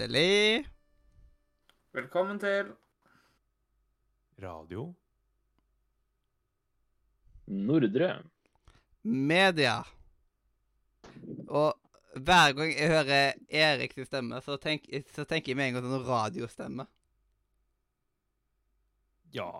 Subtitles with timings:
[0.00, 0.64] Hjertelig
[1.92, 2.70] Velkommen til
[4.40, 4.94] Radio.
[7.44, 8.22] Nordre.
[9.02, 9.82] media.
[11.48, 11.76] Og
[12.16, 16.08] hver gang jeg hører Eriks stemme, så, tenk, så tenker jeg med en gang sånn
[16.08, 16.88] radiostemme.
[19.36, 19.50] Ja,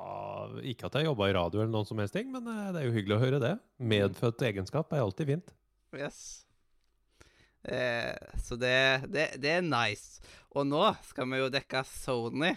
[0.65, 2.88] ikke at jeg jobba i radio eller noen som helst ting, men eh, det er
[2.88, 3.59] jo hyggelig å høre det.
[3.77, 5.52] Medfødt egenskap er alltid fint.
[5.93, 6.47] Yes.
[7.65, 10.23] Eh, så det, det, det er nice.
[10.57, 12.55] Og nå skal vi jo dekke Sony.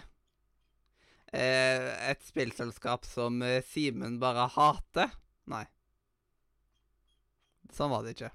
[1.34, 5.12] Eh, et spillselskap som eh, Simen bare hater.
[5.50, 5.64] Nei.
[7.74, 8.30] Sånn var det ikke.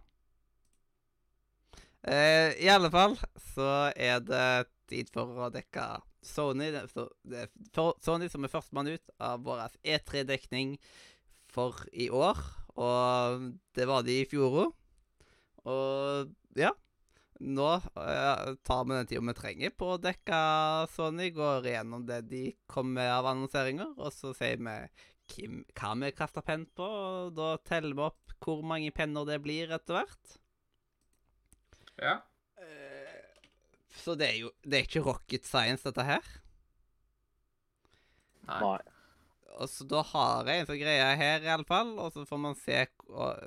[2.07, 3.15] Eh, I alle fall
[3.53, 5.85] så er det tid for å dekke
[6.25, 6.71] Sony.
[6.75, 7.05] Det,
[7.39, 7.51] er
[8.03, 10.75] Sony som er førstemann ut av vår E3-dekning
[11.51, 12.39] for i år.
[12.79, 14.75] Og det var de i fjor òg.
[15.69, 16.71] Og ja.
[17.39, 20.39] Nå eh, tar vi den tida vi trenger på å dekke
[20.91, 21.29] Sony.
[21.35, 24.75] Går igjennom det de kommer med av annonseringer, og så sier vi
[25.29, 26.83] hvem, hva vi kaster penn på.
[26.83, 30.35] Og da teller vi opp hvor mange penner det blir etter hvert.
[31.99, 32.19] Ja.
[32.59, 33.39] Eh,
[33.99, 36.31] så det er jo Det er ikke rocket science, dette her.
[38.49, 38.79] Nei.
[39.57, 41.95] Og så da har jeg en sånn greie her, iallfall.
[41.99, 42.83] Og så får man se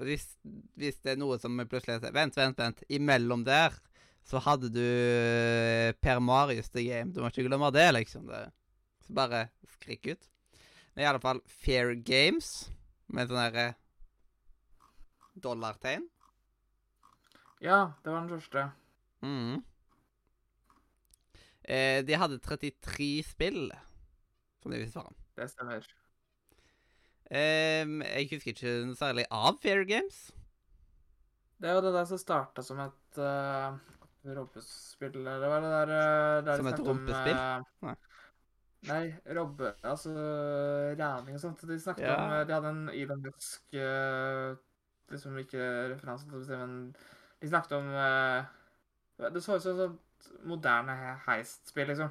[0.02, 0.26] hvis,
[0.78, 2.82] hvis det er noe som plutselig ser Vent, vent, vent.
[2.92, 3.76] Imellom der
[4.26, 7.12] så hadde du eh, Per Marius The Game.
[7.12, 8.28] Du må ikke glemme det, liksom.
[8.30, 8.44] Det.
[9.06, 9.46] Så bare
[9.78, 10.28] skrik ut.
[10.92, 12.70] Men i alle fall Fair Games,
[13.12, 13.66] med sånn derre
[15.42, 16.06] dollartegn.
[17.62, 18.66] Ja, det var den første.
[19.22, 19.62] Mm.
[21.62, 23.66] Eh, de hadde 33 spill,
[24.62, 25.21] som de viste fram.
[25.36, 25.86] Det stemmer.
[27.32, 30.26] Um, jeg husker ikke noe særlig av Fair Games.
[31.62, 33.78] Det er jo det der som starta som et uh,
[34.26, 38.00] robbespill, eller hva det der uh, der de Som et snakket om, uh, eh,
[38.90, 39.04] Nei.
[39.36, 39.74] Robbe...
[39.86, 40.12] Altså
[40.98, 41.62] regning og sånt.
[41.68, 42.16] De snakket Ja.
[42.18, 44.56] om eh, De hadde en Elon Musk uh,
[45.12, 46.96] Liksom ikke referanse til det, men
[47.42, 52.10] de snakket om uh, Det så ut som et moderne heistspill, liksom.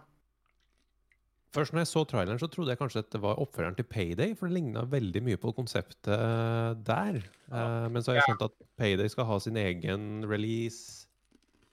[1.51, 4.35] Først når jeg så traileren, så trodde jeg kanskje at det var oppfølgeren til Payday,
[4.39, 6.05] for det ligna veldig mye på konseptet
[6.87, 7.17] der.
[7.51, 11.07] Eh, men så har jeg skjønt at Payday skal ha sin egen release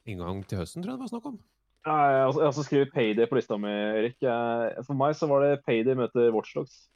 [0.08, 1.38] en gang til høsten, tror jeg det var snakk om.
[1.86, 4.18] Ja, Jeg har også- skrevet Payday på lista mi, Erik.
[4.84, 6.88] For meg så var det Payday møter Watchdogs.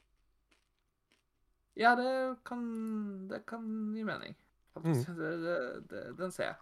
[1.77, 4.35] Ja, det kan Det kan gi mening.
[4.75, 4.93] Mm.
[4.93, 5.57] Det, det,
[5.89, 6.55] det, den ser jeg.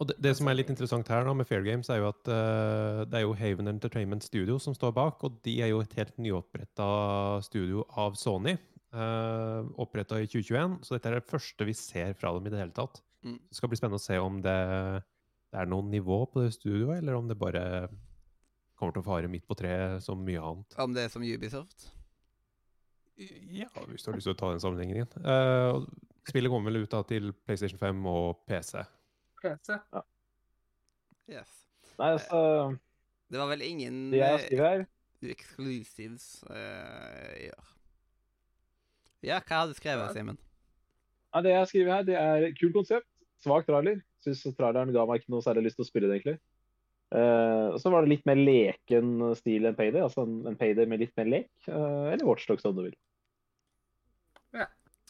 [0.00, 2.28] Og det, det som er litt interessant her da med Fair Games, er jo at
[2.30, 5.96] uh, det er jo Haven Entertainment Studio som står bak, og de er jo et
[5.98, 6.88] helt nyoppretta
[7.46, 8.56] studio av Sony.
[8.92, 12.60] Uh, oppretta i 2021, så dette er det første vi ser fra dem i det
[12.60, 13.00] hele tatt.
[13.22, 13.38] Mm.
[13.48, 14.58] Det skal bli spennende å se om det,
[15.52, 17.64] det er noe nivå på det studioet, eller om det bare
[18.76, 20.78] kommer til å fare midt på treet som mye annet.
[20.82, 21.92] Om det er som Ubisoft.
[23.52, 25.12] Ja, hvis du har lyst til å ta den sammenhengen igjen.
[25.22, 25.86] og
[26.26, 28.82] spillet kommer vel ut da til PlayStation 5 og PC.
[29.42, 29.76] PC.
[31.30, 31.52] Yes.
[31.98, 32.40] Nei, altså
[33.30, 34.86] Det var vel ingen eh, her
[35.22, 37.68] exclusives uh, i år.
[39.22, 40.38] Ja, hva hadde du skrevet, Simen?
[41.30, 43.06] Ja, Det jeg skriver her, det er kult konsept.
[43.42, 44.00] Svak trailer.
[44.22, 46.40] Syns traileren ga meg ikke noe særlig lyst til å spille det, egentlig.
[47.12, 50.02] Uh, og så var det litt mer leken stil enn Payday.
[50.02, 51.50] Altså en, en Payday med litt mer lek.
[51.68, 52.98] Uh, eller Watchdogs, om du vil.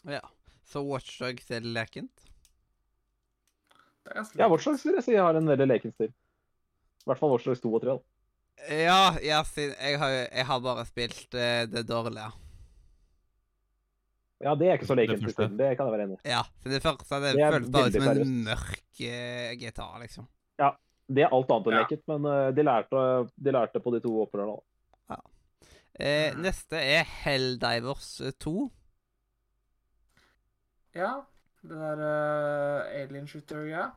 [0.09, 0.21] Ja.
[0.67, 2.32] Så Watchdogs er lekent?
[4.03, 6.11] Det Ja, vårt Watchdogs vil jeg si har en veldig leken stil.
[6.11, 7.93] I hvert fall Watchdogs 2 og 3.
[7.93, 7.99] da.
[8.69, 12.29] Ja, jeg, jeg har, jeg har bare spilt uh, det dårlige.
[14.43, 15.23] Ja, det er ikke så Det lekent.
[15.23, 16.29] i Det kan jeg være enig i.
[16.29, 18.35] Ja, for det første det, Det føltes bare veldig som en seriøst.
[18.49, 20.27] mørk uh, GTA, liksom.
[20.59, 20.69] Ja,
[21.07, 21.81] Det er alt annet enn Ja.
[21.83, 23.03] leket, men uh, de, lærte,
[23.47, 24.59] de lærte på de to oppfølgerne.
[25.09, 25.17] Ja.
[25.99, 28.53] Eh, neste er Helldivers eh, 2.
[30.93, 31.11] Ja.
[31.63, 33.89] Det der uh, alien shooter, ja.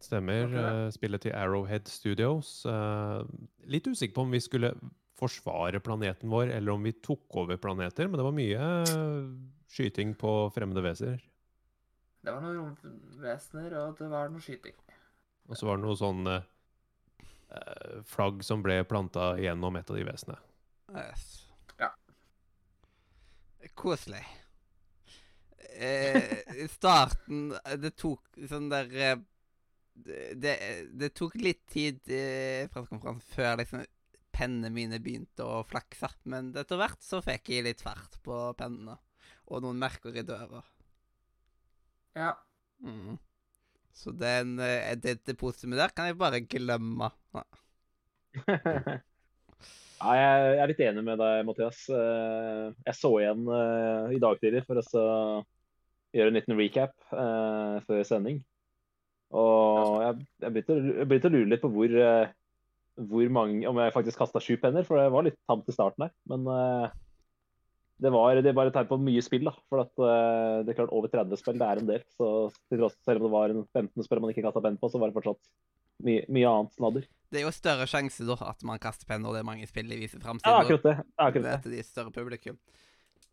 [0.00, 0.46] Stemmer.
[0.46, 0.64] Okay.
[0.64, 2.64] eh, spillet til Arrowhead Studios.
[2.64, 3.20] Eh,
[3.68, 4.72] litt usikker på om vi skulle
[5.20, 8.70] forsvare planeten vår, eller om vi tok over planeter, men det var mye
[9.68, 11.20] skyting på fremmede vesener.
[12.20, 14.76] Det var noen romvesener, og det var noe skyting.
[15.48, 16.48] Og så var det noe sånn eh,
[17.56, 20.40] eh, flagg som ble planta gjennom et av de vesenene.
[20.96, 21.26] Yes.
[21.80, 21.92] Ja.
[23.78, 24.24] Koselig.
[25.80, 29.20] Eh, I starten eh, Det tok sånn der eh,
[30.36, 30.52] det,
[30.96, 32.20] det tok litt tid i
[32.72, 33.82] pressekonferansen før liksom
[34.32, 36.08] pennene mine begynte å flakse.
[36.30, 38.96] Men etter hvert så fikk jeg litt fart på pennene.
[39.50, 40.62] Og noen merker i døra.
[42.16, 42.32] Ja.
[42.84, 43.18] Mm.
[43.92, 47.10] Så den, eh, det, det positive der kan jeg bare glemme.
[47.36, 47.44] Ja.
[50.00, 51.82] Ja, jeg er litt enig med deg, Mathias.
[51.92, 55.02] Eh, Jeg så igjen eh, i dag tidlig for å så
[56.16, 58.40] gjøre en liten recap eh, før sending.
[59.30, 62.32] Og jeg, jeg begynte jeg begynte å lure litt på hvor, eh,
[63.10, 66.08] hvor mange Om jeg faktisk kasta sju penner, for det var litt tamt i starten
[66.08, 66.12] her.
[66.32, 66.96] Men eh,
[68.00, 69.52] det var, det bare et tegn på mye spill, da.
[69.70, 72.04] For at, eh, det er klart over 30 spill, det er en del.
[72.16, 72.30] Så
[72.70, 74.98] til tross- selv om det var en 15 spill man ikke kasta penn på, så
[75.02, 75.52] var det fortsatt
[76.08, 77.04] mye, mye annet snadder.
[77.30, 79.86] Det er jo større sjanse da at man kaster penn når det er mange spill
[79.92, 80.40] de viser fram.
[80.42, 80.96] Ja, akkurat det.
[81.20, 81.58] Akkurat det.
[81.68, 82.56] Til de større publikum.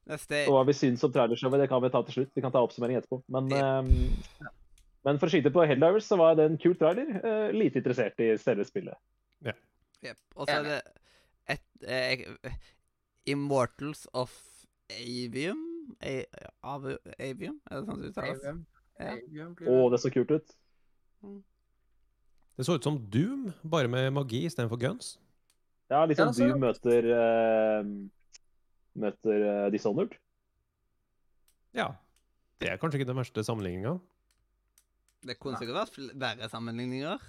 [0.08, 2.32] Neste Og hva vi syns om trailershowet, det kan vi ta til slutt.
[2.36, 3.20] Vi kan ta oppsummering etterpå.
[3.34, 3.84] Men, yep.
[3.84, 4.54] um,
[5.08, 7.10] men for å skyte på Helldivers, så var det en kul trailer.
[7.24, 8.96] Uh, lite interessert i selve spillet.
[9.44, 10.20] Jep.
[10.38, 10.80] Og så er det
[11.50, 12.54] et eh,
[13.34, 14.34] Immortals of
[14.94, 15.64] Avium
[16.04, 16.22] A,
[16.64, 16.86] av,
[17.18, 17.60] Avium?
[17.70, 18.44] Er det sånn det uttales?
[18.44, 18.56] det?
[18.98, 19.14] Ja.
[19.16, 20.02] Avium blir Å, det.
[20.04, 20.54] så kult ut.
[22.58, 25.16] Det så ut som Doom, bare med magi istedenfor guns.
[25.92, 27.92] Ja, litt Ja, sånn så- Doom møter ehm,
[28.98, 30.16] Møter uh, Dishonored.
[31.78, 31.92] Ja.
[32.58, 33.98] Det er kanskje ikke den verste sammenligninga.
[35.28, 37.22] Det kunne sikkert vært verre sammenligninger.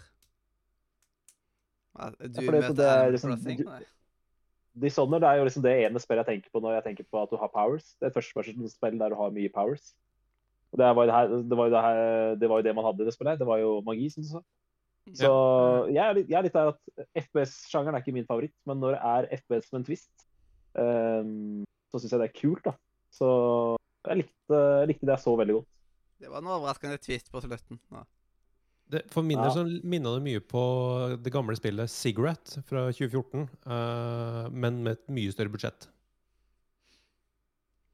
[1.98, 3.86] Du ja, det- møter det er liksom- Crossing?
[4.78, 7.30] Dishonored er jo liksom det ene spillet jeg tenker på når jeg tenker på at
[7.30, 7.96] du har powers.
[7.98, 9.94] Det er et førstepersonsspill der du har mye powers.
[10.72, 12.74] Og det var jo det, her, det, var jo det, her, det var jo det
[12.76, 13.38] man hadde i det spillet.
[13.38, 14.42] Det var jo magi, som du sa.
[15.16, 15.30] Så
[15.88, 16.80] jeg er litt, jeg er litt der at
[17.16, 20.27] FPS-sjangeren er ikke min favoritt, men når det er FPS med en twist,
[20.78, 22.74] så syns jeg det er kult, da.
[23.14, 23.28] Så
[24.08, 25.68] jeg likte, jeg likte det jeg så veldig godt.
[26.18, 27.78] Det var en overraskende twist på slutten.
[27.94, 28.04] Ja.
[28.88, 29.44] Det, for min Ja.
[29.44, 30.62] del så minna det mye på
[31.20, 35.88] det gamle spillet Cigarette fra 2014, uh, men med et mye større budsjett.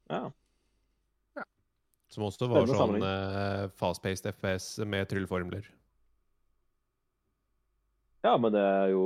[0.09, 0.29] Ja.
[2.13, 5.65] Som også var Spennende sånn eh, fast-paced FPS med trylleformler.
[8.23, 9.03] ja, men det er jo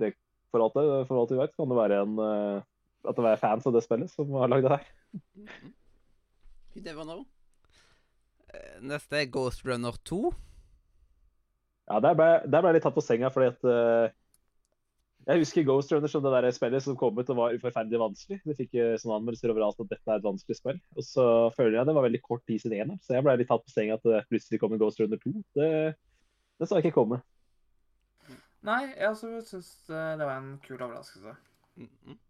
[0.00, 0.14] det,
[0.50, 2.62] For alt, vi vet, kan det være en eh,
[3.06, 4.88] at det var fans av det spillet som har lagd det her.
[5.40, 5.70] Det
[6.76, 7.24] You never know.
[8.54, 10.30] Eh, Neste er Ghost Runner 2.
[11.90, 14.12] Ja, Der ble, der ble jeg litt tatt på senga, fordi at uh,
[15.26, 18.38] Jeg husker Ghost Runner som det der spillet som kom ut og var uforferdelig vanskelig.
[18.46, 20.78] Det fikk eh, sånne anmeldelser overalt at dette er et vanskelig spill.
[20.96, 21.26] Og så
[21.56, 23.74] føler jeg det var veldig kort tid siden eneren, så jeg ble litt tatt på
[23.74, 25.34] senga at det plutselig kom en Ghost Runner 2.
[25.58, 25.68] Det,
[26.56, 27.20] det så jeg ikke komme.
[28.64, 31.36] Nei, jeg også syns det var en kul overraskelse.
[31.84, 32.16] Mhm.
[32.16, 32.29] Og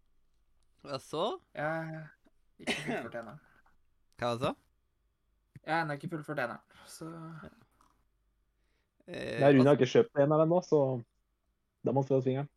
[1.01, 1.23] så
[1.53, 2.07] Jeg har
[2.59, 3.33] ikke fullført ennå.
[4.21, 4.53] Hva var det så?
[5.61, 6.57] Jeg har ennå ikke fullført ennå,
[6.89, 7.09] så
[9.11, 10.77] Eh, Nei, Rune har ikke kjøpt en av dem nå, så
[11.83, 12.47] da må han få fingeren.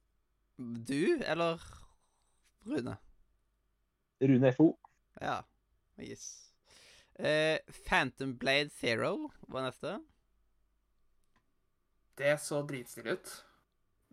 [0.86, 1.62] Du, eller
[2.68, 2.94] Rune?
[4.22, 4.66] Rune FO.
[5.24, 5.38] Ja.
[5.98, 6.52] Yes.
[7.16, 9.96] Eh, Phantom Blade Zero var neste.
[12.20, 13.32] Det så dritstille ut.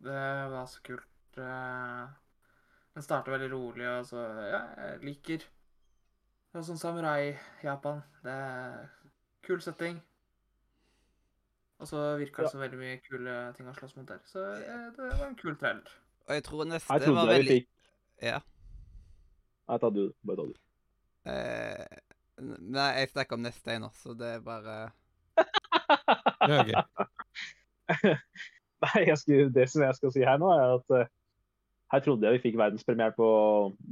[0.01, 0.23] Det
[0.55, 1.37] var så kult.
[1.37, 2.07] eh,
[2.95, 4.21] Den starter veldig rolig, og så
[4.51, 5.37] Ja, jeg liker
[6.51, 8.01] Det er sånn samurai-Japan.
[8.25, 8.87] Det er
[9.47, 10.01] kul setting.
[11.79, 12.47] Og så virka Ja.
[12.47, 14.19] det så veldig mye kule ting å slåss mot der.
[14.27, 15.87] Så ja, det var en kul trailer.
[16.27, 17.69] Og jeg tror neste Jeg var veldig fikk
[18.21, 18.39] Ja.
[19.69, 20.13] Nei, ta du.
[20.27, 20.53] Bare ta du.
[21.31, 21.85] Eh,
[22.59, 24.91] nei, jeg snakker om neste en så det er bare
[25.37, 26.83] Det er gøy.
[28.81, 31.09] Nei, jeg skulle, det som jeg skal si her nå, er at eh,
[31.91, 33.29] her trodde jeg vi fikk verdenspremiere på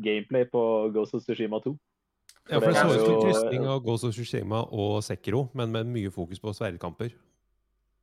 [0.03, 0.62] gameplay på
[0.96, 1.75] Ghost of Tsushima 2.
[2.50, 5.50] Ja, for det det så er ut som krysning av Ghost of Tsushima og Sekiro,
[5.53, 7.12] men med mye fokus på sverdkamper.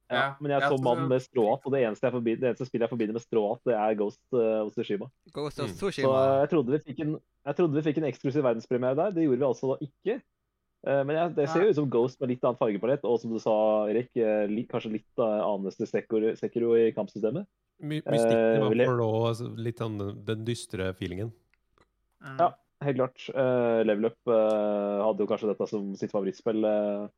[0.06, 2.50] Ja, men jeg er så mann mannen med stråhatt, og det eneste, jeg forbinder, det
[2.52, 5.08] eneste spillet jeg forbinder med stråhatt, det er Ghost eh, of Tsushima.
[5.34, 6.06] Ghost of Tsushima.
[6.06, 7.16] Så jeg trodde vi fikk en,
[7.48, 9.16] jeg trodde vi fikk en eksklusiv verdenspremiere der.
[9.16, 10.20] Det gjorde vi altså da ikke.
[10.86, 13.32] Eh, Men jeg, det ser jo ut som Ghost med litt annen fargepalett, og som
[13.34, 13.54] du sa,
[13.90, 14.12] Erik,
[14.52, 17.48] litt, kanskje litt annet annerledes Sekiro, Sekiro i kampsystemet.
[17.82, 21.32] My Eh, Mystikken var vil jeg- for da altså, litt sånn den dystre feelingen.
[22.22, 22.38] Mm.
[22.38, 22.52] Ja.
[22.84, 23.22] Helt klart.
[23.32, 27.08] Uh, Level Up uh, hadde jo kanskje dette som sitt favorittspill uh,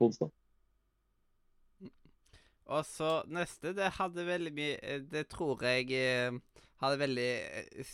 [0.00, 0.30] på onsdag.
[2.70, 6.30] Og så neste, det hadde veldig mye eh, Det tror jeg eh,
[6.80, 7.92] hadde veldig eh, eh,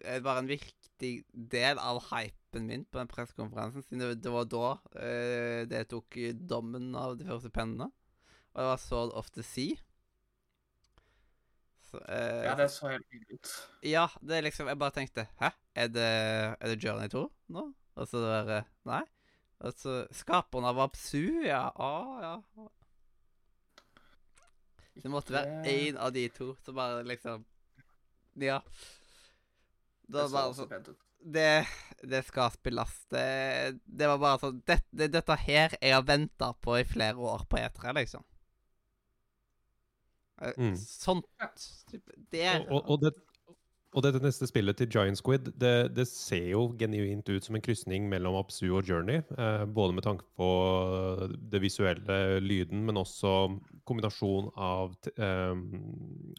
[0.00, 4.68] Var en viktig del av hypen min på den pressekonferansen, siden det, det var da
[4.96, 7.90] uh, det tok eh, dommen av de første pennene.
[8.54, 9.78] Og det var Sword of the Sea.
[11.90, 13.54] Så, uh, ja, det så helt nydelig ut.
[13.86, 15.50] Ja, det er liksom Jeg bare tenkte Hæ?
[15.78, 16.06] Er det,
[16.58, 17.66] er det Journey 2 nå?
[17.94, 19.02] Og så det var Nei.
[19.62, 21.68] Og så Skaperen av Absu, ja.
[21.70, 21.90] Å,
[22.24, 22.34] ja.
[24.94, 27.46] Det måtte være én av de to som bare liksom
[28.42, 28.60] Ja.
[30.08, 31.00] Det så bare også sånn pent ut.
[31.34, 31.48] det,
[32.04, 32.94] det skal spilles.
[33.10, 33.24] Det,
[33.86, 37.46] det var bare sånn det, det, Dette her jeg har venta på i flere år
[37.48, 38.24] på E3, liksom.
[40.42, 40.74] Eh, Mm.
[40.76, 41.24] Sånt
[42.32, 43.12] Der Og, og, og, det,
[43.94, 47.62] og dette neste spillet til Giant Squid, det, det ser jo genuint ut som en
[47.62, 49.22] krysning mellom Absu og Journey.
[49.38, 50.48] Eh, både med tanke på
[51.38, 53.32] det visuelle lyden, men også
[53.86, 55.54] kombinasjon av t- eh,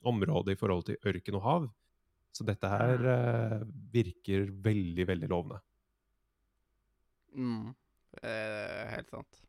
[0.04, 1.70] området i forhold til ørken og hav.
[2.36, 3.62] Så dette her eh,
[3.94, 5.62] virker veldig, veldig lovende.
[7.36, 7.70] mm,
[8.22, 9.42] eh, Helt sant.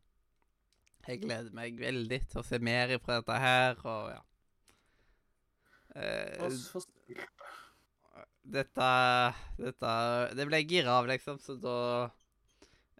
[1.06, 4.22] Jeg gleder meg veldig til å se mer fra dette her, og ja.
[5.96, 6.46] Eh,
[8.46, 8.88] dette,
[9.56, 9.92] dette
[10.36, 11.78] Det ble jeg gira av, liksom, så da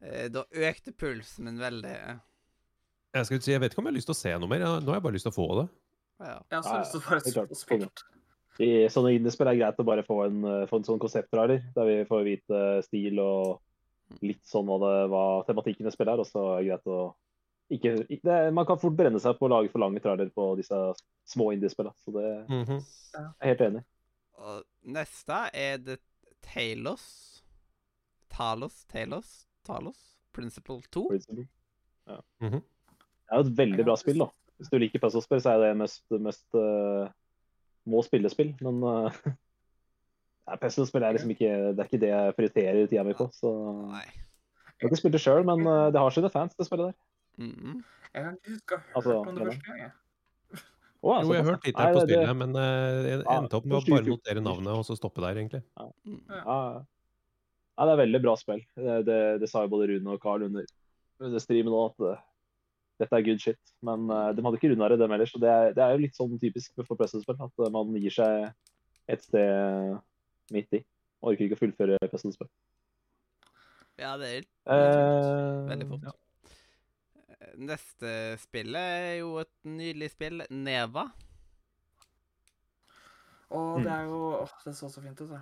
[0.00, 1.96] eh, Da økte pulsen min veldig.
[3.16, 4.64] Jeg skal si, jeg vet ikke om jeg har lyst til å se noe mer.
[4.80, 5.66] Nå har jeg bare lyst til å få det.
[6.20, 6.38] Ja.
[6.50, 8.06] Jeg har så også lyst til å få det spilt.
[8.62, 11.62] I sånne indiespill er det greit å bare få en, eh, få en sånn konseptrailer,
[11.75, 13.60] der vi får vite stil og
[14.22, 16.22] litt sånn hva, det, hva tematikken i spillet er.
[16.22, 17.00] Og så er det greit å
[17.68, 20.56] ikke, ikke det, Man kan fort brenne seg på å lage for lange trarer på
[20.56, 20.78] disse
[21.26, 21.94] små indiespillene.
[22.04, 22.78] Så det Mhm.
[23.16, 23.84] er jeg helt enig.
[24.38, 25.98] Og neste er det
[26.42, 27.42] Talos
[28.30, 28.84] Talos?
[28.84, 29.46] Talos?
[29.64, 29.96] Talos?
[30.32, 31.08] Principle 2?
[31.08, 31.48] Principle.
[32.40, 32.60] Mhm.
[32.60, 34.26] Det er jo et veldig bra spill, da.
[34.60, 37.08] Hvis du liker puzzlespill, så er det mest, mest eh,
[37.86, 38.54] må spillespill.
[38.64, 43.28] Men uh, puzzlespill er liksom ikke det er ikke det jeg prioriterer tida mi på.
[43.34, 43.52] Så
[43.90, 44.04] Nei.
[44.06, 46.98] jeg har ikke spilt det sjøl, men uh, det har sine fans, det spillet der.
[47.36, 47.82] Mm
[48.16, 49.80] Jeg kan ikke huske å ha hørt Altså, om det første gang.
[49.84, 49.90] ja,
[51.06, 53.66] Jo, jeg har hørt litt her på det- spillet, men eh, jeg Ja, endte opp
[53.68, 55.60] med å bare notere navnet og så stoppe der, egentlig.
[55.78, 56.22] mm.
[56.30, 56.80] Ja, ja.
[57.76, 58.62] ja, det er veldig bra spill.
[58.74, 60.64] Det, det, det sa jo både Rune og Carl under,
[61.20, 62.24] under streamen òg, at
[63.00, 63.60] dette er good shit.
[63.84, 65.34] Men uh, de hadde ikke runda det, dem ellers.
[65.36, 68.14] Og det er, det er jo litt sånn typisk for puzzlespill, at eh, man gir
[68.14, 68.46] seg
[69.12, 69.98] et sted
[70.54, 70.82] midt i.
[71.26, 72.48] Orker ikke å fullføre puzzlespill.
[73.96, 76.08] Ja, det er uh, veldig fort.
[76.10, 76.16] ja.
[77.56, 78.10] Neste
[78.42, 80.42] spillet er jo et nydelig spill.
[80.50, 81.06] Neva.
[83.54, 83.84] Og Mm.
[83.84, 85.40] det er jo åh, Det så så fint ut, det.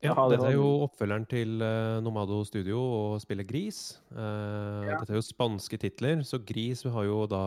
[0.00, 3.98] Ja, dette er jo oppfølgeren til eh, Nomado Studio og spillet Gris.
[4.14, 4.96] Eh, Ja.
[4.96, 7.40] Dette er jo spanske titler, så Gris har jo da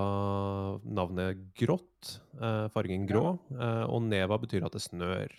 [0.86, 3.40] navnet grått, eh, fargen grå,
[3.90, 5.34] og Neva betyr at det snør.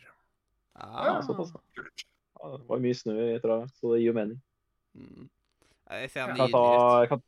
[0.74, 1.20] Ja, Ja.
[1.22, 1.54] såpass.
[2.42, 4.40] Ja, det var mye snø etter det, så det gir jo mening.
[4.98, 5.28] Mm.
[5.90, 7.08] Jeg ser Jeg Jeg kan nydelig ta, ut.
[7.08, 7.22] kan,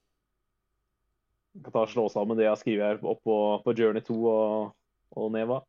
[1.63, 4.75] kan ta slå sammen det jeg har skrevet her opp på, på Journey 2 og,
[5.17, 5.63] og Neva.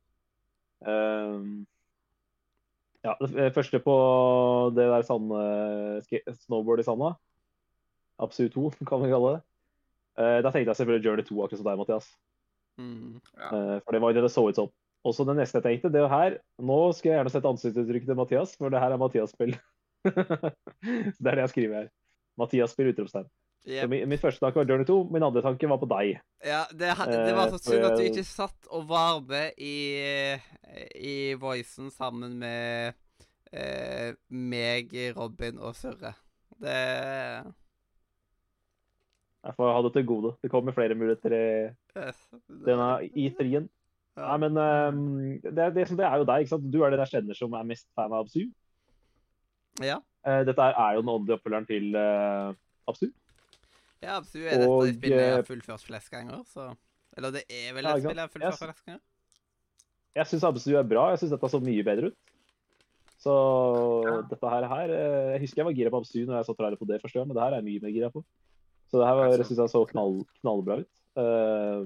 [0.86, 1.68] Ehm,
[3.06, 3.96] ja, det første på
[4.75, 5.42] det der sande,
[6.46, 7.13] snowboard i sanda.
[8.20, 9.44] Absu 2, kan vi kalle det.
[10.18, 12.10] Eh, da tenkte jeg selvfølgelig Journey 2, akkurat som deg, Mathias.
[12.82, 13.18] Mm.
[13.38, 13.50] Ja.
[13.50, 14.72] Eh, for det var det det så ut som.
[15.06, 16.38] Og så det neste jeg tenkte, det er jo her
[16.68, 19.54] Nå skulle jeg gjerne sett ansiktsuttrykket til Mathias, for det her er Mathias-spill.
[21.22, 21.92] det er det jeg skriver her.
[22.42, 23.30] Mathias-spill, utropstegn.
[23.68, 26.14] Så min, min første tanke var Journey 2, min andre tanke var på deg.
[26.46, 30.38] Ja, det, det var så Eh, synd at du ikke satt og var med i,
[30.96, 32.94] i voicen sammen med
[33.52, 36.14] eh, meg, Robin og Surre.
[36.58, 36.78] Det
[39.48, 40.32] Jeg får ha det til gode.
[40.44, 41.44] Det kommer flere muligheter i
[42.66, 43.68] denne E3-en.
[44.18, 44.24] ja.
[44.32, 45.02] Nei, men um,
[45.44, 46.72] det, det, det er jo deg, ikke sant?
[46.74, 48.48] Du er den jeg kjenner som er mest fan av Absu.
[49.84, 50.00] ja.
[50.28, 52.50] Uh, dette er- er jo den åndelige oppfølgeren til uh,
[52.90, 53.06] Absu.
[54.04, 56.70] Ja, Absu er dette Og, spillet jeg har eh, fullført flest ganger, så
[57.18, 59.04] Eller det er vel et ja, spill jeg har fullført flest ganger?
[60.18, 61.10] Jeg syns Absu er bra.
[61.13, 62.18] Jeg syns dette så mye bedre ut.
[63.22, 63.34] Så
[64.06, 64.22] Ja.
[64.30, 66.77] dette her, her eh, Jeg husker jeg var gira på Absu når jeg så trailer
[66.77, 68.24] på det første gang, men det her er jeg mye mer gira på.
[68.88, 70.94] Så det her var, jeg synes jeg så knall, knallbra ut.
[71.18, 71.82] Uh,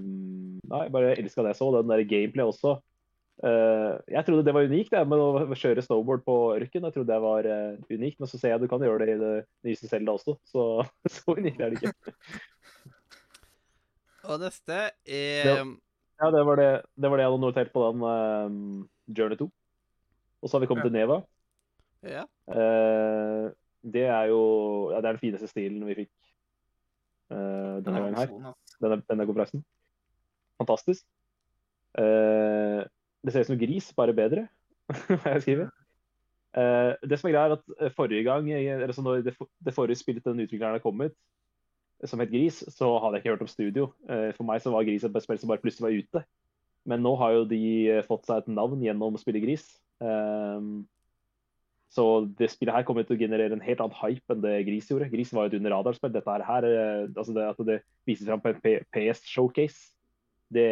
[0.67, 1.69] nei, bare elska det jeg så.
[1.79, 2.75] Den der gameplay også.
[3.41, 6.85] Eh, jeg trodde det var unikt, det med å kjøre snowboard på ørken.
[6.85, 9.21] Jeg trodde det var eh, unikt, men så ser jeg du kan gjøre det i
[9.21, 9.31] det
[9.65, 10.35] nyeste Selda også.
[10.45, 10.65] Så
[11.15, 12.15] så unikt er det ikke.
[14.29, 15.79] Og neste er Det-
[16.21, 19.47] Ja, det var det, det, var det jeg hadde notert på den ehm, Journey 2.
[20.41, 20.89] Og så har vi kommet Ja.
[20.89, 21.17] til Neva.
[22.05, 22.23] Ja.
[22.45, 23.49] Uh,
[23.81, 24.41] det er jo
[24.91, 26.11] ja, det er den fineste stilen vi fikk
[27.33, 28.53] uh, denne gangen her.
[28.81, 29.65] Denne, denne konferansen.
[30.61, 31.05] Fantastisk.
[31.97, 32.85] Eh,
[33.21, 34.47] det ser ut som gris, bare bedre,
[35.23, 35.77] har jeg skrevet.
[36.51, 40.01] Uh, det som er greia er at eh, forrige gang, eller når det, det forrige
[40.01, 41.15] spillet til den utvikleren har kommet,
[42.01, 43.91] eh, som het Gris, så hadde jeg ikke hørt om studio.
[44.09, 46.25] Uh, for meg så var Gris et spill som bare plutselig var ute.
[46.89, 47.61] Men nå har jo de
[47.91, 49.67] eh, fått seg et navn gjennom spillet Gris.
[50.01, 50.87] Um,
[51.91, 52.05] så
[52.39, 55.11] det spillet her kommer til å generere en helt annen hype enn det Gris gjorde.
[55.11, 56.13] Gris var jo et under radarspill.
[56.13, 58.61] Dette her, eh, altså det, at det vises fram på en
[58.95, 59.91] PS Showcase.
[60.51, 60.67] Det,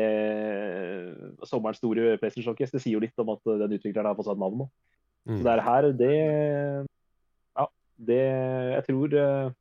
[1.48, 4.28] sommerens store PlayStation Showcase, det sier jo litt om at eh, den utvikleren har fått
[4.28, 4.70] seg et navn nå.
[5.30, 5.38] Mm.
[5.38, 6.16] Så det er her, det
[7.60, 9.54] Ja, Det Jeg tror jeg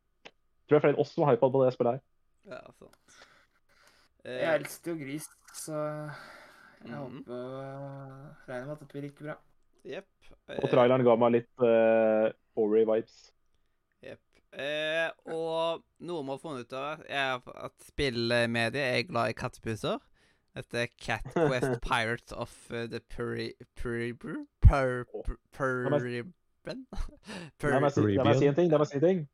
[0.69, 2.03] tror jeg flere enn oss som har hypa på det spillet her.
[2.49, 3.21] Ja, sant.
[4.29, 6.99] Jeg elsker jo Gris, så jeg mm.
[6.99, 9.39] håper regner med at dette blir like bra.
[9.89, 10.31] Jepp.
[10.59, 13.17] Og traileren ga meg litt uh, Ori-vibes.
[14.53, 19.99] Eh, og noe vi har funnet ut av, er at spillmediet er glad i kattepuser.
[20.57, 23.53] Dette er Cat Quest Pirates of uh, the Puri...
[23.77, 24.47] Puribru?
[24.65, 25.05] Pur...
[25.53, 25.91] Pur...
[25.93, 26.87] Puriben?
[27.63, 28.73] La meg si, en ting.
[28.73, 29.25] La meg si en ting.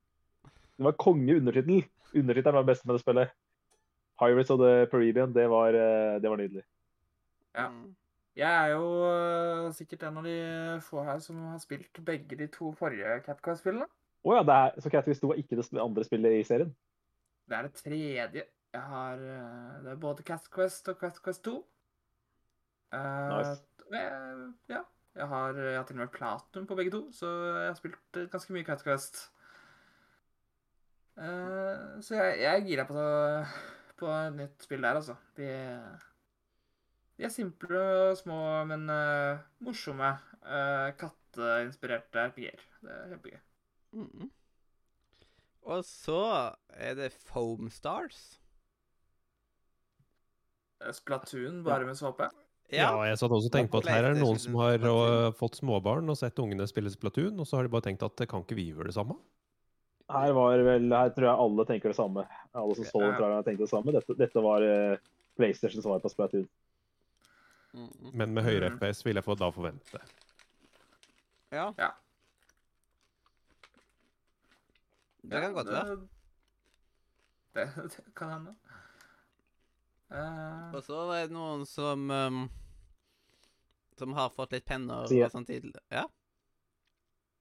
[0.75, 1.85] Det var konge undertittel.
[2.14, 3.35] Undertittelen var det beste med det spillet.
[4.18, 6.62] Pirates of the Peruvian, det var, eh, det var nydelig.
[7.54, 7.68] Ja.
[7.68, 7.94] Mm.
[8.35, 10.38] Jeg er jo uh, sikkert en av de
[10.83, 13.87] få her som har spilt begge de to forrige Catquest-spillene.
[14.24, 16.70] Å ja, det er, så Cat hvis 2 var ikke det andre spillet i serien?
[17.48, 18.44] Det er det tredje.
[18.74, 21.52] Jeg har uh, Det er både Catquest og Catquest 2.
[22.94, 23.60] Uh, Nice.
[23.92, 24.82] jeg- ja.
[25.14, 28.16] Jeg har, jeg har til og med platinum på begge to, så jeg har spilt
[28.18, 29.20] uh, ganske mye Catquest.
[31.14, 33.04] Uh, så jeg, jeg er gira på,
[34.00, 35.14] på et nytt spill der, altså.
[35.38, 35.46] De,
[37.20, 37.78] de er simple
[38.08, 38.40] og små,
[38.72, 40.10] men uh, morsomme.
[40.42, 42.64] Uh, katteinspirerte RPG-er.
[42.82, 43.42] Det er kjempegøy.
[43.94, 44.30] Mm.
[45.64, 46.22] Og så
[46.76, 48.40] er det Foam Stars.
[50.82, 52.28] Uh, Splatoon bare med såpe.
[52.72, 55.30] Ja, jeg satt også og tenkte på at her er det noen som har uh,
[55.36, 58.44] fått småbarn og sett ungene spille Splatoon, og så har de bare tenkt at kan
[58.44, 59.16] ikke vi gjøre det samme?
[60.12, 62.26] Her var vel, her tror jeg alle tenker det samme.
[62.52, 63.28] Alle som så den Ja.
[63.36, 63.92] har tenkte det samme.
[63.92, 64.98] Dette, dette var eh,
[65.36, 66.48] PlayStation svar på Splatoon.
[67.72, 68.10] Mm.
[68.12, 68.70] Men med høyere.
[68.76, 70.00] FPS vil jeg få da forvente.
[71.50, 71.72] Ja.
[71.78, 71.90] Ja.
[75.30, 75.96] Det kan godt være.
[77.54, 78.54] Det, det kan hende.
[80.12, 82.42] Uh, Og så er det noen som um,
[83.98, 85.80] Som har fått litt penner og sånn tidlig.
[85.90, 86.04] Ja?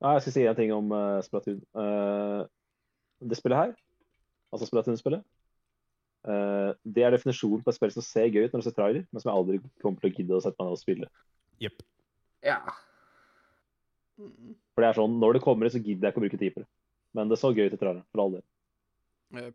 [0.04, 1.62] Ja, jeg skal si en ting om uh, Splatoon.
[1.76, 2.44] Uh,
[3.24, 3.76] det spillet her,
[4.52, 5.22] altså Splatoon-spillet,
[6.28, 9.06] uh, det er definisjonen på et spill som ser gøy ut når du ser trailer,
[9.08, 11.12] men som jeg aldri kommer til å gidde å sette meg ned og spille.
[11.64, 11.86] Yep.
[12.44, 12.60] ja.
[14.18, 16.58] For det er sånn, når det kommer ut, så gidder jeg ikke å bruke tid
[16.58, 16.70] på det.
[17.14, 19.52] Men det så gøy ut i traileren, for all del.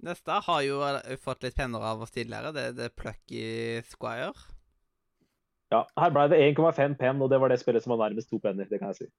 [0.00, 2.52] Neste har jo eh, fått litt penner av oss tidligere.
[2.56, 4.32] Det er The Plucky Squire.
[5.70, 8.40] Ja, her ble det 1,5 penn, og det var det spillet som var nærmest to
[8.42, 9.10] penner, det kan jeg si.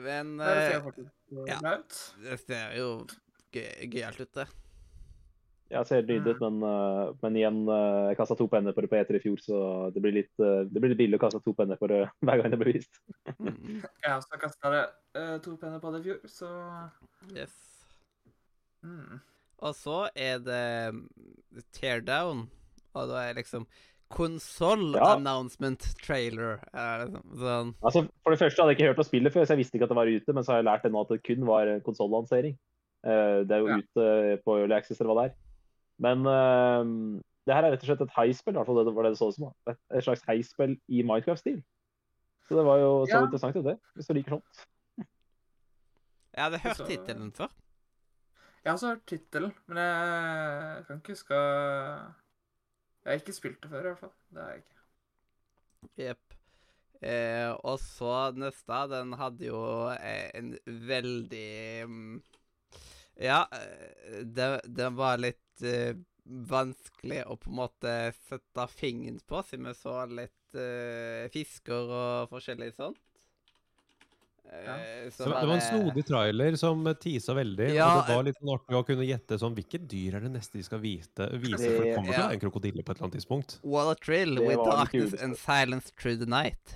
[0.00, 1.06] Men Det ser eh,
[1.48, 1.56] ja.
[1.60, 1.70] bra
[2.22, 2.88] det ser jo
[3.52, 4.44] gøy- gøyalt ut, det.
[5.70, 8.88] Ja, ser nydelig ut, men, uh, men igjen, uh, jeg kasta to penner på det
[8.90, 9.58] på E3 i fjor, så
[9.94, 12.40] det blir litt, uh, det blir litt billig å kaste to penner på det hver
[12.42, 12.98] gang det blir vist.
[13.38, 13.78] Mm.
[14.02, 14.72] Jeg har også kasta
[15.44, 16.50] to penner på det i fjor, så
[17.36, 17.54] Yes.
[18.82, 19.20] mm.
[19.60, 20.64] Og så er det
[20.96, 21.04] mm,
[21.76, 22.46] Teardown,
[22.96, 23.68] og da er liksom
[24.10, 25.12] Konsoll Ja.
[25.14, 26.56] announcement trailer.
[26.74, 29.54] Er liksom, sånn Altså, For det første hadde jeg ikke hørt om spillet før, så
[29.54, 31.12] jeg visste ikke at det var ute, men så har jeg lært det nå at
[31.14, 32.56] det kun var konsollansering.
[33.06, 33.78] Uh, det er jo Ja.
[33.78, 35.36] ute på Early Access eller hva det er.
[36.00, 39.06] Men uh, det her er rett og slett et heispill, i hvert fall det var
[39.06, 39.48] det det så ut som.
[39.50, 39.74] da.
[39.74, 41.60] Et, slags heispill i Minecraft-stil.
[42.48, 43.24] Så det var jo så Ja.
[43.26, 43.76] interessant det.
[43.94, 44.64] Hvis du liker sånt.
[46.30, 47.50] Jeg hadde hørt Så- tittelen før.
[48.62, 53.70] Jeg har også hørt tittelen, men jeg kan ikke huske Jeg har ikke spilt det
[53.70, 54.12] før, i hvert fall.
[54.30, 54.76] Det har jeg ikke.
[55.96, 56.34] Jepp.
[57.02, 62.22] Eh, og så neste, den hadde jo eh, en veldig mm,
[63.16, 65.94] Ja, eh, det, den var litt eh,
[66.24, 67.94] vanskelig å på en måte
[68.28, 73.00] sette fingeren på, siden vi så litt uh, fisker og forskjellig sånt.
[74.50, 74.74] Ja.
[75.14, 78.50] Så det var en snodig trailer som tisa veldig, Ja, og det var litt sånn
[78.50, 81.60] artig å kunne gjette sånn Hvilke dyr er det neste de skal vite, vise?
[81.60, 83.58] For det kommer til å være en krokodille på et eller annet tidspunkt.
[83.62, 86.74] What a thrill Det with darkness and silence through the night.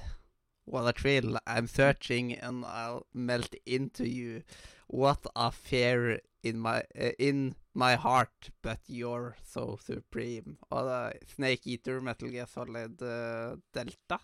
[0.71, 4.43] What a thrill, I'm searching and I'll melt into you.
[4.87, 10.57] What a fear in my, uh, in my heart, but you're so supreme.
[10.71, 14.21] Og det er Snake Eater, Metal Gear Solid uh, Delta.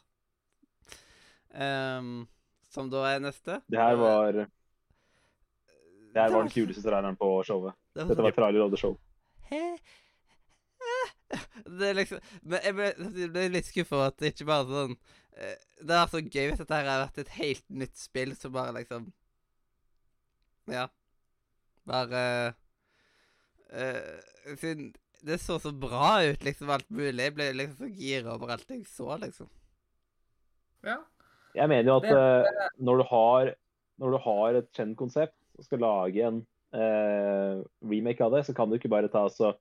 [1.50, 2.28] Um,
[2.70, 3.60] som da er neste.
[3.66, 4.46] Det her var, det
[6.14, 7.74] her Det var den kuleste traileren på showet.
[7.94, 8.98] det var Dette var trailer of the show.
[11.78, 12.86] Det er liksom Men jeg ble,
[13.20, 14.94] jeg ble litt skuffa at det ikke bare sånn
[15.38, 18.54] eh, Det er så gøy hvis dette her har vært et helt nytt spill som
[18.54, 19.10] bare liksom
[20.70, 20.88] Ja.
[21.88, 22.24] Bare
[23.72, 24.90] uh, Siden
[25.20, 27.20] det så så bra ut, liksom, alt mulig.
[27.20, 29.50] Jeg ble liksom så gira over alt jeg så, liksom.
[30.86, 30.96] Ja.
[31.54, 33.54] Jeg mener jo at Det- eh, når, du har,
[34.00, 38.54] når du har et kjent konsept og skal lage en uh, remake av det, så
[38.56, 39.52] kan du ikke bare ta så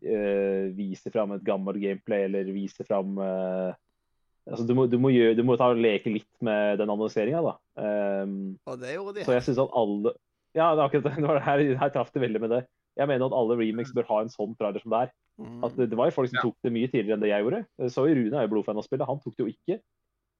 [0.00, 5.36] eh, vise fram et gammelt gameplay eller vise fram altså, du, må, du, må gjøre,
[5.36, 7.54] du må ta og leke litt med den annonseringa, da.
[7.76, 9.24] Um, Og det gjorde de.
[9.26, 10.14] så jeg syns at alle
[10.54, 11.14] Ja, det er akkurat det.
[11.22, 12.62] det var det her, her traff det veldig med det.
[12.94, 15.14] Jeg mener at alle remakes bør ha en sånn trailer som det er.
[15.42, 15.56] Mm.
[15.66, 16.44] At det, det var jo folk som Ja.
[16.46, 17.62] tok det mye tidligere enn det jeg gjorde.
[17.90, 19.80] Så Rune er jo blodfan av spillet, han tok det jo ikke.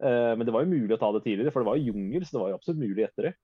[0.02, 2.22] Uh, men det var jo mulig å ta det tidligere, for det var jo jungel,
[2.26, 3.34] så det var jo absolutt mulig etter det.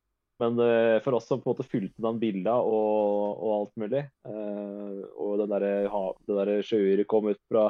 [0.41, 4.03] Men uh, for oss som på en måte fulgte den bilda og, og alt mulig,
[4.31, 7.67] uh, og den derre ha- det derre sjøyret kom ut fra,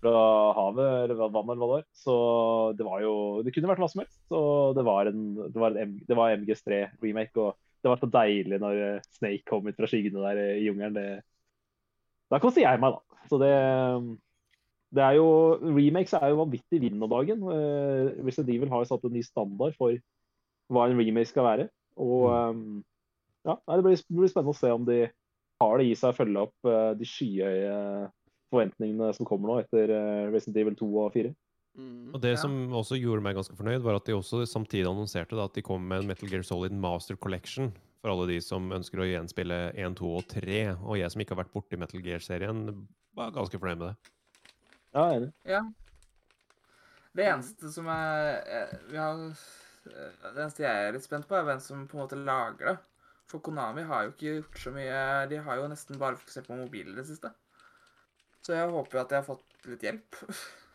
[0.00, 0.14] fra
[0.56, 2.14] havet, eller vannet eller hva det var, så
[2.78, 3.14] det var jo
[3.46, 4.18] Det kunne vært hva som helst.
[4.30, 4.40] Så
[4.78, 8.58] det var en, det var en det var MGS3 remake, og det var så deilig
[8.62, 10.96] når eh, Snake kom ut fra skyggene der eh, i jungelen.
[10.98, 11.06] det
[12.30, 13.22] da koser jeg meg, da.
[13.26, 13.54] Så det,
[14.94, 15.26] det er jo,
[15.58, 17.42] Remakes er jo vanvittig vind om dagen.
[17.42, 19.96] Uh, Resident Evil har jo satt en ny standard for
[20.70, 21.66] hva en remake skal være.
[21.98, 22.84] Og um,
[23.42, 25.00] ja, det blir, det blir spennende å se om de
[25.60, 27.74] har det i seg å følge opp uh, de skyhøye
[28.50, 31.32] forventningene som kommer nå etter eh, Resident Evil 2 og 4.
[31.78, 32.14] Mm.
[32.14, 32.36] Og det Ja.
[32.42, 35.62] som også gjorde meg ganske fornøyd, var at de også samtidig annonserte da, at de
[35.62, 39.72] kom med en Metal Gear Solid Master Collection for alle de som ønsker å gjenspille
[39.76, 40.76] 1, 2 og 3.
[40.82, 43.96] Og jeg som ikke har vært borti Metal Gear-serien, var ganske fornøyd med det.
[44.94, 45.32] Ja, er det.
[45.44, 45.62] Ja.
[47.14, 49.14] Det eneste som er eh, vi har,
[49.86, 52.72] eh, Det eneste jeg er litt spent på, er hvem som på en måte lager
[52.72, 52.78] det.
[53.30, 56.56] For Konami har jo ikke gjort så mye De har jo nesten bare fokusert på
[56.58, 57.30] mobiler i det siste.
[58.42, 60.16] Så jeg håper jo at jeg har fått litt hjelp.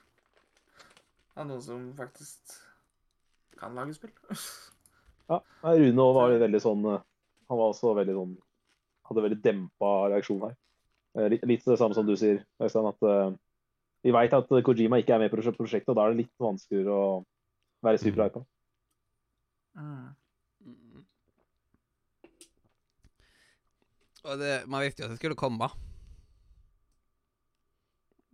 [1.35, 2.55] Av noen som faktisk
[3.59, 4.15] kan lage spill.
[5.25, 6.99] Ja, Rune var veldig sånn eh,
[7.49, 8.33] Han var også veldig sånn
[9.09, 10.51] Hadde veldig dempa reaksjon her.
[11.17, 13.33] Eh, Litt, litt det samme som du sier, Øystein, at uh,
[14.05, 16.93] vi veit at Kojima ikke er med på prosjektet, og da er det litt vanskeligere
[16.93, 17.07] å
[17.85, 18.41] være superhypa.
[19.77, 20.09] Mm.
[20.65, 21.05] Mm.
[24.25, 25.69] Og det, man visste jo at det skulle komme.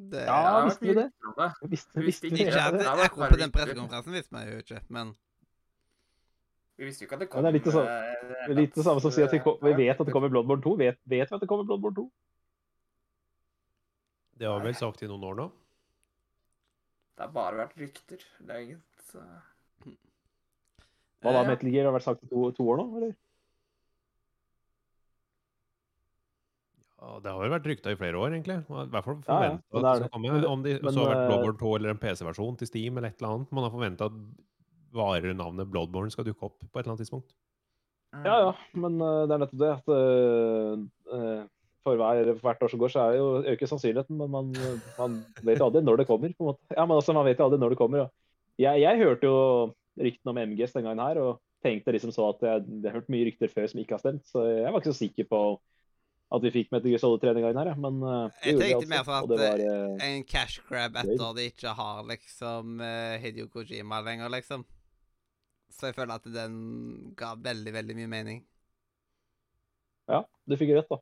[0.09, 1.07] Det, Ja, det visste vi det?
[1.21, 4.79] Visste, visste visste vi ikke at akkurat bare på den pressekonferansen visste meg jo ikke,
[4.89, 5.11] men
[6.77, 8.55] Vi visste jo ikke at det Ja, kom det er litt det samme- eh, det
[8.57, 10.63] Litt det samme som å si at vi, ko- vi vet at det kommer Bloodborne
[10.63, 10.75] 2.
[10.79, 12.09] Vet, vet vi at det kommer Bloodborne 2?
[14.41, 15.51] Det har vi vel sagt i noen år nå.
[17.15, 18.23] Det har bare vært rykter.
[18.41, 19.19] Det er inget så...
[21.21, 23.11] Hva da, Eh, Metal Gear har vært sagt i to, to år nå, eller?
[27.01, 28.59] Det har jo vært rykta i flere år, egentlig.
[28.61, 30.33] I hvert fall Ja, ja, at det skal komme.
[30.45, 33.09] Om det- men, så har vært eh, Bloodborne 2 eller en PC-versjon til Steam eller
[33.09, 33.51] et eller annet.
[33.51, 34.19] Man har forventa at
[34.93, 37.33] varenavnet Bloodborne skal dukke opp på et eller annet tidspunkt.
[38.13, 38.25] mm.
[38.27, 40.85] Ja, ja, men eh, det er nettopp det at eh,
[41.17, 41.43] eh,
[41.81, 44.51] for, hver, for hvert år som går, så er det jo, øker sannsynligheten, men man,
[44.99, 46.29] man vet jo aldri når det kommer.
[46.37, 46.75] på en måte.
[46.75, 48.03] Ja, men altså, Man vet jo aldri når det kommer.
[48.05, 48.11] Og
[48.61, 52.45] jeg, jeg hørte jo ryktene om MGS den gangen her, og tenkte liksom så at
[52.45, 54.93] jeg, jeg har hørt mye rykter før som ikke har stemt, så jeg var ikke
[54.93, 55.41] så sikker på
[56.31, 57.77] at vi fikk Metal Gear Solid 3 den gangen her, ja.
[57.79, 59.09] men eh, Jeg tenkte mer altså.
[59.11, 62.85] for Og det at, var, eh, en cash grab etter de ikke har liksom
[63.23, 64.63] Hidio Kojima lenger, liksom.
[65.71, 66.55] Så jeg føler at den
[67.19, 68.41] ga veldig, veldig mye mening.
[70.11, 70.99] Ja, du fikk rett, da.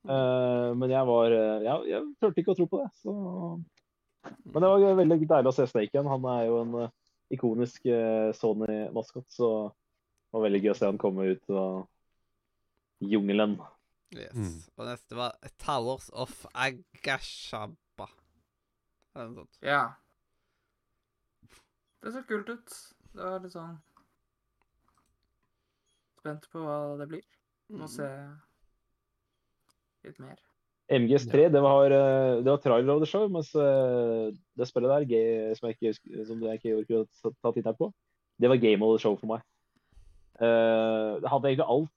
[0.00, 2.88] Uh, men jeg var eh, jeg, jeg turte ikke å tro på det.
[3.02, 3.12] Så.
[4.48, 6.08] Men det var veldig deilig å se Snake igjen.
[6.08, 6.94] Han er jo en uh,
[7.32, 11.84] ikonisk uh, Sony-maskot, så det var veldig gøy å se han komme ut av
[13.00, 13.58] jungelen.
[14.12, 14.34] Yes.
[14.34, 14.56] Mm.
[14.76, 18.08] Og neste var Towers of Agashaba.
[19.14, 19.58] Eller noe sånt.
[19.62, 19.82] Ja.
[22.02, 22.74] Det så kult ut.
[23.14, 23.76] Det var litt sånn
[26.20, 27.22] Spent på hva det blir.
[27.72, 27.88] Må Mm.
[27.88, 28.08] se
[30.04, 30.36] litt mer.
[30.90, 35.04] MGS3 det var, eh, det var trailer of the show, mens eh, det spillet der,
[35.06, 37.92] G- som jeg ikke, som jeg ikke orker å ta- ta tittelen på,
[38.40, 39.40] det var game of the show for meg.
[40.40, 41.90] Eh, det hadde egentlig alt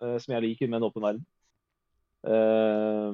[0.00, 1.22] som jeg liker med en åpen verden.
[2.26, 3.12] Eh,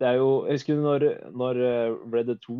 [0.00, 2.58] det er jo Jeg husker når, når eh, Red Dead 2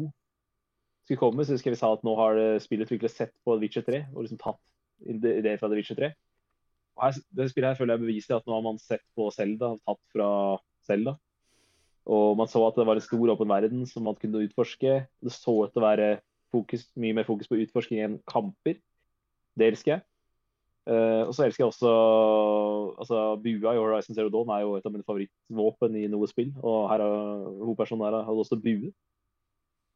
[1.05, 3.87] skulle komme, så husker jeg vi sa at nå har spillet virkelig sett på Witcher
[3.87, 4.61] 3 og liksom tatt
[5.07, 6.13] ideer fra The Witcher 3.
[6.99, 9.73] Og her, det spillet her føler jeg beviser at nå har man sett på Zelda,
[9.89, 10.31] tatt fra
[10.87, 11.17] Zelda.
[12.11, 15.01] Og man så at det var en stor åpen verden som man kunne utforske.
[15.23, 16.11] Det så ut til å være
[16.51, 18.81] fokus, mye mer fokus på utforsking enn kamper.
[19.59, 20.07] Det elsker jeg.
[20.91, 21.91] Eh, og så elsker jeg også
[22.99, 26.51] altså Bua i Horizon Zero Dawn er jo et av mine favorittvåpen i noe spill.
[26.65, 28.91] Og her har hovedpersonen her hadde også bue.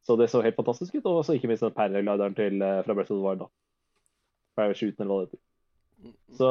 [0.05, 1.09] Så det så helt fantastisk ut.
[1.11, 3.43] Og så ikke minst den paraglideren til, eh, fra Breath of the Wild.
[3.43, 3.51] da.
[4.55, 5.43] Shooten, eller hva det heter.
[6.37, 6.49] Så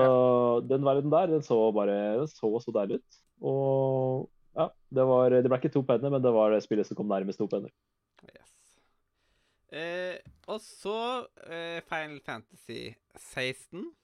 [0.69, 3.21] den verden der, den så bare den så så deilig ut.
[3.41, 6.97] Og ja, det var Det ble ikke to penner, men det var det spillet som
[6.97, 7.71] kom nærmest to penner.
[8.29, 8.53] Yes.
[9.73, 13.95] Eh, og så eh, Final Fantasy 16.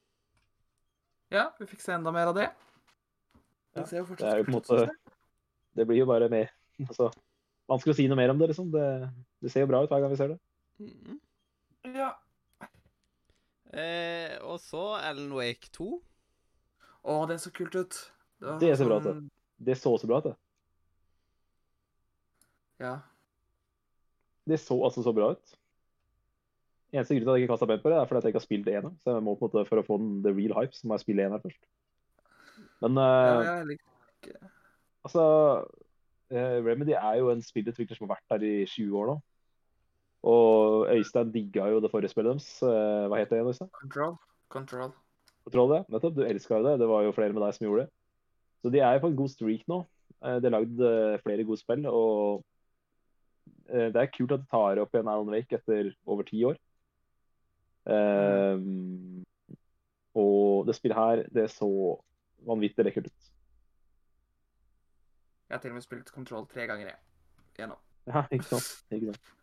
[1.31, 2.49] Ja, vi fikk se enda mer av det.
[3.75, 4.89] Ja, Det ser det er jo på en måte-
[5.77, 6.51] Det blir jo bare mer
[6.89, 7.13] altså,
[7.71, 8.71] Vanskelig å si noe mer om det, liksom.
[8.73, 8.87] Det,
[9.41, 10.39] det ser jo bra ut hver gang vi ser det.
[10.81, 11.21] Mm.
[11.95, 12.09] Ja.
[13.71, 15.87] Eh, og så Alan Wake 2.
[17.05, 17.99] Å, det er så kult ut.
[18.41, 19.29] Det, Det ser bra ut, sånn-
[19.63, 20.37] Det så så bra ut, det.
[22.81, 22.97] Ja.
[24.49, 25.55] Det så altså så bra ut.
[26.91, 28.41] Eneste grunn til at jeg ikke kasta penger på det, er fordi at jeg ikke
[28.41, 28.93] har spilt ene.
[29.03, 30.97] Så jeg må på en måte, for å få den the real hype, så må
[30.97, 31.61] jeg spille eneren først.
[32.81, 34.49] Men ja liker
[35.05, 35.25] altså
[36.33, 39.19] uh, Remedy er jo en spillutvikler som har vært der i 20 år nå.
[40.31, 42.51] Og Øystein digga jo det forrige spillet deres.
[42.61, 43.73] Uh, hva het det igjen, Øystein?
[43.79, 44.19] Control.
[44.53, 44.93] Control.
[45.47, 45.87] Control, ja.
[45.89, 46.19] Nettopp.
[46.19, 46.77] Du elska jo det.
[46.83, 47.93] Det var jo flere med deg som gjorde det.
[48.61, 49.79] Så de er jo på en god streak nå.
[50.21, 50.83] Eh, De har lagd
[51.25, 52.43] flere gode spill, og
[53.71, 56.61] eh, det er kult at de tar opp igjen Alan Wake etter over ti år.
[57.87, 58.61] Eh,
[60.21, 61.71] og det spillet her, det så
[62.47, 63.31] vanvittig lekkert ut.
[65.51, 66.99] Jeg har til og med spilt Control tre ganger, jeg.
[67.59, 67.79] Gjennom.
[68.07, 68.69] Ja, ikke sant?
[68.95, 69.37] Ikke sant?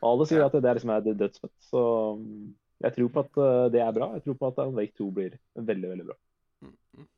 [0.00, 0.46] Og alle sier Ja.
[0.48, 1.80] at det er liksom er dødsfett, så
[2.16, 4.12] mm, jeg tror på at eh, det er bra.
[4.16, 6.16] Jeg tror på at Alan Wake 2 blir veldig, veldig bra.
[6.64, 7.08] Mm.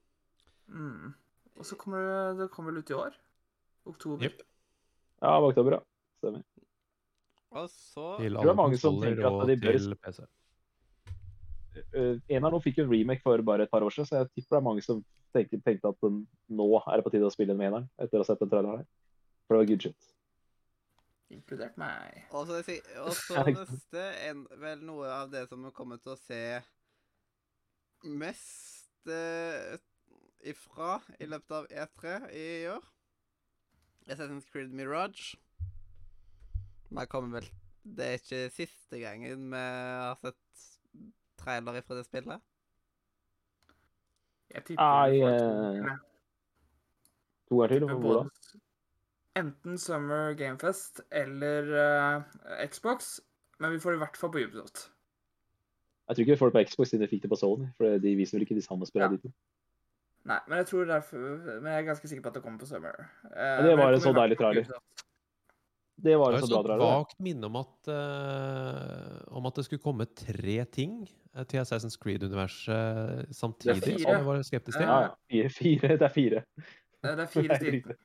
[0.68, 1.12] Mm.
[1.56, 3.14] Og så kommer det, det kommer vel ut i år?
[3.86, 4.24] Oktober.
[4.24, 4.42] Yep.
[5.22, 5.80] Ja, oktober, ja.
[6.18, 6.42] Stemmer.
[7.52, 10.22] Og så Til alle er mange som konsoller og de bør- til PC.
[11.96, 14.16] Uh, en av dem fikk jo en remake for bare et par år siden, så
[14.16, 17.28] jeg tipper det er mange som tenkte, tenkte at den, nå er det på tide
[17.28, 18.88] å spille den med eneren, etter å ha sett den traileren her.
[19.46, 20.10] For det var good shit.
[21.32, 22.26] Inkludert meg.
[22.36, 22.60] Og så,
[23.40, 26.42] og neste en, vel noe av det som vi kommer til å se
[28.04, 29.78] mest uh,
[30.44, 32.84] ifra i løpet av E3 i år.
[34.10, 35.38] Assassin's Creed Mirage.
[36.92, 37.48] Der kommer vel
[37.83, 40.66] Det er ikke siste gangen vi har sett
[41.42, 42.42] trailer ifra det spillet.
[44.52, 45.96] Jeg tipper eh,
[47.48, 48.61] to, er ganger til, hvor da?
[49.40, 52.22] Enten Summer Gamefest eller uh,
[52.68, 53.20] Xbox,
[53.59, 54.85] men vi får det i hvert fall på Ubisoft.
[56.09, 57.98] Jeg tror ikke vi får det på Xbox siden vi fikk det på Sony, for
[58.05, 59.16] de viser vel ikke de samme spillene Ja.
[59.16, 59.33] de to.
[60.24, 62.66] Nei, men jeg tror derfor Men jeg er ganske sikker på at det kommer på
[62.66, 63.09] Summer.
[63.24, 64.78] Eh, det var en så deilig fall på trailer.
[65.96, 66.85] Det var jo så et bra sånt trailer.
[67.02, 70.94] vagt minne om at, uh, om at det skulle komme tre ting
[71.37, 73.83] eh, til Assassin's Creed-universet samtidig.
[73.83, 74.24] Det er fire.
[74.24, 74.87] var skeptisk til.
[74.88, 75.11] Ja, ja.
[75.31, 75.88] Fire, fire.
[76.00, 76.42] Det er fire.
[77.05, 77.83] Eh, Det er fire stil.
[77.83, 77.98] Det det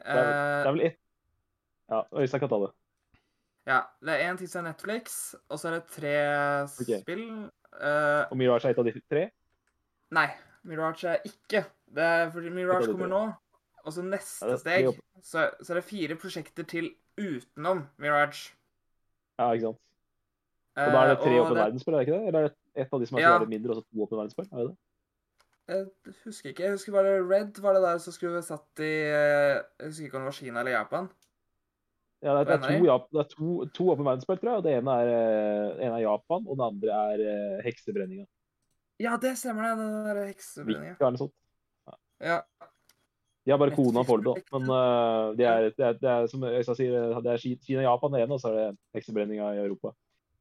[0.00, 0.96] Eh, er vel ett
[1.90, 2.70] Ja, Øystein kan ta det.
[3.66, 6.14] ja, det er én ting som er Netflix, og så er det tre
[6.80, 7.00] okay.
[7.02, 7.26] spill.
[7.74, 9.30] Uh, Og Mirage er et av de tre.
[10.10, 10.28] nei,
[10.64, 11.64] Mirage er ikke.
[11.94, 13.20] Det er fordi Mirage er kommer nå.
[13.84, 14.88] Og så neste Ja, steg,
[15.22, 16.90] så, så er det fire prosjekter til
[17.20, 18.52] utenom Mirage.
[19.38, 19.80] Ja, ikke sant.
[20.80, 22.26] Og da er det tre Eh, og åpne det- verdensspill, er det ikke det?
[22.28, 23.38] Eller er det et av de som er Ja.
[23.44, 24.48] mindre, og så to åpne verdensspill?
[24.52, 24.76] Er det det?
[25.70, 26.62] Jeg husker ikke.
[26.62, 30.16] Jeg husker bare Red var det der som skulle satt i eh, Jeg husker ikke
[30.16, 31.08] om det var Kina eller Japan.
[32.22, 34.56] Ja, det er, det er, to, det er to, to åpne verdensspill, tror jeg.
[34.58, 38.26] Og det ene er, eh, ene er Japan, og det andre er heksebrenninga.
[39.00, 39.78] Ja, det stemmer, det.
[39.78, 40.96] Den der heksebrenninga.
[41.00, 41.30] Noe.
[42.20, 42.40] Ja.
[43.46, 44.58] De har bare kona foreløpig, da.
[44.58, 47.80] Men uh, det, er, det, er, det er som Øystein sier, det er Ki- Kina
[47.80, 49.94] og Japan det ene, og så er det heksebrenninga i Europa.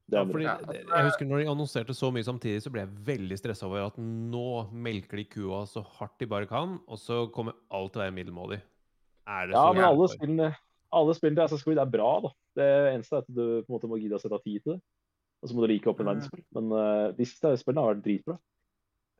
[0.09, 0.33] Det Ja, andre.
[0.33, 2.89] fordi Ja, det- altså- jeg husker når de annonserte så mye samtidig, så ble jeg
[3.07, 7.31] veldig stressa over at nå melker de kua så hardt de bare kan, og så
[7.31, 8.62] kommer alt til å være middelmådig.
[9.27, 10.55] Er det Ja, så men alle spillene,
[10.91, 12.29] alle spillene til Assassin's Creed er bra, da.
[12.57, 14.73] Det eneste er at du på en måte må gidde å sette av tid til
[14.73, 14.81] det.
[15.41, 16.43] Og så må du like opp en verdensspill.
[16.57, 18.35] Men uh, de siste spillene har vært dritbra.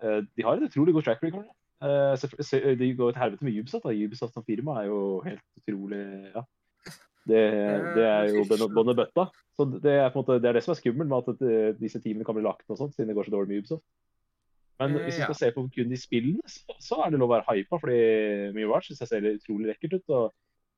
[0.04, 1.46] Uh, de har et utrolig god track record.
[1.80, 3.86] Uh, de går til helvete med Ubisoft.
[3.86, 3.94] Da.
[3.96, 6.02] Ubisoft som firma er jo helt utrolig
[6.36, 6.46] Ja.
[7.30, 7.42] Det,
[7.94, 9.28] det er jo bånn bøtta.
[9.54, 11.76] Så det er, på en måte, det er det som er skummelt med at eh,
[11.78, 13.84] disse teamene kan bli lagt og sånt, siden det går så dårlig med Ubisoft.
[14.80, 17.30] Men Eh, hvis vi skal se på kun de spillene, så, så er det lov
[17.30, 18.00] å være hypa, fordi
[18.56, 20.16] Mirage synes jeg ser utrolig lekkert ut.
[20.16, 20.34] og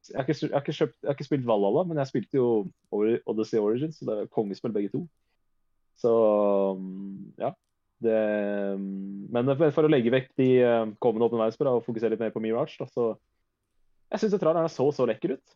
[0.10, 2.48] jeg har, ikke, jeg, har kjøpt, jeg har ikke spilt Valhalla, men jeg spilte jo
[3.30, 5.06] Odyssey Origins, så det er kongespill begge to.
[6.02, 6.12] Så
[6.80, 7.52] mm, ja.
[8.02, 8.20] Det,
[9.32, 12.42] men for- å legge vekk de eh, kommende åpne verdensspill og fokusere litt mer på
[12.44, 13.14] Mirage, da, så
[14.12, 15.54] Jeg syns traileren så så lekker ut.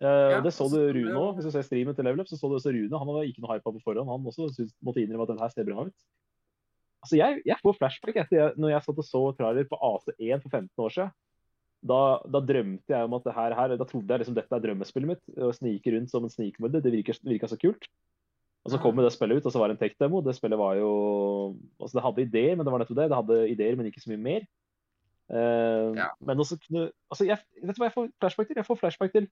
[0.00, 1.34] Uh, Ja, det så du Rune òg.
[1.36, 2.98] Hvis du ser streamen til Level Up, så så du også Rune.
[2.98, 4.08] Han var ikke noe hypa på forhånd.
[4.08, 6.06] Han også synes, måtte innrømme at den her ser bra ut.
[7.04, 10.40] Altså, jeg, jeg får flashback etter jeg, når jeg satt og så trailer på AC1
[10.40, 11.12] for 15 år siden.
[11.84, 12.00] Da,
[12.32, 15.10] da drømte jeg om at det her, her Da trodde jeg liksom dette er drømmespillet
[15.12, 15.24] mitt.
[15.36, 16.80] Å snike rundt som en snikmorder.
[16.80, 17.84] Det virka så kult.
[18.64, 20.22] Og så kom det spillet ut, og så var det en tech-demo.
[20.24, 20.90] Det spillet var jo
[21.78, 23.08] Altså, det hadde ideer, men det var nettopp det.
[23.12, 24.46] Det hadde ideer, men ikke så mye mer.
[25.28, 26.08] Uh, Ja.
[26.20, 28.58] Men også kunne Altså, jeg, vet du hva jeg får flashback til?
[28.60, 29.28] Jeg får flashback til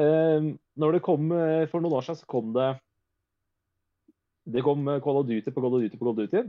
[0.00, 2.70] uh, Når det kom eh, For noen år siden så kom det
[4.48, 6.48] Det kom Call of Duty på Call of Duty på Call of Duty.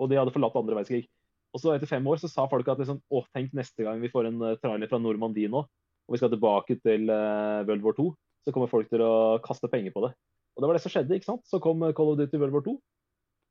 [0.00, 1.08] Og de hadde forlatt andre verdenskrig.
[1.52, 4.12] Og så etter fem år så sa folk at liksom, å, tenk neste gang vi
[4.12, 8.04] får en trailer fra Normandie nå, og vi skal tilbake til uh, World War 2,
[8.44, 10.12] så kommer folk til å kaste penger på det.
[10.56, 11.16] Og det var det som skjedde.
[11.18, 11.44] ikke sant?
[11.48, 12.76] Så kom Call of Duty World War 2,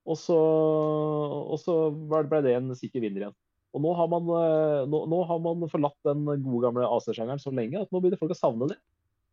[0.06, 3.38] og så, og så ble det en sikker vinner igjen.
[3.76, 7.52] Og nå har man, eh, nå, nå har man forlatt den gode gamle AC-sjangeren så
[7.52, 8.78] lenge at nå begynner folk å savne det.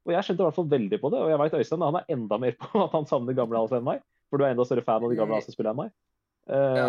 [0.02, 2.08] Og jeg skjønte i hvert fall veldig på det, og jeg vet Øystein han er
[2.10, 4.02] enda mer på at han savner gamle AC enn meg.
[4.32, 5.92] For du er enda større fan av de gamle AC-spillerne enn meg.
[6.50, 6.88] Eh, Ja.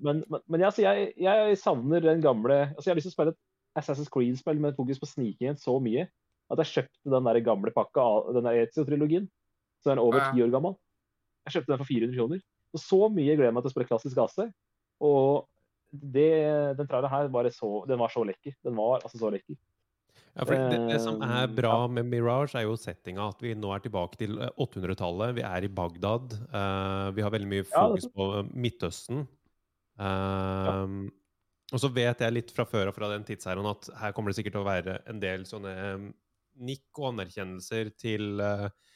[0.00, 3.12] Men, men, men jeg, altså, jeg, jeg savner den gamle altså Jeg har lyst til
[3.12, 3.42] å spille et
[3.76, 6.06] Assassin's Creed-spill med fokus på sniking så mye
[6.52, 8.04] at jeg kjøpte den der gamle pakka
[8.36, 9.26] den Ezio-trilogien.
[9.84, 10.32] Så den er over Ja.
[10.32, 10.76] ti år gammel.
[11.44, 12.40] Jeg kjøpte den for 400 kroner.
[12.74, 14.38] Og så mye gleder jeg meg til å spille klassisk AC.
[15.04, 15.46] Og
[15.92, 16.30] det,
[16.78, 18.56] den traileren her var så, den var så lekker.
[18.64, 19.58] Den var altså så lekker.
[20.34, 23.28] Ja, for det, det som er Eh, bra med Mirage, er jo settinga.
[23.28, 25.36] At vi nå er tilbake til eh, 800-tallet.
[25.36, 26.32] Vi er i Bagdad.
[26.50, 29.28] Uh, vi har veldig mye fokus på Midtøsten.
[30.00, 31.10] Eh,
[31.72, 34.38] Og så vet jeg litt fra før av fra den tidsherren at her kommer det
[34.38, 36.04] sikkert til å være en del sånne eh,
[36.62, 38.92] nikk og anerkjennelser til eh, eh,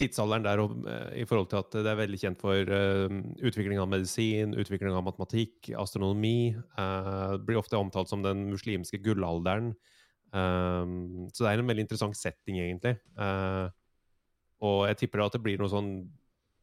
[0.00, 3.90] tidsalderen der eh, i forhold til at det er veldig kjent for eh, utvikling av
[3.90, 6.54] medisin, utvikling av matematikk, astronomi.
[6.54, 9.72] eh, det blir ofte omtalt som den muslimske gullalderen.
[10.34, 10.84] Eh,
[11.30, 12.98] så det er en veldig interessant setting, egentlig.
[13.18, 13.68] Eh,
[14.64, 15.94] og jeg tipper at det blir noe sånn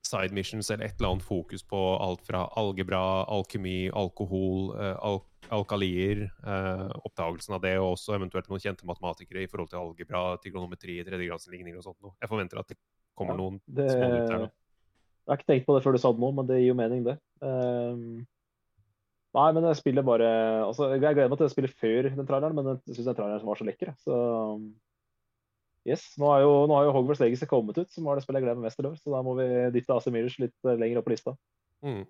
[0.03, 5.21] side missions eller et eller annet fokus på alt fra algebra, alkemi, alkohol, eh, al
[5.49, 10.37] alkalier, eh, oppdagelsen av det, og også eventuelt noen kjente matematikere i forhold til algebra,
[10.43, 12.13] trigonometri, tredjegradsligninger og sånt noe.
[12.21, 12.77] Jeg forventer at det
[13.17, 14.51] kommer Ja, noen Det, små ut der, nå.
[14.51, 16.77] jeg har ikke tenkt på det før du sa det nå, men det gir jo
[16.77, 17.17] mening, det.
[17.41, 18.21] Um,
[19.35, 20.29] nei, men jeg spiller bare
[20.67, 23.47] altså, Jeg gleder meg til å spille før den traileren, men jeg syns den traileren
[23.49, 23.93] var så lekker.
[23.99, 24.15] Så
[25.87, 26.05] yes.
[26.21, 28.47] Nå har jo, nå har jo Hogwarts Legacy kommet ut, som var det spillet jeg
[28.47, 28.91] gleder meg mest til.
[29.01, 31.35] Så da må vi dytte AC Mirrors litt eh, lenger opp på lista.
[31.81, 32.03] Mm.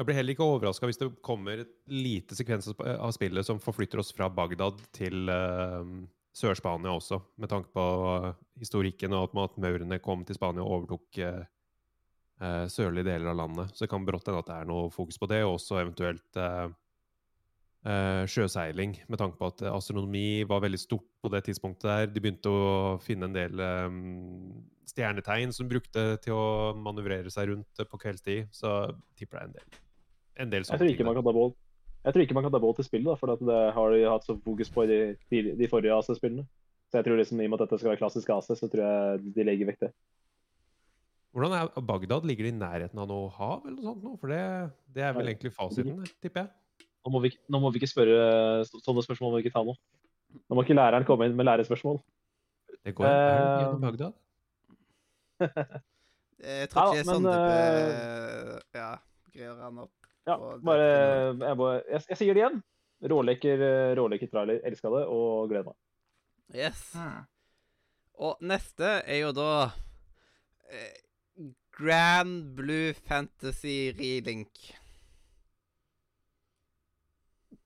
[0.00, 4.00] Jeg blir heller ikke overraska hvis det kommer et lite sekvens av spillet som forflytter
[4.00, 5.84] oss fra Bagdad til uh,
[6.32, 7.84] Sør-Spania også, med tanke på
[8.14, 11.40] eh, historikken og at maurene kom til Spania og overtok uh,
[12.40, 13.74] eh, sørlige deler av landet.
[13.74, 16.38] Så det kan brått hende at det er noe fokus på det, og også eventuelt
[16.38, 16.70] Uh,
[17.90, 22.08] eh, sjøseiling, med tanke på at astronomi var veldig stort på det tidspunktet der.
[22.12, 27.84] De begynte å finne en del um, stjernetegn som brukte til å manøvrere seg rundt
[27.88, 28.50] på kveldstid.
[28.52, 29.80] Så tipper er en del,
[30.40, 30.96] en del Jeg sånne tror ting.
[30.98, 31.52] ikke man kan ta bål.
[32.04, 34.04] Jeg tror ikke man kan ta bål til spillet, da, for at det har de
[34.08, 36.46] hatt så fokus på i de, de forrige AC-spillene.
[36.90, 38.82] Så jeg tror liksom, I og med at dette skal være klassisk AC, så tror
[38.86, 39.90] jeg de legger vekk det.
[41.30, 42.24] Hvordan er Bagdad?
[42.26, 44.02] Ligger det i nærheten av noe hav eller noe sånt?
[44.02, 44.14] nå?
[44.18, 44.40] For det,
[44.96, 46.50] det er vel egentlig fasiten, tipper jeg.
[47.06, 48.16] Nå må vi, ikke- nå må vi ikke spørre
[48.66, 49.76] sånne spørsmål må vi ikke ta nå.
[50.50, 52.00] Nå må ikke læreren komme inn med lærerspørsmål.
[52.84, 53.14] Det går det
[53.60, 54.12] gjennom Eh, Bagdad?
[56.40, 58.90] Jeg tror ikke Ja, men, er sånn type Ja,
[59.34, 59.90] greier han opp.
[60.30, 60.86] Ja, bare,
[61.40, 62.58] jeg, bare jeg, jeg sier det igjen.
[63.10, 64.60] Råleker, eh, råleker trailer.
[64.68, 65.78] Elska det og gleder meg.
[66.54, 66.82] Yes.
[66.94, 67.22] Hmm.
[68.20, 69.50] Og neste er jo da
[70.68, 70.98] eh,
[71.74, 74.66] Grand Blue Fantasy Relink.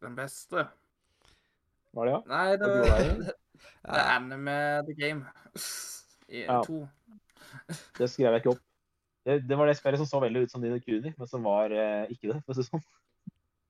[0.05, 0.66] Den beste.
[1.94, 2.20] Var det ja?
[2.31, 3.35] Nei, det, var det?
[3.88, 5.27] det er Anime The Game.
[6.29, 6.62] I Ja.
[6.66, 6.85] to.
[7.98, 8.62] Det skrev jeg ikke opp.
[9.24, 11.72] Det, det var det spillet som så veldig ut som Nino Kuni, men som var
[11.72, 12.42] eh, ikke det.
[12.44, 12.84] for å si det sånn.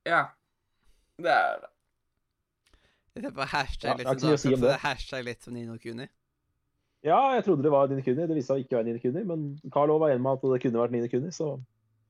[0.09, 0.25] Ja.
[1.23, 1.71] Det er det.
[3.23, 4.79] Det på hashtag litt ja, som ikke så mye å si det det.
[4.83, 6.09] hashtag litt som Nino Kuni.
[7.07, 8.27] Ja, jeg trodde det var Nino Kuni.
[8.27, 10.49] Det viste seg å ikke være Nino Kuni, men Carl òg var enig med at
[10.51, 11.53] det kunne vært Nino Kuni, så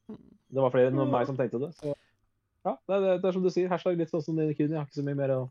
[0.09, 1.75] det var flere enn meg som tenkte det.
[1.77, 3.69] Så ja, det er, det er som du sier.
[3.69, 4.73] Hashtag litt sånn som Nino Kuni.
[4.73, 5.43] Jeg har ikke så mye mer å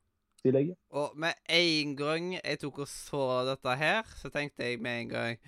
[0.42, 0.74] tillegge.
[0.98, 5.14] Og med en gang jeg tok og så dette her, så tenkte jeg med en
[5.14, 5.44] gang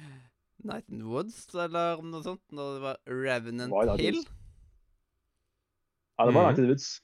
[0.65, 4.21] Night in the Woods, eller noe sånt, når det var Revenant the Hill.
[6.19, 6.47] Ja, det var Mhm.
[6.49, 7.01] Night in the Woods.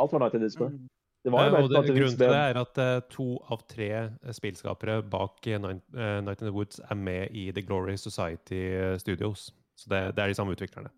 [0.00, 0.56] Alt var Night in the Woods.
[0.56, 0.72] på det.
[0.78, 0.88] Mm.
[1.32, 3.88] Var Eh, jo bare og det, grunnen til det er at uh, to av tre
[3.92, 9.50] eh, spillskapere bak eh, Night, in the Woods er med i The Glory Society Studios.
[9.76, 10.88] Så det, det er de samme utviklerne.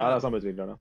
[0.00, 0.76] Ja, det er samme utviklerne.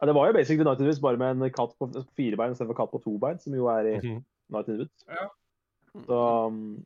[0.00, 2.36] Ja, det var jo basically Night in the Woods bare med en katt på fire
[2.36, 4.24] bein istedenfor katt på to bein, som jo er i Mhm.
[4.50, 5.04] Night in the Woods.
[5.08, 5.26] Ja.
[6.06, 6.84] Så um,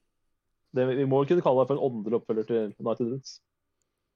[0.74, 3.40] det, vi må kunne kalle det for en åndelig oppfølger til United Roots.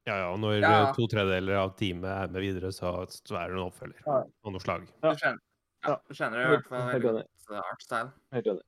[0.06, 0.72] Ja, ja, og når Ja.
[0.88, 4.18] eh, to tredjedeler av teamet er med videre, så, så er det en oppfølger Ja.
[4.44, 4.84] av noe slag.
[5.02, 5.12] Ja.
[5.14, 5.40] Du kjenner,
[5.84, 5.96] ja, Ja.
[6.08, 8.12] du kjenner i hvert fall helt enig.
[8.32, 8.62] Helt enig.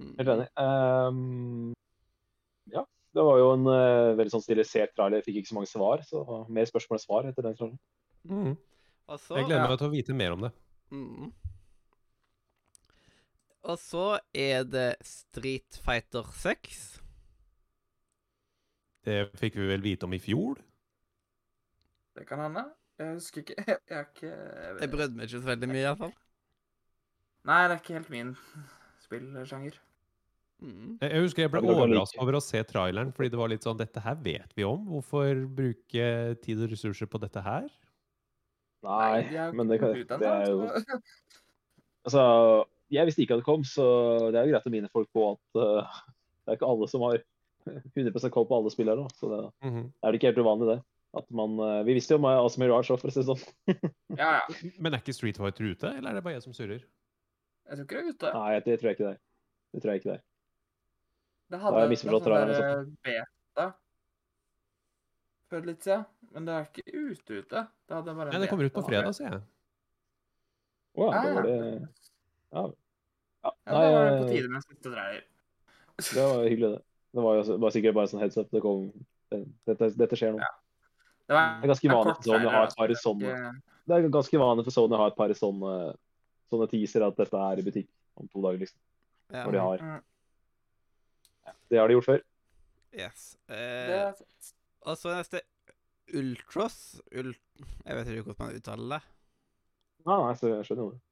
[0.00, 0.14] Mm.
[0.18, 0.48] Helt enig.
[0.58, 1.74] Um,
[2.74, 2.82] ja,
[3.14, 5.20] det var jo en uh, veldig sånn stilisert trailer.
[5.22, 7.78] Jeg fikk ikke så mange svar, så mer spørsmål enn svar etter den traileren.
[8.26, 8.56] Mhm.
[9.06, 9.68] Og Jeg gleder ja.
[9.68, 10.52] meg til å vite mer om det.
[10.90, 11.32] Mm.
[13.64, 16.82] Og så er det Street Fighter 6.
[19.04, 20.60] Det fikk vi vel vite om i fjor?
[22.14, 22.66] Det kan hende.
[23.00, 24.34] Jeg husker ikke Jeg, jeg ikke
[24.80, 26.12] Jeg brødde meg ikke så veldig mye, iallfall.
[27.44, 28.36] Nei, det er ikke helt min
[29.04, 29.80] spillsjanger.
[30.64, 30.92] Mm.
[31.00, 33.80] Jeg jeg husker jeg ble overraska over å se traileren, fordi det var litt sånn
[33.80, 34.84] Dette her vet vi om.
[34.92, 36.06] Hvorfor bruke
[36.44, 37.66] tid og ressurser på dette her?
[38.84, 39.24] Nei,
[39.56, 40.68] men det, kan, det er jo
[42.04, 42.24] Altså,
[42.92, 43.84] jeg visste ikke at det kom, så
[44.32, 46.00] det er jo greit å minne folk på at uh,
[46.44, 47.22] det er ikke alle som har
[47.96, 48.96] 100 koll på alle spillere.
[49.00, 49.92] da, Så det Mhm.
[50.02, 50.82] er det ikke helt uvanlig, det.
[51.16, 53.44] At man, uh, vi visste jo om Asmir Mirage òg, for å si det sånn.
[54.18, 54.70] Ja, ja.
[54.78, 56.82] Men er ikke Street Fighter ute, eller er det bare jeg som surrer?
[57.64, 58.32] Jeg tror ikke det er ute.
[58.34, 59.20] Nei, det tror jeg ikke det er.
[59.72, 60.24] Det tror jeg ikke det er.
[61.50, 63.24] Det har jeg hadde misforstått en sånn traileren der
[63.54, 63.74] beta
[65.48, 66.04] for litt siden,
[66.34, 67.60] men det er ikke ute ute.
[67.88, 69.42] Det hadde bare Nei, det kommer ut på fredag, sier jeg.
[70.94, 71.88] Å ja, Ja, da var det
[72.54, 72.64] Ja.
[72.64, 72.72] ja.
[73.44, 75.24] Ja, Nei, da var det på eh, tide med en siste dreier.
[76.00, 76.82] det var hyggelig, det.
[77.14, 78.48] Det var jo var sikkert bare sånn heads up.
[78.50, 78.86] Det kom,
[79.68, 80.40] dette, dette skjer nå.
[80.42, 80.50] Ja.
[81.24, 83.52] Det var Det er ganske vanlig for Sony å ha et par altså, sånne
[83.88, 85.76] Det er ganske vanlig for Sony å ha et par sånne,
[86.52, 87.88] sånne teaser at dette er i butikk
[88.20, 88.80] om to dager, liksom.
[89.32, 89.44] Ja.
[89.46, 89.84] Når de har.
[89.84, 92.20] Mm, Det har de gjort før.
[92.94, 93.24] Yes.
[93.50, 94.12] Eh,
[94.84, 95.40] og så neste
[96.14, 97.40] Ultros Ult...
[97.84, 99.00] Jeg vet ikke hvordan man uttaler det.
[100.04, 101.02] Nei, nei, så jeg skjønner jo det.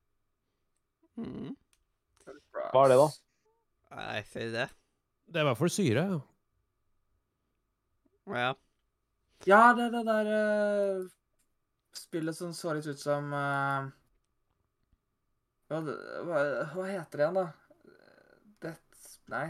[1.21, 1.53] Mm.
[2.73, 3.09] Hva er det, da?
[3.97, 4.69] Nei, si det?
[5.29, 6.05] Det er i hvert fall syre.
[6.13, 6.21] ja.
[8.33, 8.53] Ja.
[9.51, 11.09] Ja, det er det der uh,
[11.99, 13.89] spillet som så litt ut som uh,
[15.73, 15.81] hva,
[16.29, 16.43] hva,
[16.77, 17.49] hva heter det igjen, da?
[18.63, 18.73] Det
[19.33, 19.49] Nei.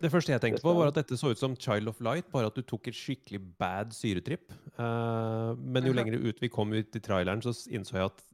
[0.00, 2.48] Det første jeg tenkte på, var at dette så ut som Child of Light, bare
[2.48, 4.52] at du tok et skikkelig bad syretripp.
[4.78, 5.96] Uh, men jo Mhm.
[6.00, 8.24] lenger ut vi kom ut i traileren, så innså jeg at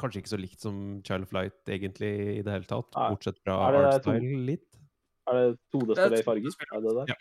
[0.00, 2.90] kanskje ikke så likt som Child of Light egentlig i det hele tatt.
[2.96, 3.08] Nei.
[3.14, 4.68] Bortsett fra artstyle litt.
[5.30, 6.68] Er det 2D-spill i Det er farger?
[6.74, 7.06] Er det det?
[7.08, 7.16] Ja.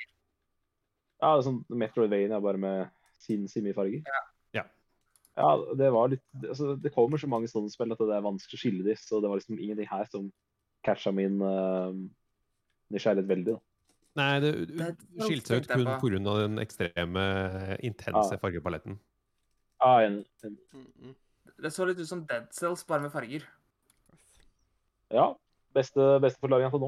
[1.23, 2.89] Ja, det er sånn Metroidvania bare med
[3.23, 4.01] sinnssykt mye farger.
[4.53, 4.65] Ja.
[5.33, 8.53] Ja, det var litt altså, Det kommer så mange sånne spill at det er vanskelig
[8.59, 10.27] å skille de, så det var liksom ingenting her som
[10.85, 11.89] catcha min uh,
[12.93, 13.55] nysgjerrighet veldig.
[13.55, 13.59] da.
[14.19, 14.91] Nei, det Det-
[15.25, 16.35] skilte seg ut kun pga.
[16.43, 17.23] den ekstreme,
[17.81, 18.37] intense Ja.
[18.37, 18.99] fargepaletten.
[19.81, 21.15] Ja, en, en, Mm -mm.
[21.63, 23.47] Det så litt ut som Dead Cells, bare med farger.
[25.13, 25.33] ja.
[25.73, 26.87] Beste, beste forklaringen på nå.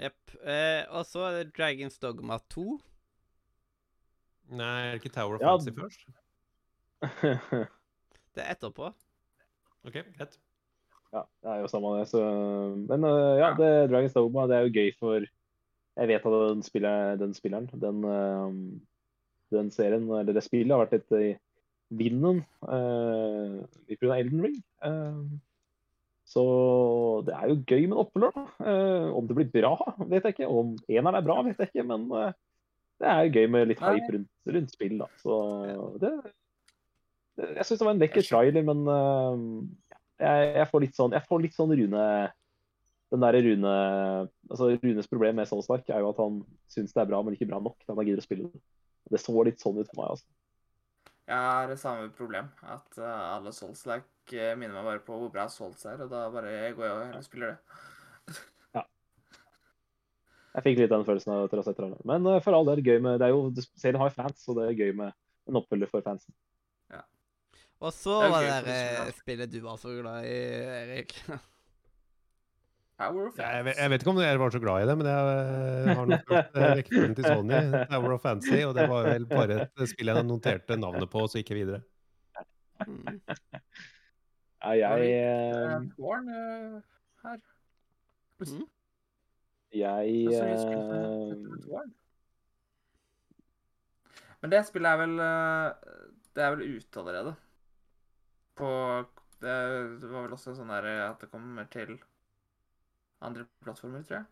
[0.00, 0.30] Jepp.
[0.48, 2.62] Eh, og så er det Dragons Dogma 2.
[4.56, 5.52] Nei, er det ikke Tower of Ja.
[5.52, 6.06] Fancy først?
[8.34, 8.88] Det er etterpå.
[9.84, 10.38] OK, greit.
[11.12, 12.08] Ja, det er jo samme det.
[12.10, 12.22] Så,
[12.88, 16.64] men uh, ja, det, Dragon's Dogma det er jo gøy for Jeg vet at den,
[16.66, 18.48] spiller, den spilleren, den, uh,
[19.54, 21.38] den serien, eller det spillet, har vært litt
[21.98, 24.16] vinden uh, pga.
[24.18, 24.60] Elden Ring.
[24.84, 25.18] Eh,
[26.24, 26.42] så
[27.26, 28.46] det er jo gøy med en oppfølger.
[28.64, 29.74] Eh, om det blir bra,
[30.10, 30.48] vet jeg ikke.
[30.48, 31.86] Om eneren er bra, vet jeg ikke.
[31.90, 32.36] Men eh,
[33.02, 35.10] det er jo gøy med litt hype rundt, rundt spill, da.
[35.20, 35.40] Så
[36.02, 36.12] det,
[37.38, 39.44] det Jeg syns det var en lekker trailer, men eh,
[40.24, 42.02] jeg, jeg får litt sånn Jeg får litt sånn Rune
[43.10, 43.72] Den der Rune
[44.46, 46.36] Altså Runes problem med Solstark er jo at han
[46.70, 48.62] syns det er bra, men ikke bra nok at han gidder å spille det.
[49.10, 50.28] Det så litt sånn ut for meg, altså.
[51.24, 52.50] Jeg har det samme problem.
[52.68, 56.26] At eh, alle Souls-like eh, minner meg bare på hvor bra Souls er, og da
[56.32, 58.40] bare går jeg og heller spiller det.
[58.76, 58.84] ja.
[60.54, 62.04] Jeg fikk litt den følelsen av etter å ha sett traileren.
[62.08, 64.68] Men eh, for all del gøy med Det er jo Serien har fans, så det
[64.68, 65.16] er gøy med
[65.48, 66.36] en oppfølger for fansen.
[66.92, 67.00] Ja.
[67.80, 70.38] Og så Det var det der spillet du var så glad i,
[70.84, 71.16] Erik.
[72.98, 74.94] Power of Ja, Jeg, vet- jeg vet ikke om dere var så glad i det,
[75.00, 77.58] men jeg har nok hørt eh, rekkefølgen til Sony,
[77.90, 81.32] Tower of Fancy, og det var vel bare et spill jeg noterte navnet på, og
[81.32, 81.82] så gikk jeg videre.
[82.86, 83.18] Mm.
[84.64, 86.80] Ja, jeg Warn eh, eh,
[87.26, 87.42] her.
[89.74, 91.92] Jeg er som eh, heter Tårn.
[94.44, 95.14] Men det spillet er vel
[96.36, 97.34] Det er vel ute allerede.
[98.58, 98.70] På
[99.40, 101.96] Det var vel også sånn der at det kommer til
[103.24, 104.24] andre plattformer, tror jeg.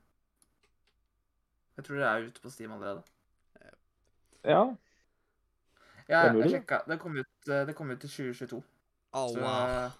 [1.76, 3.03] Jeg tror det er ute på Steam allerede.
[4.45, 4.62] Ja.
[6.09, 6.51] Ja, Det jeg det.
[6.51, 6.78] sjekka.
[6.88, 8.62] Det kom ut, eh, det kom ut i 2022.
[9.12, 9.90] Oh, Så wow.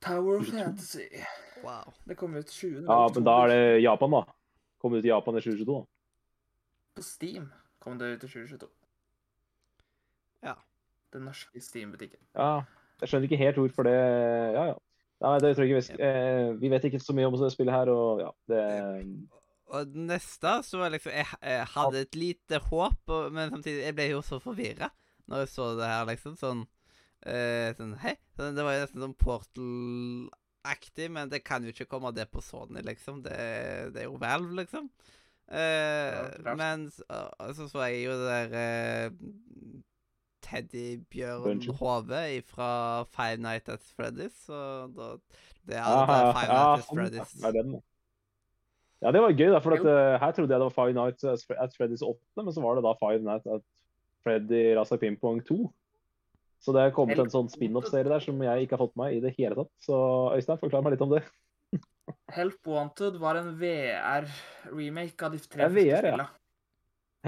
[0.00, 1.08] Tower of Fantasy.
[1.62, 1.92] wow.
[2.04, 2.84] Det kom ut 20.
[2.86, 4.22] ja, men da er det Japan, da.
[4.78, 5.86] Kom ut i Japan i 2022, da.
[6.98, 7.48] På Steam
[7.82, 8.68] kom det ut i 2022.
[10.42, 10.54] Ja.
[11.12, 12.20] Den norske Steam-butikken.
[12.36, 12.62] Ja,
[13.00, 14.74] jeg skjønner ikke helt hvorfor det Ja, ja.
[15.24, 17.74] Nei, det tror jeg ikke vi, eh, vi vet ikke så mye om det spillet
[17.74, 18.62] her, og ja, det
[19.66, 23.82] Og det neste så var liksom Jeg, jeg hadde et lite håp, og, men samtidig
[23.88, 24.92] Jeg ble jo så forvirra
[25.28, 26.36] når jeg så det her, liksom.
[26.40, 26.62] Sånn
[27.28, 28.14] eh, Sånn Hei?
[28.38, 32.40] Sånn, det var jo nesten sånn Portal-aktig, men det kan jo ikke komme det på
[32.40, 33.20] Sony, liksom.
[33.26, 33.36] Det,
[33.92, 34.88] det er jo Valve, liksom.
[35.48, 37.04] Eh, ja, men så,
[37.56, 39.12] så så jeg jo det der eh,
[41.42, 41.72] Bungie.
[41.72, 44.58] teddybjørn-hodet fra Five Nights at Freddy's, Så
[44.96, 45.08] da
[45.68, 47.34] Det er altså Five ja, Nights at sånn, Freddy's.
[47.42, 47.82] det den,
[49.02, 49.10] ja.
[49.14, 51.74] Det var gøy, da, for at, eh, her trodde jeg det var Five Nights at
[51.76, 53.62] Freddy's 8, men så var det da Five Nights at
[54.24, 55.72] Freddy Rasa Pingpong 2.
[56.58, 59.18] Så det er kommet en sånn spin-off-serie der som jeg ikke har fått med meg
[59.18, 59.70] i det hele tatt.
[59.84, 59.94] Så
[60.34, 61.22] Øystein, forklar meg litt om det.
[62.34, 66.26] Help Wanted var en VR-remake av de tre Ja, første VR, ja.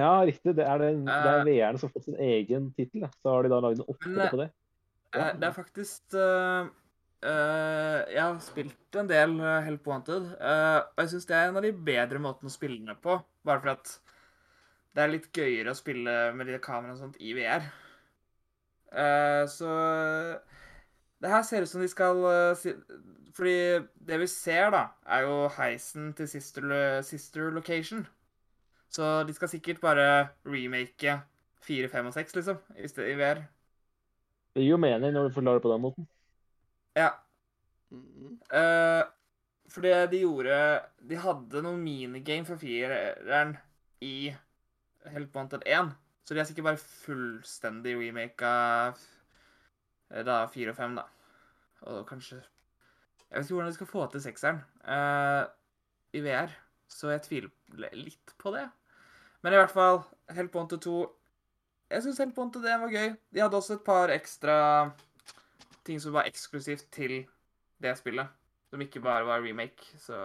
[0.01, 0.55] Ja, riktig.
[0.59, 1.47] Det er, den, det er Eh.
[1.47, 3.07] VR-ene som har fått sin egen tittel.
[3.21, 4.51] Så har de da lagd en oppfølger på det.
[5.15, 5.25] Ja.
[5.29, 6.69] Eh, Det er faktisk uh,
[7.27, 11.49] uh, Jeg har spilt en del eh, Help Wanted, Uh, og jeg syns det er
[11.49, 13.19] en av de bedre måtene å spille den på.
[13.45, 13.95] Bare fordi at
[14.95, 17.63] det er litt gøyere å spille med de kameraene og sånt i VR.
[18.91, 19.71] Eh, så
[21.23, 22.73] det her ser ut som de skal eh, si,
[23.37, 23.53] Fordi
[24.09, 26.67] det vi ser, da, er jo heisen til Sister,
[27.07, 28.03] Sister Location.
[28.91, 30.07] Så de skal sikkert bare
[30.45, 31.21] remake
[31.63, 33.45] 4, 5 og 6, liksom, i, VR.
[34.55, 36.09] Det gir jo mening når du forklarer det på den måten.
[36.99, 37.13] Ja.
[38.51, 39.07] Uh,
[39.71, 40.55] for det de gjorde
[41.07, 43.57] De hadde noen minigame for fireren
[44.03, 44.31] i
[45.11, 45.93] Helt Wanted 1.
[46.25, 48.51] Så de har sikkert bare fullstendig remaka
[50.11, 51.07] av da 4 og 5, da.
[51.91, 55.47] Og kanskje Jeg vet ikke hvordan de skal få til sekseren uh,
[56.11, 56.51] i VR,
[56.91, 58.67] så jeg tviler litt på det.
[59.43, 60.03] Men i hvert fall,
[60.37, 60.95] Help Wanted 2
[61.91, 63.15] Jeg syns Help Wanted 1 var gøy.
[63.35, 64.57] De hadde også et par ekstra
[65.85, 67.25] ting som var eksklusivt til
[67.83, 68.29] det spillet.
[68.71, 70.21] Som ikke bare var remake, så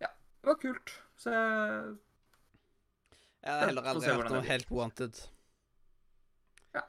[0.00, 0.06] Ja,
[0.40, 0.94] det var kult.
[1.16, 1.98] Så jeg-
[3.44, 4.44] Jeg har heller aldri hørt om.
[4.44, 5.20] Help Wanted.
[6.74, 6.80] Ja.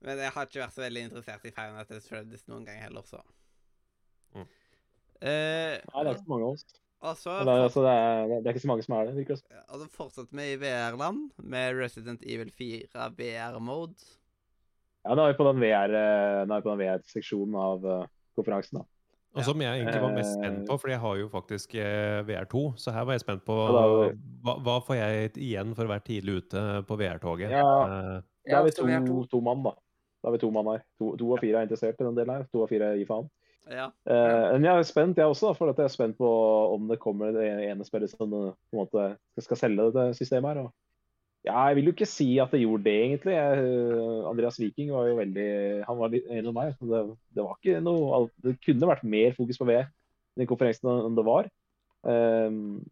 [0.00, 3.02] Men jeg har ikke vært så veldig interessert i Final Fantasy Freddy's noen gang heller,
[3.02, 3.20] så.
[4.34, 4.40] Mm.
[4.40, 6.64] Uh, Nei, det er ikke mange av oss.
[7.04, 9.06] Og så Men Det er, altså, det, er, det er ikke så mange som er
[9.08, 9.14] det.
[9.18, 9.62] virker det som.
[9.68, 14.08] Og så fortsetter vi i VR-land med Resident Evil 4 VR-mode.
[15.04, 18.06] Ja, nå er vi på den VR, eh, er VR-seksjonen av uh,
[18.38, 18.80] konferansen.
[18.80, 18.88] da.
[19.34, 20.40] Og som jeg egentlig var mest Eh.
[20.40, 23.54] spent på, for jeg har jo faktisk eh, VR2, så her var jeg spent på
[23.66, 24.10] Ja, da
[24.46, 27.50] hva, hva får jeg igjen for å være tidlig ute på VR-toget.
[27.50, 27.64] Ja.
[27.84, 29.24] Eh, Da er vi to, er to.
[29.26, 29.72] to mann, da.
[30.22, 30.84] Da er vi to mann her.
[31.00, 32.46] To, to av fire er interessert i den delen her.
[32.52, 33.28] To av fire gir faen.
[33.70, 33.88] Ja.
[34.04, 36.30] Uh, men jeg er spent, jeg også, da, for at jeg er spent på
[36.74, 40.52] om det kommer det ene spillet som eh, på en måte skal selge dette systemet
[40.52, 40.66] her.
[40.66, 40.72] Og
[41.44, 43.36] ja, jeg vil jo ikke si at det gjorde det, egentlig.
[43.36, 45.48] Jeg, eh, Andreas Viking var jo veldig
[45.88, 46.76] Han var litt enig med meg.
[46.80, 47.02] Det,
[47.36, 49.88] det var ikke noe Det kunne vært mer fokus på VR
[50.34, 51.48] den konferansen enn det var.
[52.04, 52.82] Um,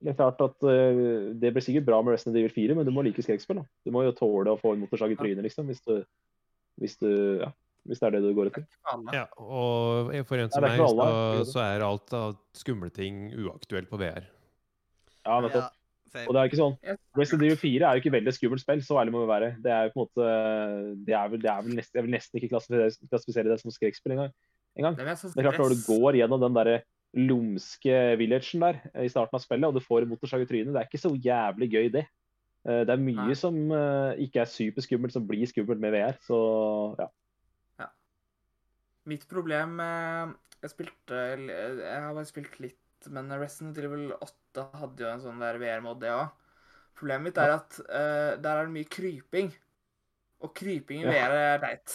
[0.00, 2.92] det er klart at uh, det blir sikkert bra med Resident Evil 4, men du
[2.94, 3.60] må like skrekkspill.
[3.84, 5.98] Du må jo tåle å få en motorsag i trynet, liksom, hvis du,
[6.80, 7.10] hvis du
[7.42, 7.50] ja,
[7.90, 8.64] hvis det er det du går etter.
[9.12, 13.90] ja, og for en som er meg, så, så er alt av skumle ting uaktuelt
[13.90, 14.28] på VR.
[15.26, 15.68] Ja, nettopp.
[15.68, 15.76] ja.
[16.26, 16.72] Og det er ikke sånn
[17.14, 19.50] Resident Evil 4 er jo ikke veldig skummelt spill, så ærlig må vi være.
[19.62, 20.30] Det er jo på en måte
[21.06, 23.74] Det er vel, det er vel nesten, Jeg vil nesten ikke klassifisere, klassifisere det som
[23.74, 24.32] skrekkspill engang.
[24.80, 26.80] er sånn Det er klart Når du går gjennom den derre
[27.16, 30.74] lumske villagen der eh, i starten av spillet, og du får en motorsag i trynet,
[30.74, 32.04] det er ikke så jævlig gøy, det.
[32.66, 33.38] Eh, Det er mye Nei.
[33.38, 36.18] som eh, ikke er superskummelt, som blir skummelt med VR.
[36.26, 36.38] Så
[37.00, 37.08] ja.
[39.10, 45.10] Mitt problem Jeg spilte Jeg har bare spilt litt, men Resident Evil 8 hadde jo
[45.10, 46.28] en sånn der VR-mod, det òg.
[47.00, 49.52] Problemet mitt er at uh, der er det mye kryping.
[50.44, 51.94] Og kryping i VR er teit.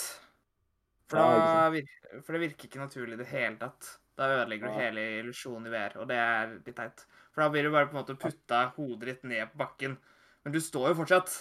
[1.11, 3.91] For, Ja, for det virker ikke naturlig i det hele tatt.
[4.17, 7.03] Da ødelegger du hele illusjonen i VR, og det er litt teit.
[7.35, 9.97] For da blir du bare på en måte putta hodet ditt ned på bakken.
[10.45, 11.33] Men du står jo fortsatt.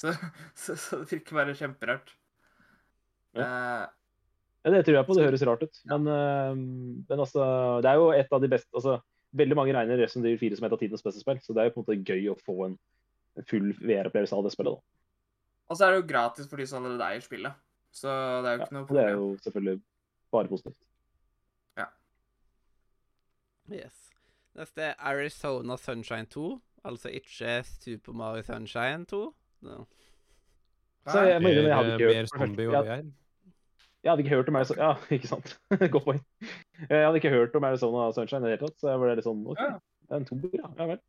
[0.00, 0.12] Så,
[0.62, 2.12] så, så det virker bare kjemperart.
[3.38, 3.84] Eh,
[4.64, 5.14] Ja, det tror jeg på.
[5.16, 5.78] Det høres rart ut.
[5.88, 6.54] Men, eh,
[7.08, 7.44] men altså,
[7.80, 8.98] det er jo et av de beste altså,
[9.32, 11.68] Veldig mange regner Resident Evil 4 som et av tidens beste spill, så det er
[11.68, 12.72] jo på en måte gøy å få en
[13.46, 14.74] full VR-opplevelse av det spillet.
[14.74, 14.82] da.
[15.70, 17.54] Og så er det jo gratis for de som allerede eier spillet.
[17.94, 18.98] Så det er jo Ja, ikke noe problem.
[18.98, 19.82] det er jo selvfølgelig
[20.34, 20.80] bare positivt.
[21.78, 21.86] Ja.
[23.70, 24.10] Yes.
[24.58, 26.60] Neste er Arizona Sunshine 2.
[26.90, 29.22] Altså ikke Super Mario Sunshine 2.
[29.62, 29.84] No.
[31.06, 33.02] Så jeg, innrømme, jeg hadde Mer, ikke mer hørt, det zombie og VR.
[34.02, 35.54] Jeg hadde ikke hørt om Arizona Ja, ikke sant.
[35.70, 36.20] Godt poeng.
[36.88, 39.26] Jeg hadde ikke hørt om Arizona Sunshine i det hele tatt, så jeg ble litt
[39.28, 39.78] sånn OK, Ja.
[40.08, 40.70] det er en toer, ja.
[40.78, 41.00] Ja vel.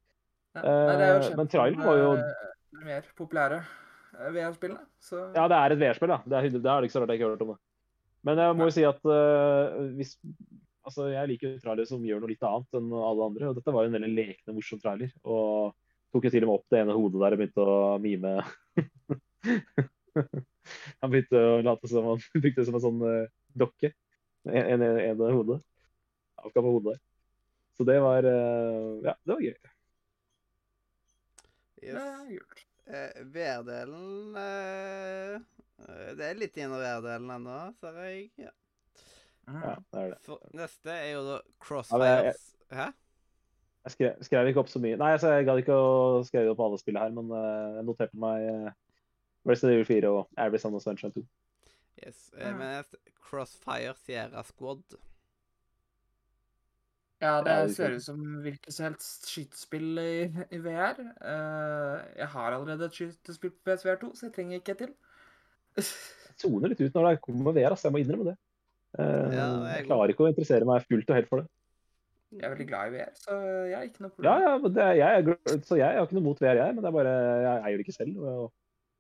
[0.52, 4.82] Ja, nei, jo Eh, kjent men traileren var jo- eh, mer populære eh, VR-spillene.
[5.00, 6.18] Så Ja, det er et VR-spill, da.
[6.28, 7.60] Det er, det er ikke så rart jeg ikke har hørt om det.
[8.28, 10.18] Men jeg må jo si at uh, hvis
[10.82, 13.70] Altså, jeg liker jo trailere som gjør noe litt annet enn alle andre, og dette
[13.74, 15.12] var jo en veldig lekende, morsom trailer.
[15.30, 15.76] Og
[16.12, 18.32] tok jo til og med opp det ene hodet der og begynte å mime.
[21.02, 23.94] han begynte å late som han brukte det som en sånn eh, dokke.
[24.48, 25.60] En, en, en, en hode.
[26.42, 27.02] Avkappa hodet der.
[27.78, 29.56] Så det var eh, Ja, det var gøy.
[31.82, 32.66] Yes.
[32.92, 35.38] Eh, VR-delen eh,
[36.18, 38.28] Det er litt inn i VR-delen ennå, ser jeg.
[38.42, 38.52] Ja.
[39.50, 39.62] Mm.
[39.64, 40.20] Ja, det er det.
[40.26, 41.40] For, neste er jo da
[41.72, 42.36] Ja, men jeg-
[42.72, 42.92] Hæ?
[43.82, 44.96] Jeg skrev, skrev ikke opp så mye.
[44.96, 48.44] Nei, altså, jeg gadd ikke å skrive opp alle spillene her, men jeg noterte meg
[48.46, 48.68] uh,
[49.48, 51.24] Resident Evil 4 og Arizona Sunshine 2.
[52.06, 52.32] Yes.
[52.38, 52.58] eh, Mm.
[52.60, 52.84] Men
[53.22, 54.84] Crossfire Sierra Squad.
[57.22, 60.14] Ja, det ser ut som hvilket som helst skytespill i,
[60.50, 60.98] i VR.
[61.22, 64.96] Uh, jeg har allerede et skytespill på PSVR 2, så jeg trenger ikke et til.
[65.78, 65.86] Jeg
[66.42, 68.38] soner litt ut når det kommer med VR, altså, jeg må innrømme det.
[68.98, 69.06] Uh,
[69.38, 71.52] Ja, det jeg klarer ikke å interessere meg fullt og helt for det.
[72.32, 73.38] Jeg er veldig glad i VR, så
[73.68, 74.32] jeg har ikke noe problem.
[74.32, 76.82] Ja, ja, det, er- jeg, er så jeg har ikke noe mot VR, jeg, men
[76.82, 77.16] det er bare,
[77.46, 78.18] jeg eier det ikke selv.
[78.34, 78.44] Og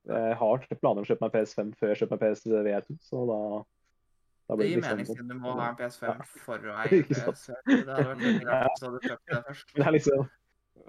[0.08, 3.22] jeg har planer om å kjøpe meg PS5 før jeg kjøper meg PSVR 2, så
[3.30, 6.16] da, da Det blir gir det liksom mening siden du må ha en PS5 Ja.
[6.46, 7.38] for å eie Ikke sant.
[7.38, 7.62] PS4.
[7.68, 9.74] Det hadde vært veldig rart hvis du hadde kjøpt det først.
[9.78, 10.28] Det er liksom,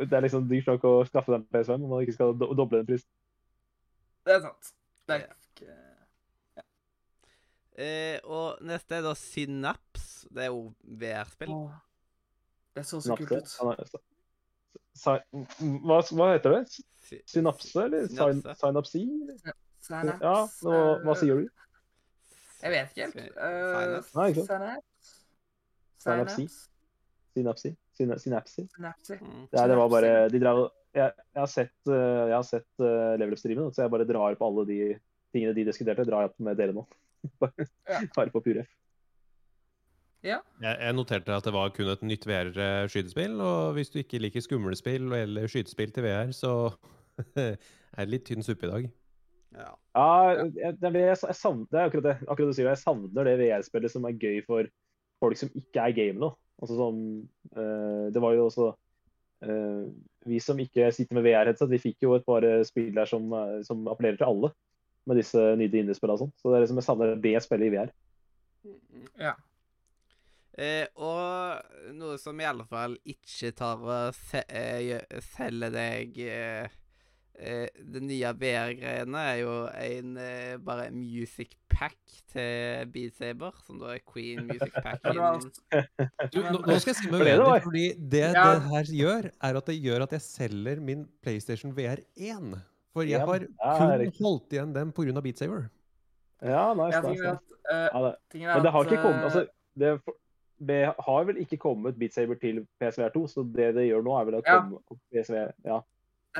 [0.02, 2.50] det er liksom dyrt nok å skaffe deg en PS5 om man ikke skal do
[2.56, 3.10] doble den prisen.
[4.24, 4.72] Det er sant.
[5.06, 5.32] Det er Ja.
[5.52, 5.78] ikke
[7.72, 10.26] Eh, og neste er da Synaps.
[10.28, 11.52] Det er jo VR-spill.
[12.76, 13.94] Det så så kult ut.
[15.02, 15.16] Hva,
[16.12, 16.82] hva heter det?
[17.02, 18.54] Sy- Synapse, eller syn- Synapse.
[18.62, 19.02] synapsi?
[20.22, 21.48] Ja, nå, hva sier du?
[22.62, 23.14] Jeg vet ikke helt.
[23.14, 24.14] Sy- Uh, Synapse.
[24.16, 24.84] Nei, ikke sant?
[26.02, 26.46] Synapsi.
[27.34, 27.70] Synapsi.
[27.96, 28.66] Synapsi?
[28.76, 29.16] Synapsi?
[29.20, 29.48] Mm.
[29.52, 30.62] Ja, det var bare De drev
[30.94, 34.44] Jeg, jeg har sett, jeg har sett uh, Level Up-streamen, så jeg bare drar på
[34.46, 34.78] alle de
[35.32, 36.82] tingene de diskuterte, drar jeg opp med dere nå.
[37.40, 38.00] Bare- Ja.
[38.14, 38.68] Bare på pure F.
[40.22, 40.38] Ja.
[40.62, 44.44] Jeg, jeg noterte at det var kun et nytt VR-skytespill, og hvis du ikke liker
[44.44, 46.52] skumle spill eller skytespill til VR, så
[47.42, 48.90] er det litt tynn suppe i dag.
[49.52, 49.72] Ja.
[49.92, 52.70] Ja, jeg, jeg, savner, det er akkurat det, akkurat det du sier.
[52.70, 54.70] Jeg savner det VR-spillet som er gøy for
[55.22, 56.32] folk som ikke er gamere.
[56.62, 56.96] Altså som
[57.58, 58.66] øh, Det var jo også
[59.42, 59.86] øh,
[60.30, 63.32] Vi som ikke sitter med VR-headset, vi fikk jo et par eh, spill der som,
[63.66, 64.52] som appellerer til alle.
[65.10, 66.34] Med disse nye indiespillene og sånn.
[66.38, 67.90] Så det er liksom jeg savner det spillet i VR.
[68.62, 69.08] Mm.
[69.18, 69.34] Ja.
[70.58, 75.00] Eh, og noe som i alle fall ikke tar og se, eh,
[75.32, 76.66] selger deg eh,
[77.40, 81.96] eh, Det nye VR-greiene er jo en eh, bare music pack
[82.34, 85.00] til Beat Saber, som da er Queen Music Pack.
[86.32, 88.44] Du, nå, nå skal jeg si meg uenig, fordi det Ja.
[88.52, 92.58] det her gjør, er at det gjør at jeg selger min PlayStation VR 1.
[92.92, 95.20] For jeg har kun holdt igjen den pga.
[95.24, 95.70] Beat Saber.
[96.44, 97.28] Ja, nice, nice, nice.
[97.32, 98.16] at, eh, Ja, det.
[98.44, 99.46] Men det har ikke kommet altså,
[99.80, 99.92] det,
[100.66, 104.14] det har vel ikke kommet Beat Saber til PSVR 2, så det det gjør nå,
[104.20, 104.60] er vel å Ja.
[104.60, 105.52] komme på PSVR.
[105.64, 105.80] Ja.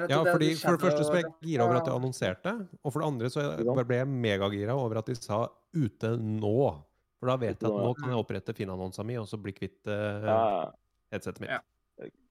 [0.09, 3.01] Ja, fordi For det første så ble jeg gira over at de annonserte, og for
[3.03, 6.83] det andre så ble jeg megagira over at de sa 'ute nå'.
[7.21, 9.87] For da vet jeg at nå, kan jeg opprette Finn-annonsa mi og så bli kvitt
[9.87, 10.73] uh,
[11.13, 11.51] headsetet mitt.
[11.51, 11.61] Ja.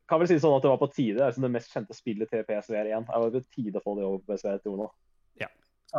[0.10, 1.16] Kan vel si sånn at det var på tide.
[1.16, 3.06] Det er liksom det mest kjente spillet til PSVR 1.
[3.06, 4.90] Det var på tide å få det over på PSVR 2 nå.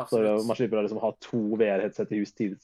[0.09, 2.57] Så man slipper å liksom ha to VR-headset i hus til,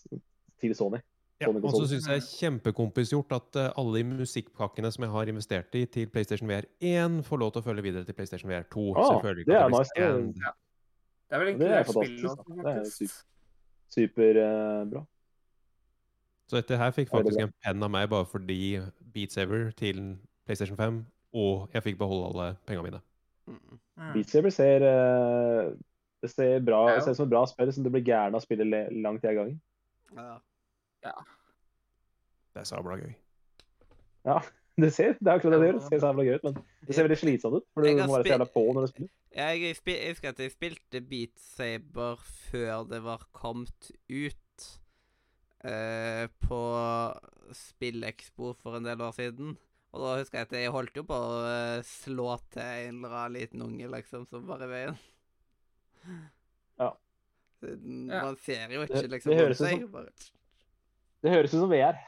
[0.61, 1.01] til Sony.
[1.41, 5.13] Ja, og så syns jeg kjempekompis er kjempekompisgjort at eh, alle de musikkpakkene som jeg
[5.13, 8.51] har investert i til PlayStation VR 1, får lov til å følge videre til PlayStation
[8.51, 8.87] VR 2.
[8.97, 9.93] Ah, ikke det er nice.
[9.95, 10.57] Det er-
[11.29, 12.43] Det er vel Det er fantastisk.
[12.49, 13.13] Det er.
[13.89, 15.05] Superbra.
[16.49, 18.81] Så dette her fikk Ja, det faktisk en penn av meg bare fordi
[19.15, 20.17] Beat Saver til
[20.47, 23.01] PlayStation 5, og jeg fikk beholde alle pengene mine.
[23.47, 23.79] Mm.
[24.15, 25.71] Beat Saber ser uh,
[26.23, 28.41] Det ser bra Ja, ser ut som et bra spill som du blir gæren av
[28.41, 29.61] å spille langt i en gang.
[30.15, 30.41] gangen.
[31.09, 31.27] Ja.
[32.55, 33.13] Det er sabla gøy.
[34.29, 34.39] Ja,
[34.83, 35.79] det ser det er akkurat det det gjør.
[35.79, 37.69] Det ser så jævla gøy ut, men det ser veldig slitsomt ut.
[37.75, 39.15] For du må være så jævla på når du spiller.
[39.39, 39.77] Jeg,
[40.09, 44.45] husker at jeg spilte Beat Saber før det var kommet ut.
[45.59, 46.59] Uh, på
[47.51, 49.57] Spillekspo for en del år siden.
[49.91, 53.15] Og da husker jeg at jeg holdt jo på å eh, slå til en eller
[53.23, 54.99] annen liten unge, liksom, som var i veien.
[56.79, 56.91] Ja.
[57.65, 60.13] Man ser jo ikke, ikke, det liksom, rundt høres ut som- Bare,
[61.23, 61.99] Det høres ut som VR.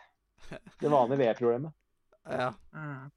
[0.81, 1.73] Det vanlige VR-problemet.
[2.31, 2.53] ja.
[2.75, 3.11] Mm.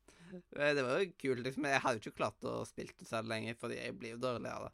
[0.57, 1.65] Eh, Det var jo kult, liksom.
[1.69, 4.49] Jeg hadde jo ikke klart å spille det selv lenger, fordi jeg blir jo dårlig
[4.49, 4.73] av det.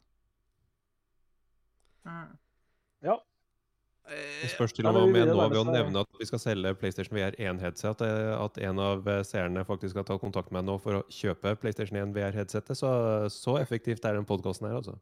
[3.04, 3.18] Ja.
[4.08, 6.40] Eh, Det spørs til og med vi nå vil ved å nevne at vi skal
[6.42, 8.00] selge PlayStation VR 1-headset,
[8.40, 11.54] at en av eh, seerne faktisk har tatt kontakt med meg nå for å kjøpe
[11.60, 12.76] PlayStation 1 VR-headsetet.
[12.80, 12.90] Så,
[13.34, 14.96] så effektivt er den podkasten her, altså.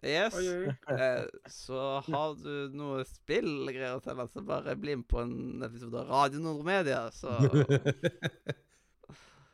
[0.00, 0.34] Yes.
[0.34, 0.74] Oi, oi.
[0.96, 6.00] Eh, så har du noe spillgreier å meg, så bare bli med på en episode
[6.00, 7.36] av Radio Nordmedia, så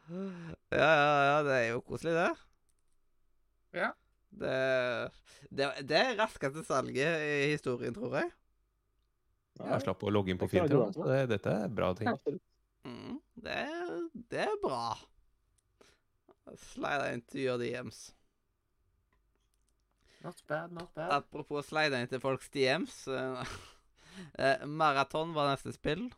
[0.06, 2.30] Ja, ja, ja, det er jo koselig, det.
[3.74, 3.90] Ja.
[4.36, 4.56] Det,
[5.50, 8.30] det, det er raskeste salget i historien, tror jeg.
[9.56, 12.38] Jeg slapp å logge inn på Det er Så det, dette er bra ting.
[12.86, 13.62] Mm, det,
[14.30, 14.94] det er bra.
[16.70, 18.12] Slide inn til your DMs.
[20.26, 21.10] Not bad, not bad.
[21.20, 22.96] Apropos slide inn til folks DMs.
[23.08, 23.56] eh,
[24.42, 26.08] eh, Maraton var neste spill.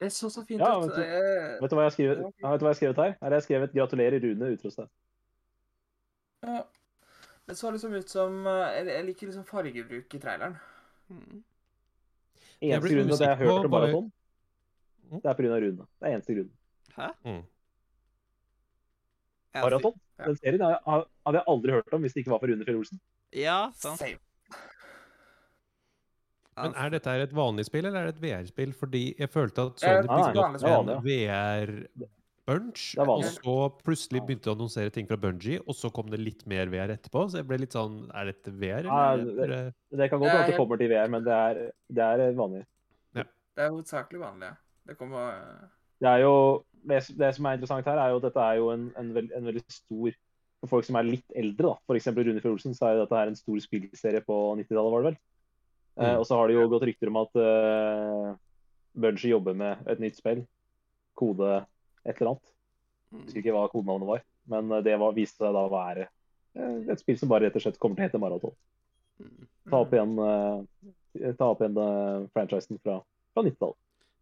[0.00, 0.86] Det så så fint Ja, ut.
[0.88, 2.96] vet du- Vet du hva jeg har skrevet, ja, vet du hva jeg har skrevet
[3.02, 3.12] her?
[3.20, 4.52] Her har jeg skrevet 'Gratulerer, Rune'.
[4.56, 4.88] utropstegn.
[6.46, 6.62] ja.
[7.48, 10.56] Det så liksom ut som eh, Jeg jeg liker liksom fargebruk i traileren.
[11.10, 11.42] Mm.
[12.62, 14.12] Eneste grunnen til at jeg har hørt om maraton,
[15.10, 15.20] Mm.
[15.22, 15.56] det er pga.
[15.58, 15.76] Rune.
[15.76, 16.52] Det er eneste grunnen.
[16.96, 17.08] Hæ?
[17.24, 17.42] Mm.
[19.54, 19.94] Ja, Maraton.
[20.18, 20.24] Ja.
[20.26, 23.00] Den serien hadde jeg aldri hørt om hvis det ikke var for Rune Fjell Olsen.
[23.34, 23.98] Ja, sant.
[23.98, 24.18] Same.
[26.60, 28.72] Men er dette et vanlig spill, eller er det et VR-spill?
[28.76, 33.54] Fordi jeg følte at Eh, Sony bygde opp en VR-bunch, og så
[33.86, 37.24] plutselig begynte å annonsere ting fra Bungie, og så kom det litt mer VR etterpå.
[37.30, 39.24] Så jeg ble litt sånn Er dette VR, eller?
[39.24, 41.98] det- er det- Det kan godt hende det kommer til VR, men det er, det
[42.02, 42.66] er vanlig.
[43.14, 43.26] Det
[43.66, 44.42] er hovedsakelig vanlig.
[44.50, 44.54] ja.
[44.86, 45.34] Det kommer
[46.00, 48.68] Det er jo det, det som er interessant her, er jo at dette er jo
[48.74, 50.14] en, en, veld, en veldig stor
[50.60, 51.96] For folk som er litt eldre, da.
[51.96, 55.04] Eksempel Rune Fjord Olsen, så er jo dette her en stor spillserie på 90-tallet, var
[55.04, 55.18] det vel.
[56.00, 56.18] Eh, Mm.
[56.20, 58.28] og så har det jo gått rykter om at uh,
[58.96, 60.44] Bungie jobber med et nytt spill.
[61.18, 61.48] Kode
[62.04, 62.52] et eller annet.
[63.10, 64.22] Jeg husker ikke hva kodenavnet var.
[64.50, 67.58] Men eh, det var, viste seg da å være eh, et spill som bare rett
[67.58, 68.56] og slett kommer til å hete Maraton.
[69.20, 69.48] Mm.
[69.70, 73.00] Ta opp igjen, eh, ta opp igjen eh, franchisen fra,
[73.34, 73.78] fra 90-tallet.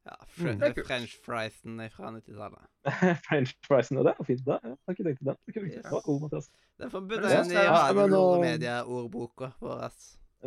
[0.09, 0.61] Ja, fr Mm.
[0.62, 0.84] Det er.
[0.88, 2.68] French friesen fra 90-tallet.
[3.28, 4.44] French friesen, og det er fint.
[4.46, 5.66] Det, jeg har ikke tenkt på den.
[5.72, 5.90] Yes.
[6.06, 6.48] God, Mathias.
[6.80, 9.92] Den får Men inn i jeg- Ja, men, Radio uh, Media-ordboka vår.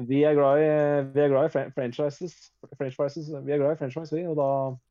[0.07, 0.68] Vi er glad i,
[1.14, 2.36] vi er glad i fran- franchises.
[2.80, 3.28] French frises.
[3.30, 4.24] Vi er glad i franchise, vi.
[4.32, 4.47] Og da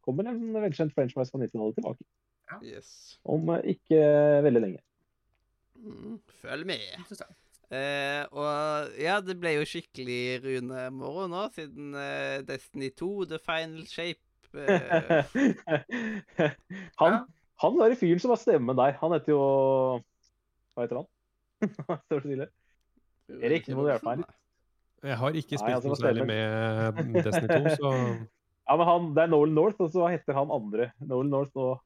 [0.06, 2.04] kommer en velkjent french fries fra 90-tallet tilbake.
[2.66, 2.90] Yes.
[3.24, 4.00] Om eh, ikke
[4.44, 4.82] veldig lenge.
[5.80, 6.18] Mm.
[6.42, 6.84] Følg med.
[7.00, 7.36] Interessant.
[7.70, 13.84] Eh, og ja, det ble jo skikkelig Rune-moro nå, siden eh, Destiny 2, The Final
[13.86, 14.18] Shape
[16.98, 17.20] han, Ja.
[17.62, 19.44] han der fyren som har stemmen der, han heter jo
[20.74, 21.08] Hva heter han?
[22.06, 22.48] Står det stille?
[23.40, 24.36] Erik, nå må du hjelpe meg litt.
[25.00, 27.92] Jeg har ikke spilt altså, noe hva særlig med Destiny 2, så
[28.70, 30.90] Ja, men han, Det er Nolan North, og så heter han andre.
[31.02, 31.80] Nolan North og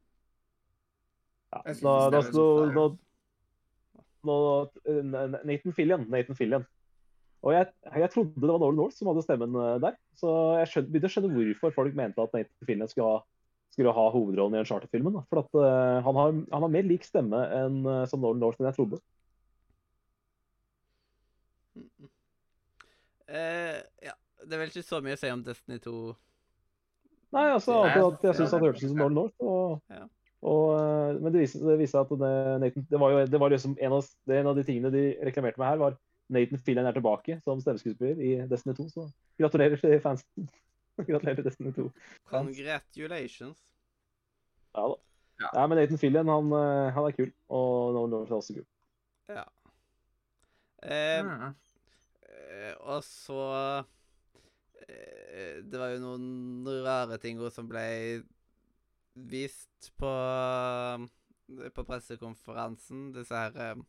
[1.54, 2.20] ja, nå, nå,
[2.74, 2.84] nå,
[4.26, 4.36] nå,
[5.46, 6.04] Nathan Fillion.
[6.10, 6.66] Nathan Fillion.
[7.44, 9.96] Og jeg, jeg trodde det var Nolan North som hadde stemmen eh, der.
[10.16, 10.32] Så
[10.62, 13.18] jeg skjønte, begynte å skjønne hvorfor folk mente at Nathan Fillion skulle ha,
[13.74, 15.18] skulle ha hovedrollen i Uncharted-filmen.
[15.18, 15.24] da.
[15.28, 18.62] For at uh, han, har, han har mer lik stemme enn uh, som Nolan North
[18.62, 19.00] enn jeg trodde.
[21.76, 22.08] Mm.
[23.34, 24.14] Eh, ja,
[24.44, 25.94] det er vel ikke så mye å si om Destiny 2.
[27.34, 29.36] Nei, altså, Nei, jeg ja, syns det han hørtes ut som Nolan North.
[29.44, 30.08] Og, Ja.
[30.48, 32.34] og, men det viste, det at det,
[32.64, 35.06] Nathan, det var jo det var liksom en av, det, en av de tingene de
[35.28, 36.00] reklamerte med her, var
[36.32, 38.86] Nathan Fillion er tilbake som stemmeskuespiller i Destiny 2.
[38.94, 39.08] Så
[39.40, 40.48] gratulerer til fansen.
[41.08, 41.88] gratulerer til Destiny 2.
[42.30, 43.58] Congratulations.
[44.74, 44.96] Ja da.
[45.42, 45.48] Ja.
[45.58, 47.32] Nei, men Nathan Fillion, han, eh, han er kul.
[47.50, 48.66] Og Nolan North er også kul.
[49.28, 49.44] Ja.
[50.84, 51.54] Eh, Mm.
[52.28, 53.84] eh, og så
[54.88, 58.22] eh, Det var jo noen rare ting som ble
[59.16, 60.10] vist på
[61.74, 63.12] på pressekonferansen.
[63.14, 63.82] Disse her eh,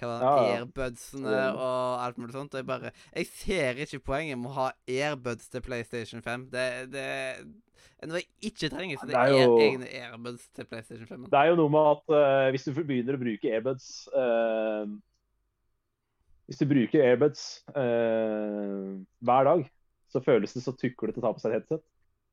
[0.00, 0.56] hva var det, Ja, ja.
[0.62, 2.54] airbudsene og alt mulig sånt.
[2.54, 6.48] Og jeg bare Jeg ser ikke poenget med å ha airbuds til PlayStation 5.
[6.52, 9.00] Det, det er noe jeg ikke trenger.
[9.00, 11.26] Så det, Det er er, jo- egne airbuds til PlayStation 5.
[11.32, 14.84] Det er jo noe med at uh, hvis du begynner å bruke airbuds uh,
[16.46, 17.42] Hvis du bruker airbuds
[17.74, 19.64] uh, hver dag,
[20.12, 21.82] så føles det så tuklete å ta på seg et headset.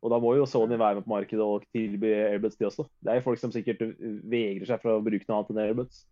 [0.03, 2.83] Og da må jo Sony være med på markedet og tilby airbuds, de også.
[3.01, 3.81] Det er jo folk som sikkert
[4.29, 6.03] vegrer seg for å bruke noe annet enn airbuds.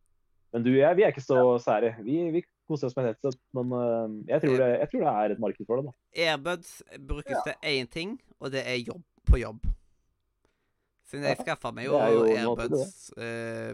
[0.53, 1.93] Men du, jeg, vi er ikke så sære.
[2.03, 5.11] Vi, vi koser oss med et headset, men eh, jeg, tror det, jeg tror det
[5.13, 5.85] er et marked for det.
[5.91, 6.25] da.
[6.25, 7.43] Airbuds brukes Ja.
[7.45, 9.65] til én ting, og det er jobb på jobb.
[11.11, 13.73] Siden jeg skaffa meg jo er jo airbuds uh,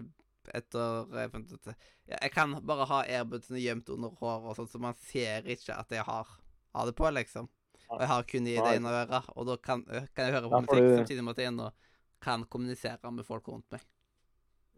[0.57, 1.67] etter jeg fant ut.
[2.07, 5.75] Ja, jeg kan bare ha airbudsene gjemt under håret, og sånn, så man ser ikke
[5.75, 6.29] at jeg har,
[6.77, 7.49] har det på, liksom.
[7.89, 9.83] Og jeg har kun i det ene øret, og da kan,
[10.15, 11.69] kan jeg høre på musikk du- samtidig med at jeg ennå
[12.23, 13.83] kan kommunisere med folk rundt meg.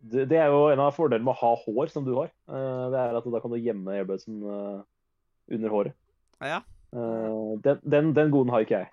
[0.01, 2.29] Det, det er jo en av fordelene med å ha hår, som du har.
[2.47, 4.81] Eh, det er at da kan du gjemme airbudsen eh,
[5.55, 5.97] under håret.
[6.41, 8.87] Ja, Eh, den, den, den goden har ikke jeg.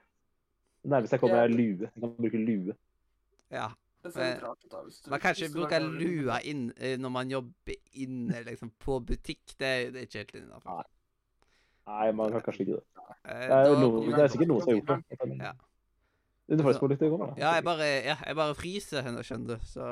[0.85, 1.87] Det nærmeste jeg kommer, er lue.
[1.89, 2.75] Jeg kan bruke lue.
[3.51, 3.69] ja.
[5.11, 6.67] Man kan ikke bruke lua inn,
[7.01, 9.55] når man jobber inne, liksom, på butikk.
[9.59, 10.85] Det, er- det er ikke helt innafor.
[11.87, 12.85] Nei, man kan kanskje ikke det.
[13.25, 15.41] Det er, noe, det er sikkert noen som har gjort det.
[15.41, 15.53] Ja.
[16.53, 17.41] Uniformspolitiet kommer, da.
[17.41, 19.89] Ja, jeg bare, ja, jeg bare fryser henne, skjønner du, så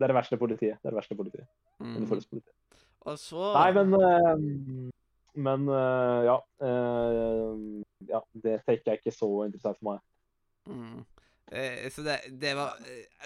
[0.00, 0.78] Det er det verste politiet.
[0.80, 1.46] Det er det verste politiet.
[1.82, 1.96] mm.
[2.00, 2.54] Uniformspolitiet.
[3.08, 4.90] Og så Nei, men eh,
[5.40, 6.36] Men eh, ja.
[6.64, 8.20] eh, ja.
[8.32, 10.00] Det tenker jeg ikke så interessant for meg.
[10.66, 11.04] mm.
[11.52, 12.74] eh, Så det, det var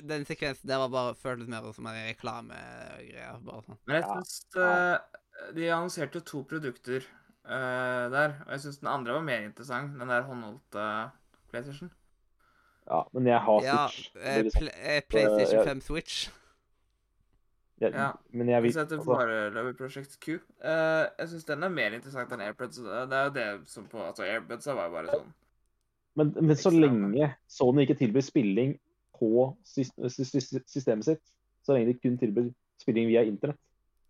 [0.03, 3.31] Den sekvensen der var bare føltes mer som en reklamegreie.
[3.47, 3.79] Bare sånn.
[3.87, 4.21] Men jeg Ja.
[4.21, 7.03] syns De annonserte jo to produkter
[7.47, 8.37] uh, der.
[8.47, 9.99] Og jeg syns den andre var mer interessant.
[10.01, 11.11] Den der håndholdte
[11.51, 11.91] PlayStation.
[12.87, 14.15] Ja, men jeg har Ja, Switch.
[14.15, 16.31] Ja, er pl eh, PlayStation 5 Switch.
[17.81, 18.11] Jeg, Ja.
[18.31, 20.29] Men jeg vil Hvis heter altså, foreløpig Prosjekt Q.
[20.63, 22.79] Uh, jeg syns den er mer interessant enn AirPods.
[22.79, 25.33] Det er jo det som på Altså, AirPods var jo bare sånn
[26.15, 28.77] men, men så lenge Sony ikke tilbyr spilling
[29.19, 31.23] på sys sys sys systemet sitt,
[31.67, 32.53] så lenge de kun tilbyr
[32.83, 33.59] spilling via internett,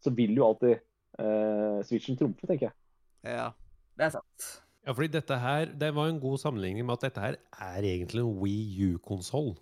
[0.05, 0.83] så vil jo alltid
[1.21, 2.77] uh, Switchen trumfe, tenker jeg.
[3.25, 3.51] Ja.
[3.97, 4.49] Det er sant.
[4.85, 8.21] Ja, fordi dette her, Det var en god sammenligning med at dette her er egentlig
[8.21, 9.55] en Wii U-konsoll.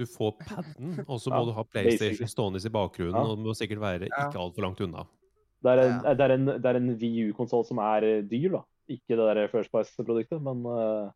[0.00, 3.24] Du får paden, og så må du ha PlayStation stående i bakgrunnen, Ja.
[3.26, 4.26] og det må sikkert være Ja.
[4.28, 5.04] ikke altfor langt unna.
[5.60, 6.14] Det er en, Ja.
[6.16, 8.62] det er en, det er en VU-konsoll som er eh, dyr, da.
[8.88, 11.10] Ikke det der First Price-produktet, men uh...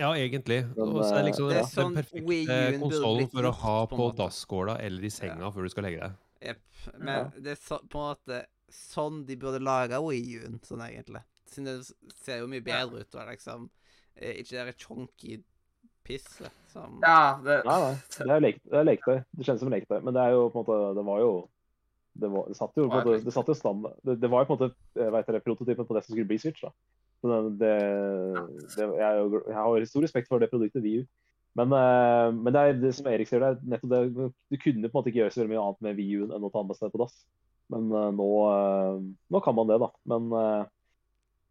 [0.00, 0.62] Ja, egentlig.
[0.78, 3.86] Og så er det liksom Det er den, sånn den perfekte konsollen for å ha
[3.86, 6.14] på på dasskåla eller i senga før du skal legge deg.
[6.46, 6.62] Jepp.
[6.98, 8.38] Men det er så, på en måte
[8.72, 11.20] sånn de burde lage Wii U-en, sånn egentlig.
[11.46, 12.86] Siden det ser jo mye Ja.
[12.86, 13.68] bedre ut og liksom
[14.16, 15.42] eh, Ikke det chonky
[16.06, 17.92] pisset som Ja, det Nei, nei.
[18.16, 19.18] Det er, lek, det er leketøy.
[19.36, 20.00] Det kjennes som leketøy.
[20.06, 21.30] Men det er jo på en måte Det var jo
[22.16, 24.44] Det, var, det satt jo på en måte Det satt jo standard Det, det var
[24.44, 26.72] jo på en måte vet dere, prototypen på det som skulle bli Switch, da.
[27.24, 27.74] Så det, det,
[28.76, 31.06] det, jeg, jo- jeg har stor respekt for det produktet VU.
[31.56, 34.84] Men, eh, men det er det som Erik sier, det er nettopp det Du kunne
[34.84, 36.92] på en måte ikke gjøre så mye annet med VU-en enn å ta med seg
[36.92, 37.14] på dass.
[37.72, 38.98] Men eh, nå, eh,
[39.32, 39.88] nå kan man det, da.
[40.12, 40.68] Men eh,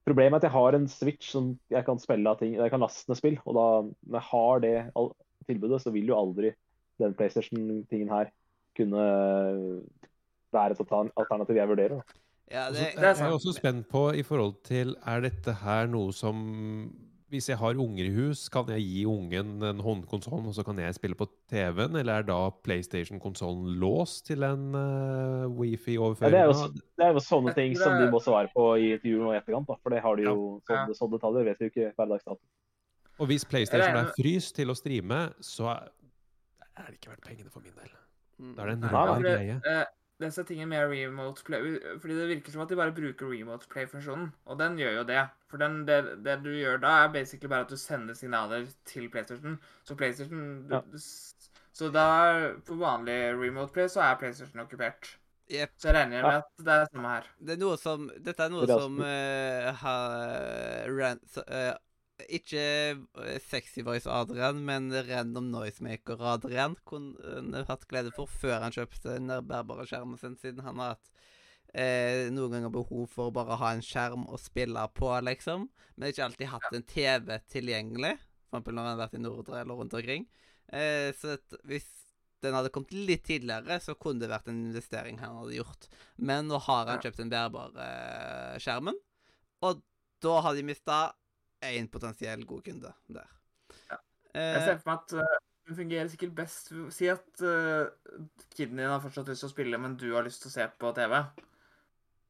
[0.05, 2.83] problemet er at jeg har en Switch som jeg kan spille av ting Jeg kan
[2.83, 3.39] laste ned spill.
[3.45, 3.67] Og da,
[4.05, 4.75] når jeg har det
[5.49, 6.53] tilbudet, så vil jo aldri
[7.01, 8.29] den PlayStation-tingen her
[8.77, 9.07] kunne
[10.55, 12.15] være et alternativ jeg vurderer.
[12.51, 13.33] Ja, det, er er jeg sant.
[13.33, 16.35] også spent på i forhold til Er dette her noe som
[17.35, 20.77] Hvis jeg har unger i hus, kan jeg gi ungen en håndkonsoll, og så kan
[20.79, 21.97] jeg spille på TV-en?
[21.99, 26.31] Eller er da PlayStation-konsollen låst til en uh, Ja, wifi-overføring?
[26.31, 28.93] det, er jo, det er jo sånne ting som det- de må svare på i
[28.95, 29.67] intervjuet nå i etterkant.
[29.67, 30.85] Da, for det har de jo, Ja.
[30.85, 32.39] sånne, sånne detaljer vet vi jo ikke dags dato.
[33.19, 37.59] Og hvis PlayStation er fryst til å streame, så er det ikke verdt pengene for
[37.63, 37.91] min del.
[38.39, 38.55] mm.
[38.55, 39.59] Da er det en rar greie.
[40.19, 42.91] Eh, det som er tingen med remote play Fordi det virker som at de bare
[42.95, 44.31] bruker remote play-funksjonen.
[44.45, 45.25] Og den gjør jo det.
[45.51, 49.09] For den, det, det du gjør da, er basically bare at du sender signaler til
[49.09, 49.59] PlayStation.
[49.83, 50.81] Så PlayStation Ja.
[50.91, 50.97] du,
[51.75, 55.17] Så da på vanlig remote play så er PlayStation okkupert.
[55.51, 55.71] Yep.
[55.77, 56.37] Så jeg regner med Ja.
[56.37, 57.23] at det er det samme her.
[57.39, 61.73] Det er noe som Dette er noe Det er som uh, har ran, så, eh,
[62.31, 62.61] Ikke
[62.95, 69.17] eh, sexy voice Adrian, men random noisemaker Adrian kunne hatt glede for før han kjøpte
[69.17, 71.11] den bærbare skjermen sin, siden han har hatt
[71.75, 75.67] eh, noen ganger behov for å bare ha en skjerm å spille på, liksom.
[75.95, 78.15] Men ikke alltid hatt en TV tilgjengelig,
[78.47, 80.27] eksempel når han har vært i Nordre eller rundt omkring.
[80.71, 81.35] Eh, så
[81.67, 81.89] hvis
[82.45, 85.89] den hadde kommet litt tidligere, så kunne det vært en investering han hadde gjort.
[86.15, 88.97] Men nå har han kjøpt den bærbare eh, skjermen,
[89.65, 89.83] og
[90.23, 90.99] da har de mista
[91.73, 93.27] én potensiell god kunde der.
[93.91, 93.97] Ja.
[94.35, 97.87] Eh, Jeg ser for meg at uh, fungerer sikkert best Si at uh,
[98.55, 100.67] kiden din har fortsatt lyst til å spille, men du har lyst til å se
[100.79, 101.15] på TV.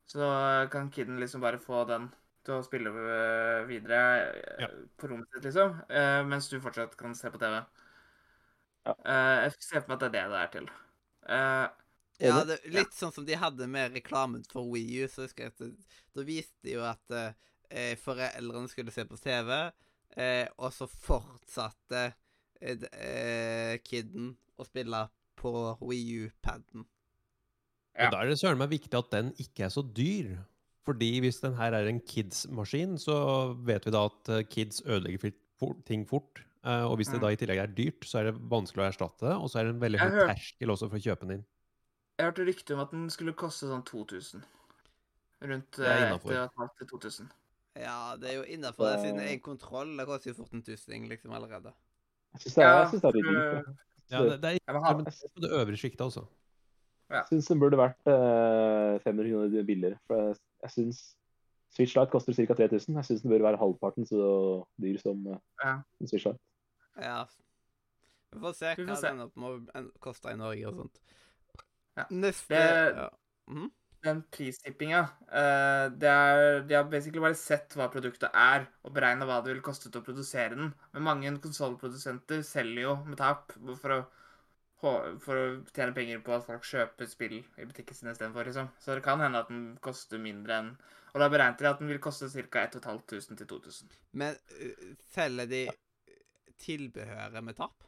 [0.08, 2.12] Så uh, kan kiden liksom bare få den
[2.46, 4.02] til å spille uh, videre
[4.36, 4.70] uh, Ja.
[5.02, 5.80] på rommet sitt, liksom.
[5.90, 7.58] uh, mens du fortsatt kan se på TV.
[8.86, 8.94] Ja.
[9.02, 10.70] Uh, jeg ser for meg at det er det det er til.
[11.26, 11.66] Uh,
[12.22, 15.08] Ja, det, litt sånn som de hadde med reklamen for Wii U.
[15.12, 15.72] Så husker jeg at det,
[16.16, 17.16] Da viste de jo at
[17.70, 19.52] eh, foreldrene skulle se på TV,
[20.18, 22.08] eh, og så fortsatte
[22.62, 25.06] eh, eh, kiden å spille
[25.40, 26.86] på Wii U-paden.
[27.96, 28.08] Ja.
[28.08, 30.36] Og Da er det søren meg viktig at den ikke er så dyr.
[30.86, 33.16] Fordi hvis den her er en kids-maskin, så
[33.66, 35.34] vet vi da at eh, kids ødelegger
[35.88, 36.44] ting fort.
[36.66, 39.26] Eh, og hvis det da i tillegg er dyrt, så er det vanskelig å erstatte
[39.26, 39.34] det.
[39.38, 41.48] Og så er det en veldig høy terskel også for å kjøpe den inn.
[42.20, 44.46] jeg hørte rykte om at den skulle koste sånn 2000.
[45.46, 46.38] Rundt Det er uh, innenfor.
[46.46, 47.34] 1,5 til 2000.
[47.76, 51.32] Ja, det er jo innafor det, siden en kontroll det koster jo 14 000 liksom
[51.36, 51.74] allerede.
[52.34, 53.68] Jeg syns det, Ja, jeg synes det er dyrt.
[53.68, 53.74] uh,
[54.12, 56.26] Ja, det, det er ikke men det på det øvre sjiktet, altså.
[57.10, 59.98] Jeg syns den burde vært uh, 500 kroner billigere.
[60.08, 61.02] For jeg, jeg syns
[61.76, 62.54] Switch Lite koster ca.
[62.54, 62.96] 3000.
[62.96, 65.76] Jeg syns den bør være halvparten så dyr som uh, Ja.
[66.06, 66.40] Switch Lite.
[67.02, 67.24] Ja.
[68.36, 69.08] Vi får se Vi får hva se.
[69.08, 71.02] den må en- koste i Norge og sånt.
[71.98, 72.04] Ja.
[72.12, 73.10] Neste Det- ja.
[73.48, 73.72] Mhm.
[74.06, 76.08] Den pristippinga eh, De
[76.76, 80.06] har basically bare sett hva produktet er, og beregna hva det vil koste til å
[80.06, 80.74] produsere den.
[80.94, 84.02] Men mange konsollprodusenter selger jo med tap for å,
[84.82, 88.52] for å tjene penger på at folk kjøper spill i butikken sin istedenfor.
[88.52, 88.70] Liksom.
[88.82, 90.76] Så det kan hende at den koster mindre enn
[91.16, 92.66] Og da beregnet de at den vil koste ca.
[92.68, 93.92] 1500 til 2000.
[94.20, 95.62] Men uh, selger de
[96.60, 97.86] tilbehøret med tap?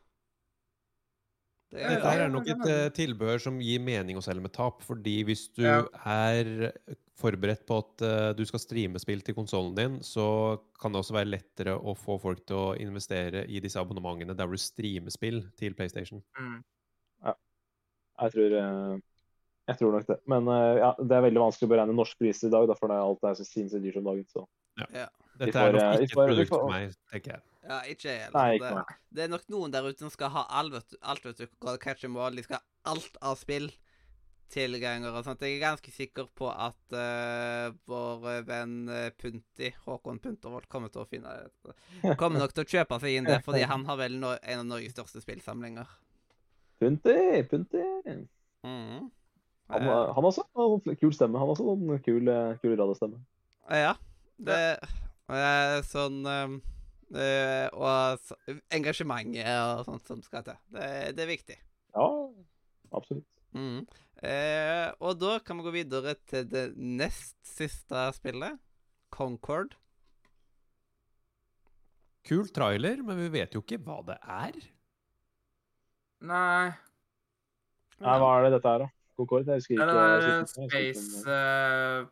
[1.67, 4.53] Det Dette her er nok et uh, eh, tilbehør som gir mening å selge med
[4.55, 4.79] tap.
[4.87, 5.81] Fordi hvis du Ja.
[6.07, 6.71] er
[7.19, 11.17] forberedt på at uh, du skal streame spill til konsollen din, så kan det også
[11.17, 15.43] være lettere å få folk til å investere i disse abonnementene der du streamer spill
[15.59, 16.23] til PlayStation.
[16.39, 16.63] Mm.
[18.17, 18.95] Jeg tror, uh,
[19.67, 20.19] jeg tror nok det.
[20.25, 20.47] Men
[20.79, 23.09] ja, det er veldig vanskelig å beregne norsk pris i dag, da, for det er
[23.09, 24.25] alt er så sinnssykt dyrt om dagen.
[24.31, 24.47] Så.
[25.37, 27.45] Dette er nok ikke et produkt for meg, tenker jeg.
[27.67, 28.61] Ja, ikke jeg heller.
[28.61, 30.97] Det, det er nok noen der ute som skal ha alt, vet du.
[31.01, 31.43] Alt, vet du.
[31.43, 33.69] De skal ha alt av spill.
[34.47, 35.41] Tilganger og sånt.
[35.43, 41.03] Jeg er ganske sikker på at uh, vår venn eh, Punti, Håkon Puntervold, kommer til
[41.03, 41.33] å finne
[42.21, 44.69] Kommer nok til å kjøpe seg inn det, fordi han har vel no en av
[44.69, 45.91] Norges største spillsamlinger.
[46.79, 47.17] Punti,
[47.51, 47.83] Punti.
[48.63, 49.09] Mm.
[49.67, 51.37] Han, Eh, han også har kul stemme.
[51.37, 53.19] Han har også en kul, eh, kul radiostemme.
[53.69, 53.93] Ja.
[54.37, 54.77] Det
[55.27, 56.59] er sånn um,
[57.15, 58.33] eh, Og
[58.73, 60.59] engasjementet og sånt som skal til.
[60.73, 61.57] Det, det er viktig.
[61.95, 62.07] Ja,
[62.91, 63.27] absolutt.
[63.55, 63.85] Mm.
[64.17, 68.57] Uh, og da kan vi gå videre til det nest siste spillet.
[69.13, 69.75] Concord.
[72.27, 74.57] Kul trailer, men vi vet jo ikke hva det er.
[76.27, 76.73] Nei
[78.01, 78.87] Nei, hva er det dette her, da?
[79.17, 79.47] Concord?
[79.47, 82.05] Jeg husker Det er ikke- jeg husker Space eh,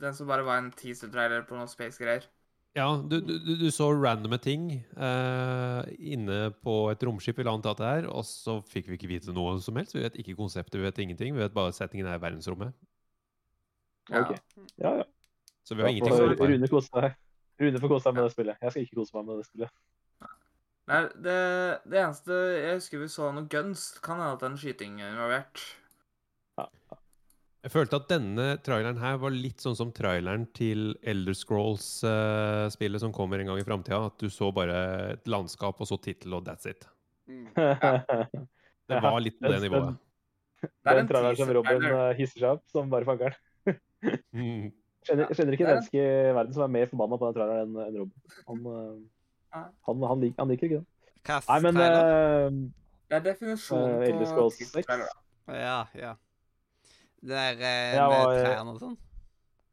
[0.00, 2.26] Den som bare var en teaser-trailer på noe space-greier.
[2.78, 5.80] Ja, du, du, du- så randomme ting eh,
[6.14, 9.34] inne på et romskip vil anta at det er, og så fikk vi ikke vite
[9.34, 9.96] noe som helst.
[9.96, 11.34] Vi vet ikke konseptet, vi vet ingenting.
[11.34, 12.76] Vi vet bare settingen er i verdensrommet.
[14.12, 14.22] Ja.
[14.22, 14.38] okay.
[14.80, 15.08] Ja, ja.
[15.66, 16.48] Så vi har ingenting å gå på.
[16.52, 17.16] Rune kose seg.
[17.58, 18.62] Rune får kose seg med det spillet.
[18.62, 19.74] Jeg skal ikke kose meg med det spillet.
[20.88, 21.34] Nei, det,
[21.92, 23.88] det eneste Jeg husker vi så noe guns.
[24.04, 25.64] Kan hende at det er en skyting involvert.
[27.58, 33.14] Jeg følte at denne traileren her var litt sånn som traileren til Elder Scrolls-spillet som
[33.14, 33.98] kommer en gang i framtida.
[34.12, 34.76] At du så bare
[35.16, 36.86] et landskap og så tittel, og that's it.
[37.26, 37.48] Mm.
[38.88, 39.98] Det var litt på det nivået.
[40.62, 43.36] Det er en traileren som Robin eh, hisser seg opp som bare fanger
[44.30, 44.70] Mm.
[45.02, 47.72] Skjønner, skjønner ikke Det en menneske i verden som er mer forbanna på den traileren
[47.82, 48.36] enn Robin.
[48.46, 50.86] Han, eh, han, han, liker, han liker ikke den.
[51.48, 52.58] Nei, men eh,
[53.10, 55.10] Det er definisjonen på Elder Scrolls teaser-trailer.
[55.58, 56.14] Ja, ja.
[57.20, 58.98] Det der eh, med var, eh, trærne og sånn.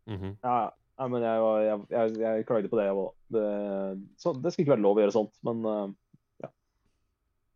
[0.05, 0.31] Mhm.
[0.45, 0.57] ja,
[0.95, 3.11] ja, men jeg, var, jeg, jeg, jeg klagde på det, jeg òg.
[3.35, 3.45] Det,
[4.21, 6.49] så, det skulle ikke være lov å gjøre sånt, men ja.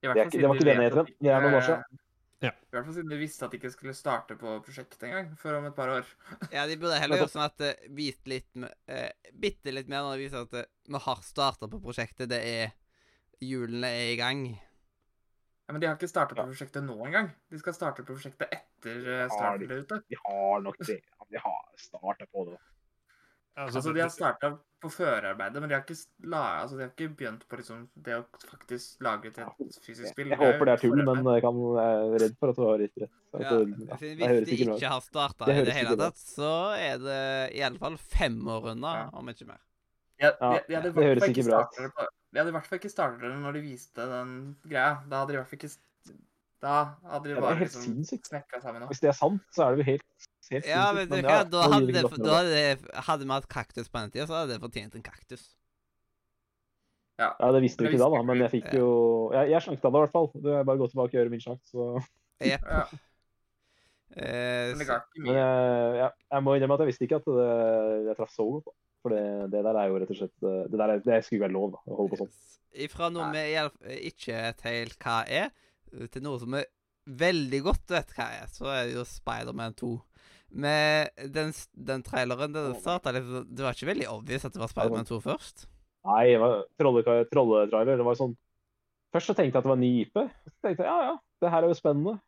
[0.02, 1.12] I Det er det var ikke den vet E3-en.
[1.20, 2.00] Det er noen år siden.
[2.40, 2.54] Ja.
[2.56, 5.58] I hvert fall siden vi visste at de ikke skulle starte på prosjektet engang, før
[5.58, 6.12] om et par år.
[6.56, 10.06] Ja, de burde heller gjøre sånn at det vite litt med, eh, Bitte litt mer
[10.06, 12.32] når de viser at uh, vi har starta på prosjektet.
[12.32, 12.72] Det er
[13.44, 14.46] Hjulene er i gang.
[15.70, 17.28] Ja, Men de har ikke startet på prosjektet nå engang.
[17.54, 19.36] De skal starte på prosjektet etter eh, Har de?
[19.38, 20.00] starten der ute.
[20.10, 20.96] de har nok det.
[21.30, 22.58] De har starta på det.
[23.60, 24.50] Altså, De har starta
[24.82, 25.98] på førerarbeidet, men de har ikke,
[26.32, 29.40] la, altså, de har ikke begynt på liksom, det å faktisk lage et
[29.84, 30.30] fysisk spill.
[30.32, 32.80] Jeg håper det er tull, men jeg, kan, jeg er redd for at du har
[32.86, 33.12] litt rett.
[33.34, 37.20] Ja, Altså, Hvis de ikke har starta i det hele tatt, så er det
[37.60, 39.10] i alle fall fem år unna, Ja.
[39.20, 39.60] om ikke mer.
[40.20, 42.08] Ja, Ja, de, de i det høres ikke bra ut.
[42.30, 44.34] Det De hadde i hvert fall ikke startet det når de viste den
[44.66, 45.00] greia.
[45.10, 45.72] Da hadde de i hvert fall ikke
[46.62, 46.74] Da
[47.10, 48.92] hadde de det er bare helt liksom snekra sammen noe.
[48.92, 51.40] Hvis det er sant, så er det jo helt, helt Ja, sinnssykt, men men ja,
[51.48, 54.54] da hadde, vi det, da hadde, hadde vi hatt kaktus på den tida, så hadde
[54.54, 55.48] det fortjent en kaktus.
[57.20, 57.34] Ja.
[57.40, 58.90] Ja, det visste vi ikke da, visste da, vi men jeg fikk jo
[59.36, 60.30] Jeg, jeg slank det i hvert fall.
[60.40, 61.92] Det er bare å gå tilbake og gjøre min slank, så
[62.40, 62.64] Jepp.
[62.64, 62.86] Ja,
[64.10, 65.34] Eh, men det Men mye.
[66.00, 67.50] jeg, jeg må innrømme at jeg visste ikke at det,
[68.08, 68.72] jeg traff så godt.
[69.04, 69.24] For det,
[69.54, 71.70] det der er jo rett og slett Det, der er, det skulle ikke være lov
[71.72, 72.34] da, å holde på sånn.
[72.92, 75.50] Fra noe vi ikke vet helt hva er,
[76.14, 76.64] til noe som vi
[77.24, 79.94] veldig godt vet hva er, så er det jo Spiderman 2.
[80.62, 84.62] Med den, den traileren den starta litt sånn- Det var ikke veldig obvious at det
[84.62, 85.66] var Spiderman 2 først.
[86.10, 87.98] Nei, det var trolle- trolletrailer.
[88.00, 88.36] Det var sånn
[89.10, 90.14] Først så tenkte jeg at det var ny IP.
[90.22, 92.20] Så tenkte jeg ja, ja, det her er jo spennende.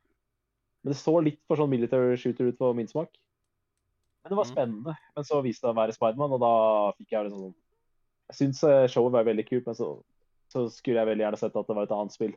[0.81, 3.11] Men det så litt for sånn military shooter ut for min smak.
[4.23, 4.51] Men det var Mhm.
[4.53, 4.95] spennende.
[5.15, 6.53] Men så viste det å være Spiderman, og da
[6.97, 7.55] fikk jeg liksom sånn
[8.31, 8.61] Jeg syns
[8.93, 9.87] showet var veldig kult, men så,
[10.47, 12.33] så skulle jeg veldig gjerne sett at det var et annet spill.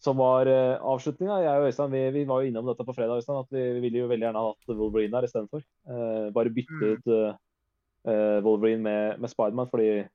[0.00, 1.42] Som var uh, avslutninga.
[1.44, 3.80] Jeg og Øystein vi, vi var jo innom dette på fredag, Øystein, at vi, vi
[3.84, 5.62] ville jo veldig gjerne ha hatt Wolverine der istedenfor.
[5.86, 6.92] Uh, bare bytte Mm.
[6.96, 7.34] ut uh,
[8.08, 10.08] eh, Wolverine med, med Spiderman, fordi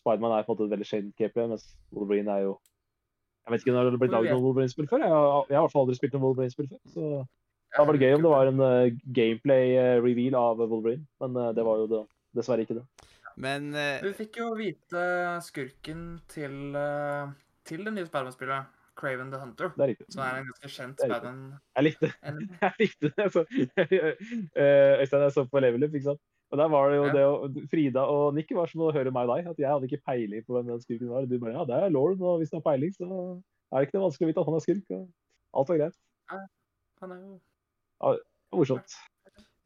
[0.00, 2.58] Spiderman er på en måte et veldig sjeldent gameplay, mens Wolverine er jo
[3.44, 4.98] Jeg vet ikke når det har blitt laget noe Wolverine-spill før.
[5.02, 6.80] Jeg har, jeg har i hvert fall aldri spilt noe Wolverine-spill før.
[6.92, 7.26] Så
[7.68, 11.64] det hadde vært gøy om det var en uh, gameplay-reveal av Wolverine, men uh, det
[11.66, 12.02] var jo det,
[12.38, 12.86] dessverre ikke det.
[13.38, 15.02] Men uh, Vi fikk jo vite
[15.46, 17.28] skurken til, eh,
[17.68, 19.70] til det nye Spiderman-spillet, Craven the Hunter.
[19.76, 20.06] Det er riktig.
[20.10, 21.12] Som er en ganske kjent Det er.
[21.12, 21.52] Spiderman.
[21.76, 22.10] Jeg likte
[22.64, 23.28] jeg likte det.
[23.36, 23.44] Så,
[23.78, 26.24] eh, Øystein, jeg så på Level Up, ikke sant.
[26.50, 27.12] Og der var det jo Ja.
[27.12, 29.52] det å, Frida og Nick var som å høre meg og deg.
[29.52, 31.28] At jeg hadde ikke peiling på hvem den skurken var.
[31.28, 33.98] Du bare ja, det er Lauren, og hvis du har peiling, så er det ikke
[34.00, 34.94] noe vanskelig å vite at han er skurk.
[34.96, 35.98] Og alt var greit.
[37.04, 37.36] Han er jo
[38.00, 38.96] Det morsomt.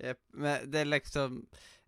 [0.03, 1.37] Yep, Men det er liksom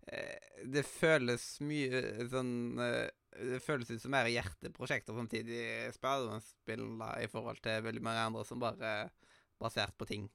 [0.07, 5.63] eh, Det føles mye eh, sånn eh, Det føles ut som mer hjerteprosjekter samtidig,
[5.97, 6.85] Spiderman-spill
[7.19, 9.09] i forhold til veldig mange andre som bare er
[9.59, 10.29] basert på ting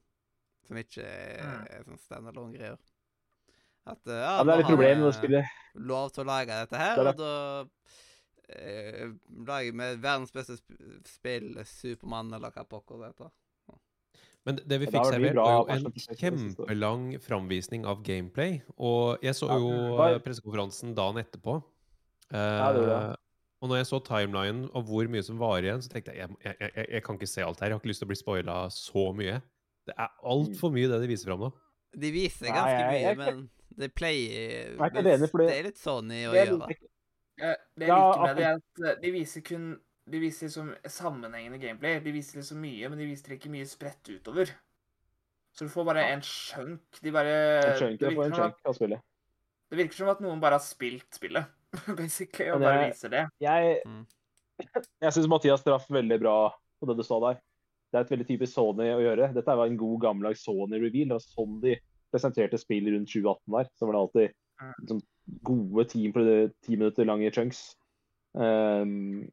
[0.67, 1.01] som ikke
[1.41, 1.63] Mm.
[1.73, 2.77] er sånn standalone-greier.
[3.89, 5.41] At ja, Ja, det er et problem med å spille
[5.73, 7.13] lov til å lage dette her, Det det.
[7.15, 7.65] og da
[8.53, 9.09] eh,
[9.47, 10.77] lager vi verdens beste sp
[11.09, 13.31] spill, Supermann, eller hva pokker det heter.
[14.45, 18.55] Men det vi fikk servert, var jo en kjempelang framvisning av gameplay.
[18.81, 19.69] Og jeg så jo
[20.01, 21.59] eh, pressekonferansen dagen etterpå.
[22.33, 23.15] Eh,
[23.61, 26.37] og når jeg så timelinen og hvor mye som var igjen, så tenkte jeg jeg,
[26.47, 27.69] jeg, jeg, jeg kan ikke se alt her.
[27.69, 29.35] Jeg har ikke lyst til å bli spoila så mye.
[29.85, 31.51] Det er altfor mye det de viser fram nå.
[32.01, 33.43] De viser Nei, ganske jeg- mye, men
[33.77, 36.71] det pleier er Det er litt Sony å er gjøre.
[37.41, 39.69] Eh, Det jeg liker med det, er at eh, de viser kun
[40.09, 41.99] De viser liksom sammenhengende gameplay.
[42.01, 44.49] De viser liksom mye, men de viser ikke mye spredt utover.
[45.53, 46.81] Så du får bare en chunk.
[47.03, 49.01] De bare En chunk, det, jeg får virker en chunk at, av spillet.
[49.69, 51.45] det virker som at noen bare har spilt spillet,
[51.99, 53.23] basically, og Men bare viser det.
[53.43, 54.03] Jeg, Mm.
[55.01, 56.35] jeg syns Mathias traff veldig bra
[56.79, 57.39] på det du sa der.
[57.91, 59.31] Det er et veldig typisk Sony å gjøre.
[59.35, 61.09] Dette var en god, gammeldags Sony-reveal.
[61.11, 61.73] Det var sånn de
[62.13, 63.69] presenterte spill rundt 2018 der.
[63.75, 64.73] Så var det alltid Mm.
[64.83, 64.99] liksom,
[65.43, 66.01] gode ti,
[66.69, 67.75] minutter lange chunks.
[68.37, 69.25] Ehm,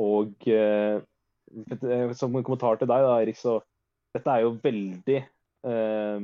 [0.00, 1.00] og eh,
[2.16, 3.58] som en kommentar til deg, da, Erik, så
[4.14, 6.20] dette er jo veldig eh,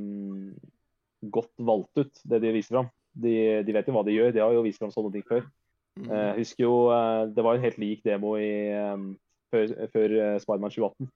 [1.37, 2.91] godt valgt ut, det de viser fram.
[3.17, 4.33] De, de vet jo hva de gjør.
[4.37, 5.45] De har jo vist fram sånne ting før.
[5.47, 5.53] Jeg
[5.97, 9.05] Eh, Jeg husker jo eh, Det var en helt lik demo i, eh,
[9.49, 11.07] før, før eh, Spiderman 2018.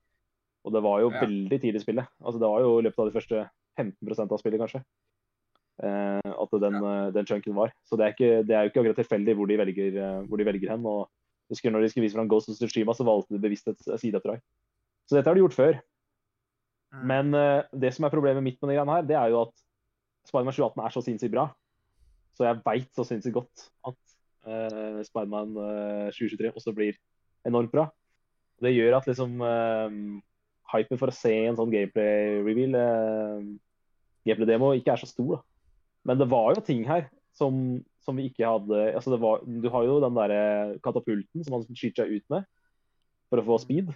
[0.65, 1.21] Og det var jo Ja.
[1.21, 2.09] veldig tidlig i spillet.
[2.25, 3.43] Altså Det var jo i løpet av de første
[3.77, 4.81] 15 av spillet, kanskje.
[5.85, 7.11] eh, At den, ja.
[7.13, 7.73] den chunken var.
[7.85, 10.39] Så det er, ikke, det er jo ikke akkurat tilfeldig hvor de velger, eh, hvor
[10.41, 10.87] de velger hen.
[10.87, 11.09] Og
[11.51, 14.43] husker når de skulle vise fram Ghost of Tsushima, så valgte de bevisst et sideoppdrag.
[15.09, 15.81] Så dette har de gjort før.
[16.95, 17.03] Mm.
[17.11, 19.55] Men uh, det som er problemet mitt med denne greiene her, det er jo at
[20.29, 21.49] Spiderman 2018 er så sinnssykt bra.
[22.39, 23.99] Så jeg veit så sinnssykt godt at
[24.47, 26.99] uh, Spiderman uh, 2023 også blir
[27.49, 27.89] enormt bra.
[28.61, 29.89] Det gjør at liksom uh,
[30.75, 33.47] hypen for å se en sånn gameplay-reveal, uh,
[34.29, 35.39] gameplay-demo, ikke er så stor.
[35.39, 35.41] da.
[36.11, 39.69] Men det var jo ting her som, som vi ikke hadde altså det var, Du
[39.73, 42.47] har jo den der katapulten som han skyter seg ut med
[43.31, 43.93] for å få speed.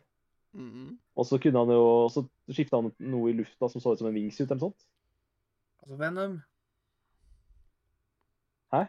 [0.54, 0.94] Mm.
[1.18, 2.22] Og så kunne han jo så
[2.54, 4.86] skifta han noe i lufta som så ut som en wingsuit eller noe sånt.
[5.82, 6.36] Altså Venom.
[8.74, 8.84] Hæ?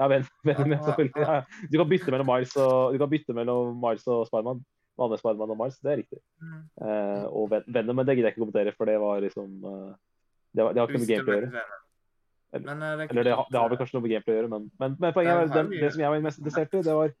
[0.00, 1.22] Ja, Ven Venom, ja, selvfølgelig.
[1.22, 1.68] Ja, ja.
[1.70, 4.62] Du kan bytte mellom Miles og, du kan bytte mellom Miles og Spiderman.
[5.00, 6.20] Vanlig Spiderman og Miles, det er riktig.
[6.42, 6.62] Mm.
[6.80, 9.92] Uh, og Ven Venom, men det gidder jeg ikke kommentere, for det var liksom uh,
[10.50, 11.66] Det, var, det har ikke noe med gameplay å gjøre.
[12.52, 14.50] Men, eh, det, er Eller det, det har vel kanskje noe med gameplay å gjøre,
[14.50, 17.12] men, men, men poenget er det, det som jeg var mest interessert i, det var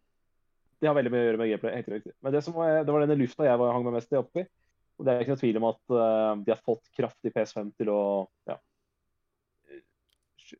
[0.80, 1.74] Det har veldig mye å gjøre med gameplay.
[1.76, 2.12] helt riktig.
[2.24, 4.46] Men det, som var, det var denne lufta jeg var, hang meg mest i oppi.
[4.98, 7.90] Og det er ikke noe tvil om at uh, de har fått kraftig PS5 til
[7.92, 8.00] å
[8.48, 8.56] ja,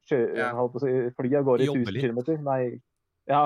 [0.09, 0.53] kjøre, Ja.
[1.17, 2.21] fly av gårde i Jobbe 1000 km.
[2.47, 2.81] Nei,
[3.29, 3.43] ja.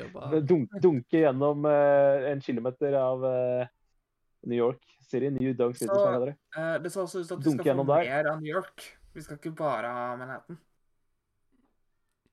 [0.00, 0.40] Jobba.
[0.84, 3.66] Dunke gjennom uh, en kilometer av uh,
[4.46, 5.30] New York City.
[5.30, 8.30] New Dunk City, Så- eh, det ser også ut til at vi skal få mer
[8.32, 8.86] av New York.
[9.16, 10.58] Vi skal ikke bare ha Manhattan.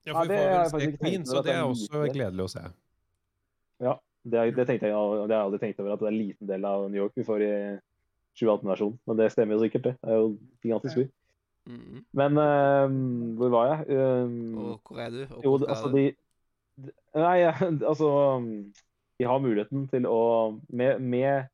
[0.04, 2.44] Ja, Ja, for det vi får vel se Queen, så det det er også gledelig
[2.44, 2.64] å se.
[4.24, 6.18] Det, er- det tenkte jeg, det har jeg aldri tenkt over, at det er en
[6.20, 7.50] liten del av New York vi får i
[8.40, 8.98] 2018-versjonen.
[9.06, 9.92] Men det stemmer jo sikkert, det.
[10.00, 10.30] Det er jo
[10.64, 11.04] gigantisk by.
[11.68, 11.98] Mm.
[12.20, 12.94] Men uh,
[13.40, 13.96] hvor var jeg?
[13.96, 15.20] Eh, Og hvor er du?
[15.24, 16.04] Og hvor jo, altså de
[16.76, 17.38] de- Nei,
[17.90, 18.08] altså
[19.18, 20.18] De har muligheten til å
[20.68, 21.46] Med, med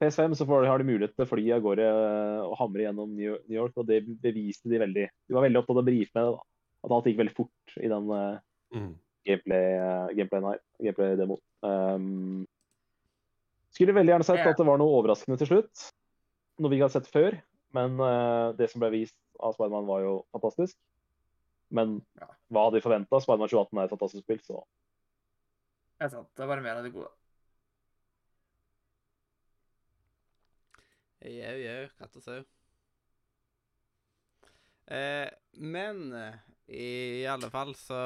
[0.00, 3.10] PS5 så får, har de mulighet til å fly av gårde eh, og hamre gjennom
[3.12, 5.06] New York, og det beviste de veldig.
[5.28, 6.38] De var veldig opptatt av å brife med det.
[6.80, 8.38] At alt gikk veldig fort i den eh,
[8.70, 8.92] Mm.
[9.26, 10.16] gameplay-demoen.
[10.16, 10.58] Gameplay.
[10.80, 11.36] Gameplay-demo.
[11.66, 12.46] Um,
[13.74, 15.82] skulle veldig gjerne sett at det var noe overraskende til slutt.
[16.62, 17.36] Noe vi ikke har sett før.
[17.74, 20.78] Men uh, det som ble vist av Spiderman, var jo fantastisk.
[21.74, 22.30] Men Ja.
[22.50, 23.20] hva hadde vi forventa?
[23.22, 24.62] Spiderman 2018 er et fantastisk spill, så
[25.98, 26.30] Det er sant.
[26.34, 27.10] Det er bare mer av det gode.
[31.20, 32.40] Jau, jau, katt og sau.
[34.90, 35.28] Eh,
[35.62, 36.38] men eh,
[36.74, 37.98] i alle fall så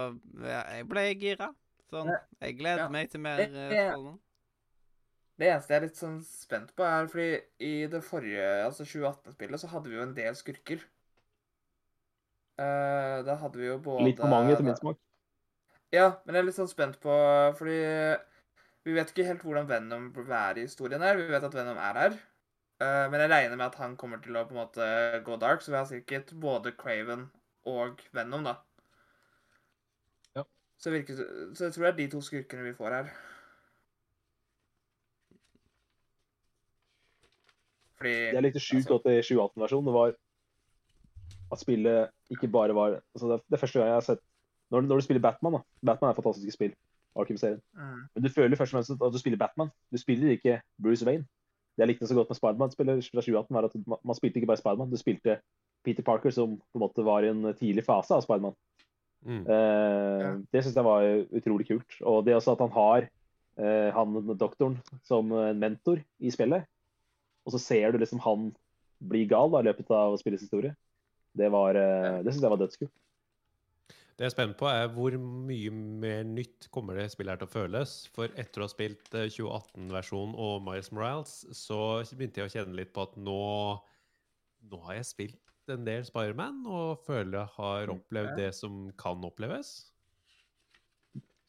[0.43, 1.49] ja, Jeg ble gira.
[1.93, 2.11] Sånn.
[2.43, 2.89] Jeg gleder Ja.
[2.93, 4.19] meg til mer Det eh, er-
[5.39, 9.61] Det eneste jeg er litt sånn spent på, er fordi i det forrige, altså 2018-spillet,
[9.61, 10.85] så hadde vi jo en del skurker.
[12.55, 14.97] Uh, da hadde vi jo både litt for mange til min smak.
[15.91, 17.11] Ja, men jeg er litt sånn spent på
[17.59, 17.79] Fordi
[18.85, 21.17] vi vet ikke helt hvordan Venom vil være i historien her.
[21.17, 22.17] Vi vet at Venom er her.
[22.83, 24.87] Eh, men jeg regner med at han kommer til å på en måte
[25.27, 27.29] gå dark, så vi har sikkert både Craven
[27.71, 28.57] og Venom, da.
[30.35, 30.43] Ja.
[30.79, 31.23] Så, det virker,
[31.55, 33.15] så jeg tror det er de to skurkene vi får her.
[38.01, 39.89] Fordi Det er litt sjukt at godt i 2018-versjonen.
[39.89, 40.17] Det var
[41.55, 44.23] at spillet ikke bare var altså det, det første gang jeg har sett
[44.73, 45.61] når, når du spiller Batman, da.
[45.87, 46.75] Batman er et fantastisk spill.
[47.15, 47.61] Arkham-serien.
[47.79, 47.99] Mm.
[48.15, 49.71] Men du føler først og fremst at du spiller Batman.
[49.93, 51.27] Du spiller ikke Bruce Wayne.
[51.75, 54.51] Det jeg likte så godt med Spiderman-spillet fra 2018, var at man, man spilte ikke
[54.53, 55.39] bare Spiderman, du spilte
[55.85, 58.55] Peter Parker, som på en måte var i en tidlig fase av Spiderman.
[59.25, 59.43] Mm.
[59.43, 61.99] Eh, Det syns jeg var utrolig kult.
[62.05, 63.09] Og det også at han har
[63.59, 66.69] eh, han doktoren som en mentor i spillet,
[67.45, 68.53] og så ser du liksom han
[69.05, 70.73] bli gal da, i løpet av spillets historie.
[71.35, 72.95] Det, var, eh, det syns jeg var dødskult.
[74.15, 77.49] Det jeg er spent på, er hvor mye mer nytt kommer det spillet her til
[77.49, 77.95] å føles.
[78.15, 81.79] For etter å ha spilt eh, 2018-versjonen og Miles Morales, så
[82.15, 83.41] begynte jeg å kjenne litt på at nå,
[84.71, 89.27] nå har jeg spilt en del Spiderman og føler jeg har opplevd det som kan
[89.27, 89.75] oppleves.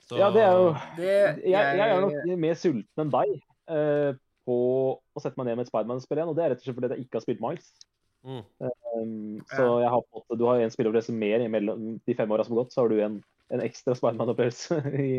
[0.05, 0.67] Så Ja, det er jo
[0.97, 3.31] Det jeg, jeg er nok mer sulten enn deg
[3.73, 4.11] uh,
[4.45, 4.57] på
[4.93, 6.31] å sette meg ned med et Spiderman-spill igjen.
[6.33, 7.69] Og det er rett og slett fordi jeg ikke har spilt Miles.
[8.25, 8.43] Mm.
[8.95, 12.55] Um, så jeg har fått, du har en spilleopplevelse mer mellom de fem åra som
[12.55, 13.17] har gått, så har du en,
[13.53, 15.09] en ekstra Spiderman-opplevelse i,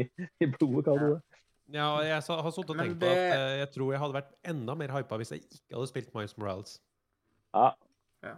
[0.43, 1.43] i blodet, kaller du det.
[1.75, 3.11] Ja, og jeg har sittet og tenkt det...
[3.11, 5.91] på at eh, jeg tror jeg hadde vært enda mer hypa hvis jeg ikke hadde
[5.91, 6.77] spilt Miles Morales.
[7.57, 7.73] Ja.
[8.23, 8.35] Ja.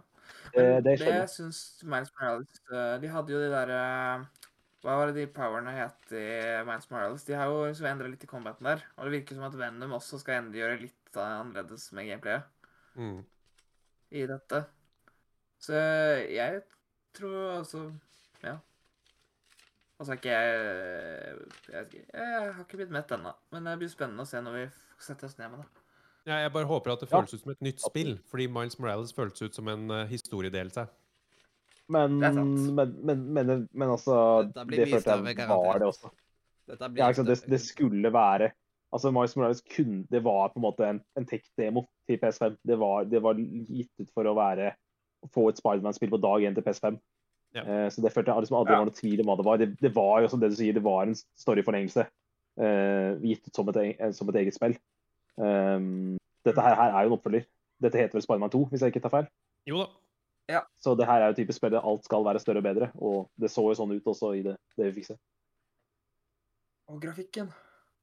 [0.53, 1.29] Det, det det jeg.
[1.33, 4.25] syns Miles Morales eh, De hadde jo de der eh,
[4.83, 6.25] Hva var det de powerne het i
[6.65, 7.25] Miles Morales?
[7.27, 8.83] De har jo liksom endra litt i combaten der.
[8.97, 12.55] Og det virker som at Venom også skal endegjøre gjøre litt annerledes med gameplayet
[12.99, 13.21] Mm.
[14.11, 14.63] I dette.
[15.59, 15.75] Så
[16.31, 16.61] jeg
[17.17, 17.83] tror altså
[18.43, 18.55] Ja.
[19.99, 21.39] Altså er ikke jeg
[21.73, 23.33] jeg, jeg har ikke blitt mett ennå.
[23.51, 24.63] Men det blir spennende å se når vi
[25.03, 25.83] setter oss ned med det.
[26.29, 27.17] Ja, jeg bare håper at det Ja.
[27.17, 30.87] føles ut som et nytt spill, fordi Miles Morales føles ut som en uh, historiedelelse.
[31.89, 32.73] Men, Det er sant.
[32.77, 36.11] men, men, men, men altså Det følte jeg var det også.
[36.69, 37.27] Dette blir Ja, ikke sant?
[37.27, 38.51] Det, det skulle være
[38.93, 42.57] Altså, Miles Morales kunne, det var på en måte en, en tech-demo til PS5.
[42.65, 44.73] Det var, det var gitt ut for å være
[45.35, 46.97] få et Spiderman-spill på dag én til PS5.
[47.57, 47.63] Ja.
[47.63, 48.79] Eh, så det følte jeg liksom aldri Ja.
[48.83, 49.57] var noe tvil om hva det var.
[49.61, 53.55] Det, det var jo som det du sier, det var en storyforlengelse eh, gitt ut
[53.57, 54.75] som et, e- som et eget spill.
[55.39, 57.45] Um, dette her, her er jo en oppfølger.
[57.79, 59.27] Dette heter vel Spiderman 2, hvis jeg ikke tar feil.
[59.69, 60.63] Jo da.
[60.81, 63.27] Så det her er jo type spill der alt skal være større og bedre, og
[63.39, 65.17] det så jo sånn ut også i det, det vi fikk se.
[66.89, 67.51] Og grafikken.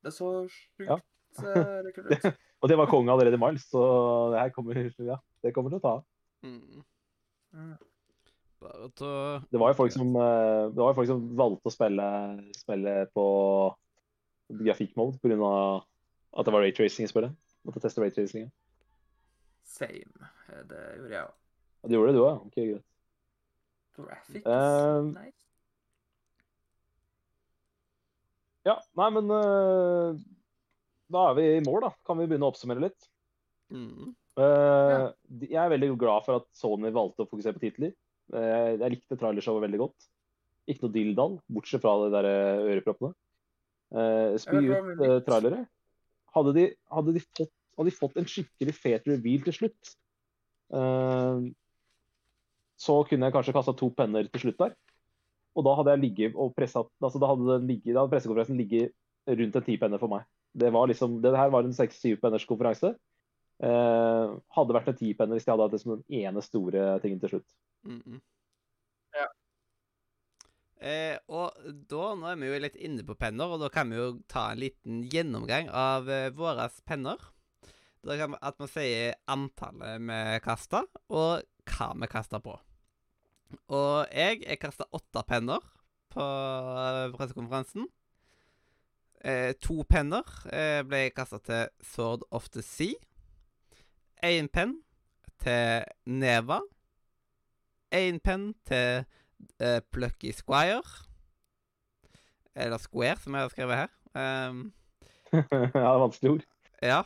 [0.05, 0.99] Det så sjukt Ja.
[1.43, 2.27] eh, lekkert ut.
[2.63, 3.83] Og det var konge allerede i Miles, så
[4.33, 4.79] det her kommer,
[5.11, 6.05] ja, det kommer til å ta av.
[6.47, 6.85] Mm.
[8.65, 11.71] Bare til å Det var jo folk som, eh, det var jo folk som valgte
[11.71, 12.07] å spille,
[12.57, 13.27] spille på
[14.49, 15.83] grafikkmode pga.
[16.37, 17.33] at det var raytracing i spillet.
[17.65, 18.51] Måtte teste raytracingen.
[19.65, 20.29] Same.
[20.69, 21.35] Det gjorde jeg òg.
[21.83, 22.47] Ja, det gjorde det du òg?
[22.47, 22.85] Ok, greit.
[23.97, 24.47] Graphics.
[24.47, 25.47] Um, nice.
[28.67, 30.19] Ja, nei, men eh,
[31.13, 31.93] da er vi i mål, da.
[32.07, 33.11] Kan vi begynne å oppsummere litt?
[33.75, 34.15] mm.
[34.37, 35.05] Uh, ja.
[35.41, 37.95] Jeg er veldig glad for at Sony valgte å fokusere på titler.
[38.35, 40.09] Uh, jeg likte trailershowet veldig godt.
[40.69, 43.15] Ikke noe dilldall, bortsett fra de der eh, øreproppene.
[43.95, 45.61] Uh, spy ut eh, trailere.
[46.35, 49.93] Hadde de, hadde, de fått, hadde de fått en skikkelig fet reveal til slutt,
[50.77, 51.47] eh,
[52.77, 54.75] så kunne jeg kanskje kasta to penner til slutt der.
[55.57, 58.59] Og da hadde jeg ligget og pressa altså Da hadde, den ligget, da hadde pressekonferansen
[58.61, 58.93] ligget
[59.41, 60.27] rundt en ti penner for meg.
[60.57, 62.95] Det var liksom, det her var en seks-syv penners konferanse.
[63.57, 67.21] Eh, hadde vært en tipenner hvis de hadde hatt det som den ene store tingen
[67.21, 67.49] til slutt.
[67.89, 68.21] Mm -mm.
[69.17, 69.27] Ja.
[70.81, 71.57] Eh, og
[71.89, 74.51] da, nå er vi jo litt inne på penner, og da kan vi jo ta
[74.53, 77.17] en liten gjennomgang av eh, våre penner.
[78.05, 82.59] Da kan vi, at vi sier antallet vi kasta, og hva vi kasta på.
[83.69, 85.61] Og jeg, jeg kasta åtte penner
[86.13, 87.89] på eh, pressekonferansen.
[89.25, 92.95] Eh, to penner eh, ble kasta til Sword of the Sea.
[94.25, 94.77] Én penn
[95.43, 96.61] til Neva.
[97.95, 99.05] Én penn til
[99.61, 100.83] eh, Plucky Squire.
[102.55, 103.89] Eller Square, som jeg har skrevet her.
[104.49, 104.73] Um,
[105.33, 106.45] ja, det er vanskelig ord.
[106.83, 107.03] ja.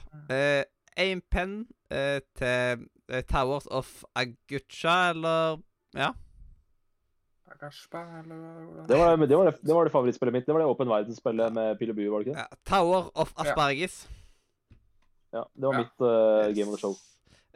[1.01, 5.59] Én penn eh, til eh, Towers of Agucha, eller
[5.95, 6.13] Ja.
[7.61, 10.47] Det var det, var det, det, var det favorittspillet mitt.
[10.47, 12.47] Det var det Åpen verden-spillet med Pil og Bue, var det ikke det?
[12.49, 12.59] ja.
[12.71, 13.45] Tower of Ja.
[15.33, 15.79] Ja, det var Ja.
[15.85, 16.57] mitt uh, Yes.
[16.57, 16.97] game of the show.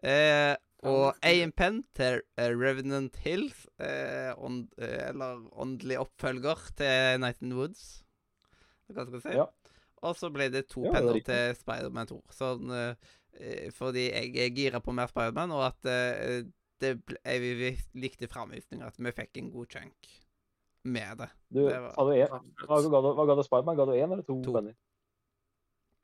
[0.04, 7.20] Eh, og of penn til eh, Revenant Hills, eh, ånd, eh, eller åndelig oppfølger til
[7.20, 8.04] Night in Woods.
[8.92, 9.36] Hva skal jeg si?
[9.38, 9.46] Ja.
[10.04, 12.20] Og så ble det to Ja, er penner til Spiderman 2.
[12.36, 12.94] Sånn, eh,
[13.40, 16.42] eh, fordi jeg er gira på mer Spiderman, og at eh,
[16.80, 17.70] det ble, jeg, vi,
[18.02, 20.08] likte framvisninga, at vi fikk en god chunk
[20.84, 21.28] med det.
[21.48, 22.28] Du, Det var- sa du en,
[22.66, 23.76] hva, ga du- hva ga du Spiderman?
[23.76, 24.52] Ga du én eller to, To.
[24.52, 24.74] penner?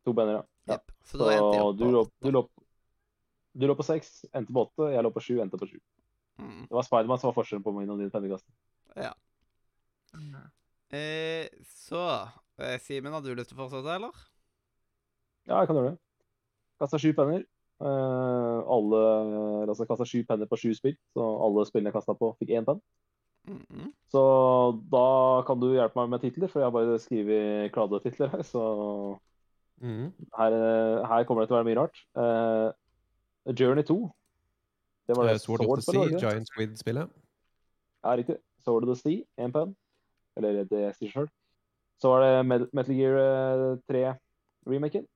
[0.06, 0.44] To penner, ja.
[0.66, 0.72] ja.
[0.78, 0.92] Jep.
[1.04, 2.20] Så da endte jeg Så opp du på lå, åtte.
[2.22, 2.42] du, lå,
[3.60, 4.92] du lå på seks, endte på åtte.
[4.94, 5.78] Jeg lå på sju, endte på sju.
[6.40, 6.62] Mm.
[6.68, 8.46] Det var Spiderman som var forskjellen på min og din pennekast.
[10.14, 10.34] Mm.
[10.90, 12.00] Eh, så
[12.58, 14.14] eh, Simen, har du lyst til å fortsette, eller?
[15.46, 16.00] Ja, jeg kan gjøre det.
[16.80, 17.44] Kasta sju penner.
[17.80, 19.02] Eh, alle
[19.68, 22.66] altså kasta sju penner på sju spill, så alle spillene jeg kasta på, fikk én
[22.66, 22.80] penn.
[23.48, 23.92] Mm -hmm.
[24.12, 24.22] Så
[24.92, 28.42] da kan du hjelpe meg med titler, for jeg har bare skrevet kladde-titler her.
[28.42, 29.18] Så
[29.80, 30.12] Mhm.
[30.36, 31.96] her, eh, her kommer det til å være mye rart.
[32.14, 32.72] Uh,
[33.52, 34.12] Journey 2.
[35.06, 35.32] Det var det.
[35.32, 36.18] Uh, Sword of the Sea?
[36.18, 37.08] Giant Squid-spillet.
[38.04, 38.36] Ja, riktig.
[38.64, 39.74] Sword of the Sea, én penn.
[40.36, 41.28] Eller det sier sjøl.
[42.00, 45.06] Så var det Metal Gear eh, 3-remaken.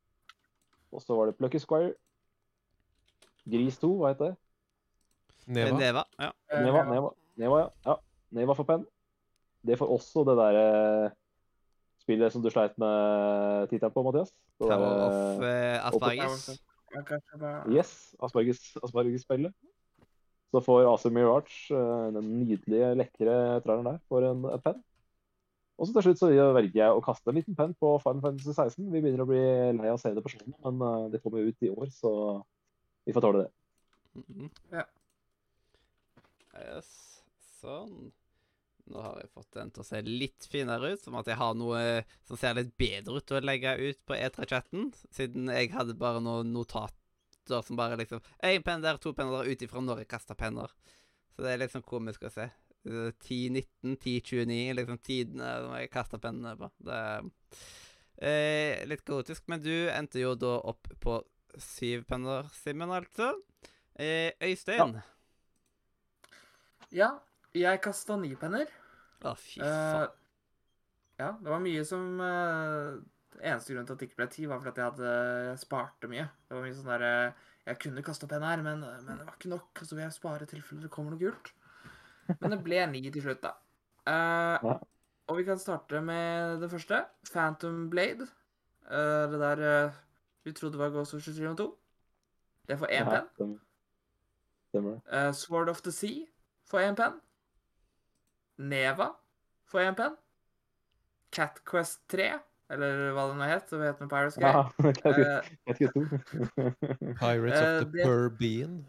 [0.93, 1.95] Og så var det Plucky Squire.
[3.51, 4.37] Gris 2, hva heter det?
[5.55, 5.77] Neva.
[5.79, 6.05] Neva.
[6.19, 6.31] Ja.
[6.51, 7.11] Eh, Neva, Neva,
[7.41, 7.69] Neva, ja.
[7.91, 7.97] ja.
[8.35, 8.87] Neva for penn.
[9.65, 10.65] Det får også det derre
[12.05, 14.33] spillet som du sleit med tittelen på, Mathias.
[14.61, 16.49] Det Tower derre- of eh, Asparges.
[17.75, 17.93] Yes,
[18.23, 19.55] Asperges, Asperges-spillet.
[20.55, 24.83] Så får AC Mirage, eh, den nydelige, lekre traileren der, for en, en penn.
[25.75, 28.53] Og så til slutt så velger jeg å kaste en liten penn på Final Fantasy
[28.55, 28.85] 16.
[28.93, 29.41] Vi begynner å bli
[29.75, 31.89] lei av å se det på skjermen, men eh, det kommer jo ut i år,
[31.91, 32.12] så
[33.05, 33.51] vi får tåle det.
[34.20, 34.51] Mhm.
[34.72, 34.85] Ja.
[36.55, 36.90] Yes.
[37.60, 38.12] Sånn.
[38.93, 41.55] Nå har jeg fått den til å se litt finere ut, som at jeg har
[41.56, 41.78] noe
[42.28, 46.52] som ser litt bedre ut å legge ut på E3-chatten, siden jeg hadde bare noen
[46.52, 50.36] notater som bare liksom Én penn der, to penner der, ut ifra når jeg kasta
[50.36, 50.72] penner.
[51.35, 52.47] Så det er sånn komisk å se.
[52.85, 56.70] Eh, 10-19, 10-29, liksom tidene som jeg kasta pennene på.
[56.85, 57.28] Det er
[58.20, 61.18] eh, litt kaotisk, men du endte jo da opp på
[61.62, 63.32] syv penner, Simen, altså.
[63.94, 64.97] Eh, Øystein.
[66.94, 67.10] Ja,
[67.55, 68.68] jeg kasta ni penner.
[69.24, 70.14] Å, fy Eh, faen.
[71.18, 72.98] ja, det var mye som eh,
[73.40, 76.10] Eneste grunn til at det ikke ble ti, var fordi at jeg hadde spart sparte
[76.10, 76.26] mye.
[76.47, 77.12] Det var mye sånn derre
[77.66, 79.82] Jeg kunne kasta penn her, men, men det var ikke nok.
[79.82, 81.51] Så vil jeg spare i tilfelle det kommer noe gult.
[82.40, 83.55] Men det ble ni til slutt, da.
[84.06, 84.78] Eh, Ja.
[85.24, 86.98] Og vi kan starte med det første.
[87.32, 88.26] Phantom Blade.
[88.85, 89.94] Uh, det der eh,
[90.45, 91.79] vi trodde var Ghost of Tsushima 2.
[92.69, 93.61] Det får én penn.
[94.73, 95.01] det.
[95.12, 96.27] Eh, Sword of the Sea
[96.71, 97.21] får én penn.
[98.59, 99.09] Neva
[99.71, 100.16] får én penn.
[101.35, 102.29] Cat Quest 3,
[102.71, 104.53] eller hva det nå het, som het med Pirates Game.
[104.53, 104.65] Ja,
[105.66, 105.89] Eh, to.
[107.21, 108.85] Pirates Eh, of the det-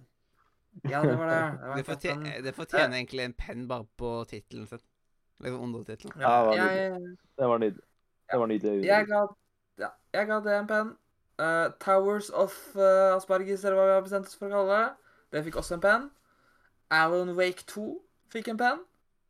[0.92, 1.58] ja, det var det.
[1.62, 4.80] Det, var Det, fortjener, det fortjener egentlig en penn bare på tittelen sin.
[5.40, 6.14] Liksom undertittelen.
[6.22, 6.52] Ja,
[7.38, 7.84] det var Det nydelig.
[8.32, 8.86] Det var nydelig.
[8.86, 9.28] jeg, ga,
[9.78, 10.98] ja, jeg ga det en penn.
[11.42, 15.16] Eh, Towers of uh, Asparges, eller hva vi har bestemt oss for å kalle det.
[15.36, 16.10] Det fikk også en penn.
[16.94, 17.88] Alan Wake 2
[18.34, 18.84] fikk en penn.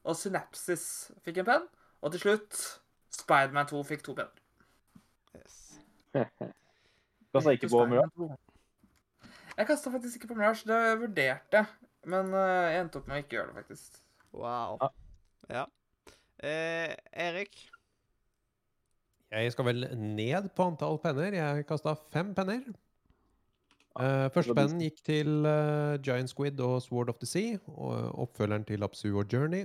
[0.05, 1.69] Og Synapsis fikk en penn.
[2.05, 2.59] Og til slutt
[3.15, 4.43] Spiderman 2 fikk to penner.
[5.33, 5.79] Yes.
[7.33, 8.29] Kasta ikke på Mirage.
[9.55, 10.67] Jeg kasta faktisk ikke på Mirage.
[10.67, 11.63] Det jeg vurderte
[12.09, 14.01] men eh, jeg endte opp med å ikke gjøre det, faktisk.
[14.35, 14.77] Wow.
[14.81, 14.89] Ja.
[15.49, 15.63] Ja.
[16.45, 16.93] Eh,
[17.25, 17.57] Erik.
[19.35, 21.35] Jeg skal vel ned på antall penner.
[21.35, 22.63] Jeg kasta fem penner.
[23.95, 28.65] Uh, første pennen gikk til uh, Giant Squid og Sword of the Sea, og oppfølgeren
[28.67, 29.63] til Absu og Journey.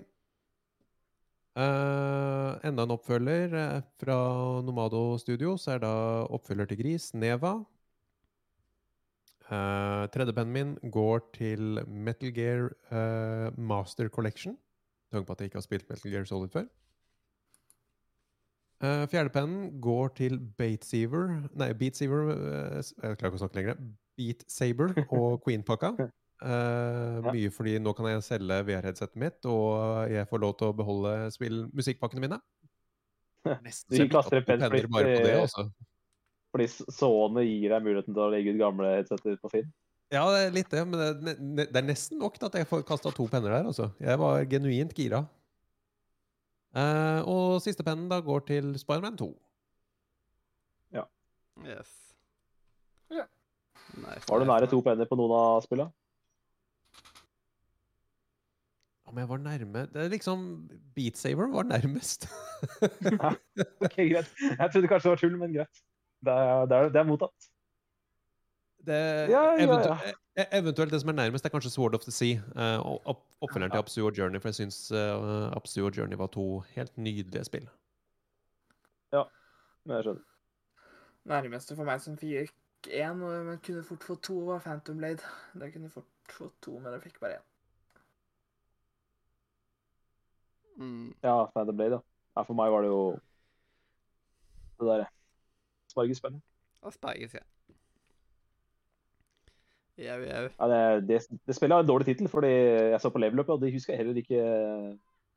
[1.59, 4.19] Uh, enda en oppfølger fra
[4.63, 5.93] Nomado Studios er da
[6.31, 7.57] oppfølger til Gris, Neva.
[9.51, 12.71] Uh, Tredjepennen min går til Metal Gear
[13.59, 14.59] Master Collection.
[15.11, 16.71] Tanke på at jeg ikke har spilt Metal Gear Solid før.
[18.81, 20.87] Uh, Fjerdepennen går til Beat
[21.53, 23.83] Nei, Beat Saver eh, Jeg klarer ikke å snakke lenger.
[24.21, 25.91] Beatsaber og Queen-pakka.
[26.41, 30.77] Eh, Mye fordi nå kan jeg selge VR-headsetet mitt, og jeg får lov til å
[30.77, 31.15] beholde
[31.77, 32.41] musikkpakkene mine.
[33.65, 34.09] Nesten Du
[34.45, 35.67] penn penner fordi- bare på det, også.
[36.51, 39.69] Fordi Sony gir deg muligheten til å legge ut gamle headseter på Finn.
[40.11, 42.83] Ja, det er litt det, men det, det er nesten nok til at jeg får
[42.89, 43.93] kasta to penner der, altså.
[44.03, 45.21] Jeg var genuint gira.
[46.71, 49.31] Eh, og siste pennen da går til Spiderman 2.
[50.95, 51.03] Ja.
[51.67, 51.91] Yes.
[53.11, 53.25] Ja.
[53.99, 55.91] Nice, Var du nære to penner på noen av spillene?
[59.11, 60.43] Om jeg var nærme Det er liksom
[60.95, 62.29] Beat Saver var nærmest.
[63.81, 64.29] Ok, greit.
[64.39, 65.81] Jeg trodde kanskje det var tull, men greit.
[66.23, 67.49] Det er, det er, det er mottatt.
[68.87, 68.99] Det,
[69.33, 70.13] Ja, ja, ja.
[70.41, 72.41] E- Eventuelt det som er nærmest, er kanskje Sword of the Sea.
[72.57, 74.05] eh, og opp oppfølgeren til.
[74.05, 77.69] Og Journey, for jeg syns uh, og Journey var to helt nydelige spill.
[79.13, 79.23] Ja,
[79.85, 80.23] Men jeg skjønner.
[81.25, 82.53] Nærmeste for meg som fikk
[82.89, 85.25] én, men kunne fort få to, var Phantom Blade.
[85.55, 87.47] Det kunne fort få to, men jeg fikk bare én.
[90.77, 91.15] Mm.
[91.23, 92.01] Ja, Phantom Blade, ja.
[92.37, 92.43] ja.
[92.43, 93.19] For meg var det jo
[94.81, 95.07] det derre
[95.91, 96.41] Spargespennet.
[96.83, 97.45] Asperges, ja.
[100.01, 100.45] Jau, jau.
[100.49, 103.51] Ja, det, det, det spillet har en dårlig tittel, fordi jeg så på level up,
[103.53, 104.41] og de husker heller ikke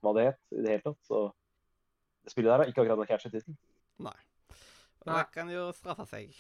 [0.03, 0.99] hva det het i det hele tatt.
[1.07, 1.23] Så
[2.23, 3.57] det spillet der har ikke akkurat en catchy tittel.
[3.99, 4.17] Og Nei.
[5.09, 6.31] det kan jo straffe seg.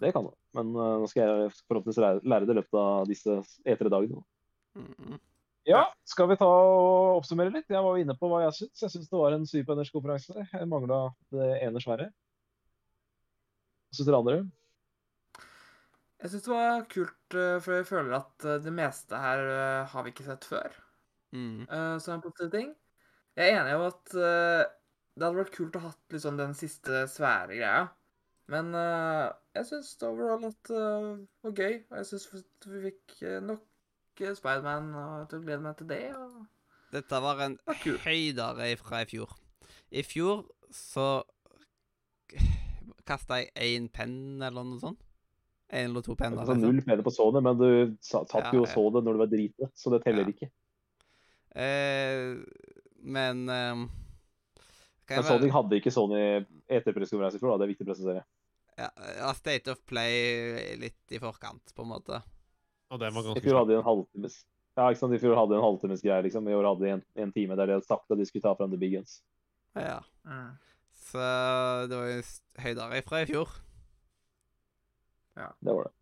[0.00, 0.34] Det kan det.
[0.56, 4.22] Men uh, nå skal jeg forhåpentligvis lære, lære det i løpet av disse E3-dagene.
[4.78, 5.18] Mm.
[5.68, 7.68] Ja, skal vi ta og oppsummere litt?
[7.68, 8.84] Jeg var jo inne på hva jeg syns.
[8.86, 10.46] Jeg syns det var en superenergikonferanse.
[10.54, 11.02] Jeg mangla
[11.34, 12.08] det ene svære.
[13.88, 14.38] Hva syns dere andre?
[16.18, 19.90] Jeg syns det var kult, eh, for jeg føler at eh, det meste her eh,
[19.92, 20.84] har vi ikke sett før.
[21.28, 21.66] Mm.
[22.00, 22.68] som en positiv ting.
[23.36, 27.02] Jeg er enig i at det hadde vært kult å ha hatt liksom den siste
[27.12, 27.82] svære greia.
[28.48, 30.86] Men jeg syns overall at det
[31.44, 31.76] var gøy.
[31.90, 32.24] Og jeg syns
[32.64, 36.00] vi fikk nok Spiderman og til å glede meg til det.
[36.16, 36.46] Og...
[36.96, 39.36] Dette var en var høydere fra i fjor.
[39.92, 41.10] I fjor så
[43.04, 45.07] kasta jeg én penn eller noe sånt.
[45.68, 46.40] Én eller to penner.
[46.40, 49.18] Altså, null penner på Sony, men du satt Ja, jo og så det når du
[49.20, 50.32] var drite, så det teller Ja.
[50.32, 50.48] ikke.
[51.58, 52.36] Eh,
[53.02, 53.46] men
[55.08, 57.58] kan Men Sony hadde ikke Sony pressekonferansen i fjor, da.
[57.58, 58.24] Det er viktig å presisere.
[58.78, 62.22] ja, State of Play litt i forkant, på en måte.
[62.90, 63.60] Og den var I ganske fjor slapp.
[63.64, 64.44] hadde de en halvtimes
[64.78, 65.14] Ja, ikke sant.
[65.16, 66.46] I fjor hadde de en halvtimes greie, liksom.
[66.48, 68.54] I år hadde de en, en time der de hadde sagt at de skulle ta
[68.54, 69.22] fram the big guns.
[69.74, 69.98] Ja.
[70.24, 70.52] Mm.
[70.94, 71.18] Så
[71.88, 72.22] det var jo
[72.62, 73.48] høydere fra i fjor.
[75.60, 75.94] Det var det.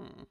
[0.00, 0.28] Mm.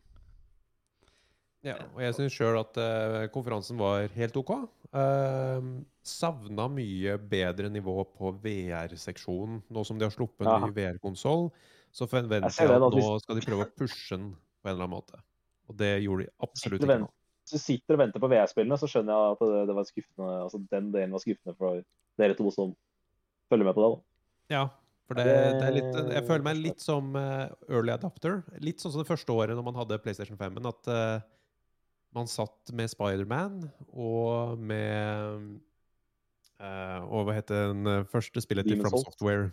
[1.67, 4.51] Ja, og jeg syns sjøl at uh, konferansen var helt OK.
[4.95, 9.59] Uh, savna mye bedre nivå på VR-seksjonen.
[9.67, 10.59] Nå som de har sluppet en Ja.
[10.63, 11.49] ny VR-konsoll,
[11.91, 14.69] så forventer Jeg ser jeg at at nå skal de prøve å pushe den på
[14.69, 15.19] en eller annen måte.
[15.69, 17.09] Og det gjorde de absolutt ikke nå.
[17.43, 20.33] Hvis du sitter og venter på VR-spillene, så skjønner jeg at det, det var skuffende.
[20.45, 21.83] Altså, den delen var skuffende for
[22.21, 22.75] dere to som
[23.49, 23.89] følger med på det.
[23.89, 24.55] da.
[24.55, 24.63] Ja,
[25.09, 25.25] for det,
[25.57, 28.43] det er litt Jeg føler meg litt som eh, early adapter.
[28.61, 31.23] Litt sånn som det første året når man hadde PlayStation 5, men at uh,
[32.13, 35.47] man satt med Spiderman og med
[36.61, 39.09] uh, Og hva het den eh, første spillet til From Souls.
[39.09, 39.49] Software?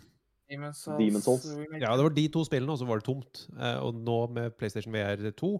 [0.47, 1.49] Demon's Souls, Demon's Souls.
[1.73, 3.47] Ja, det var de to spillene, og så var det tomt.
[3.57, 5.51] Uh, og nå med PlayStation VR 2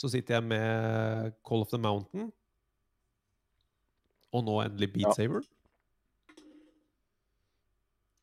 [0.00, 2.28] så sitter jeg med Call of the Mountain.
[4.36, 5.16] Og nå endelig Beat Ja.
[5.16, 5.44] Saber.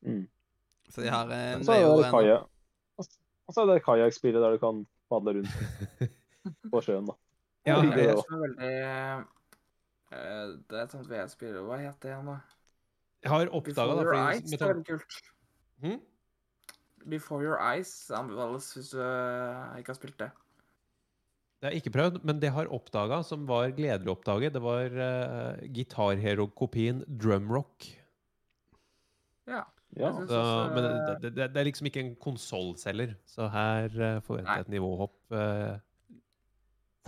[0.06, 0.28] Mm.
[0.88, 2.46] Så de har en Og så er jo det en-
[3.48, 5.48] Og så er det kajakkspillet der du kan padle rundt
[6.72, 7.16] på sjøen, da.
[7.68, 8.72] Ja, Det er det er veldig
[10.12, 11.56] eh, Det er et sånt VR-spill.
[11.68, 12.38] Hva heter det igjen, da?
[13.24, 14.44] Jeg har oppdaga Before Your Eyes.
[14.50, 15.16] Det er veldig kult.
[15.82, 15.98] Hmm?
[17.08, 20.30] Before Your Eyes anbefales hvis du eh, ikke har spilt det.
[21.58, 24.60] Det har jeg ikke prøvd, men det har oppdaga, som var gledelig å oppdage, det
[24.62, 27.88] var uh, Guitar Hero-kopien Drumrock.
[29.50, 29.64] Ja.
[29.96, 30.10] Ja.
[30.12, 34.18] Så, også, men eh, det, det, det er liksom ikke en konsollselger, så her uh,
[34.22, 35.78] forventer jeg et nivåhopp uh,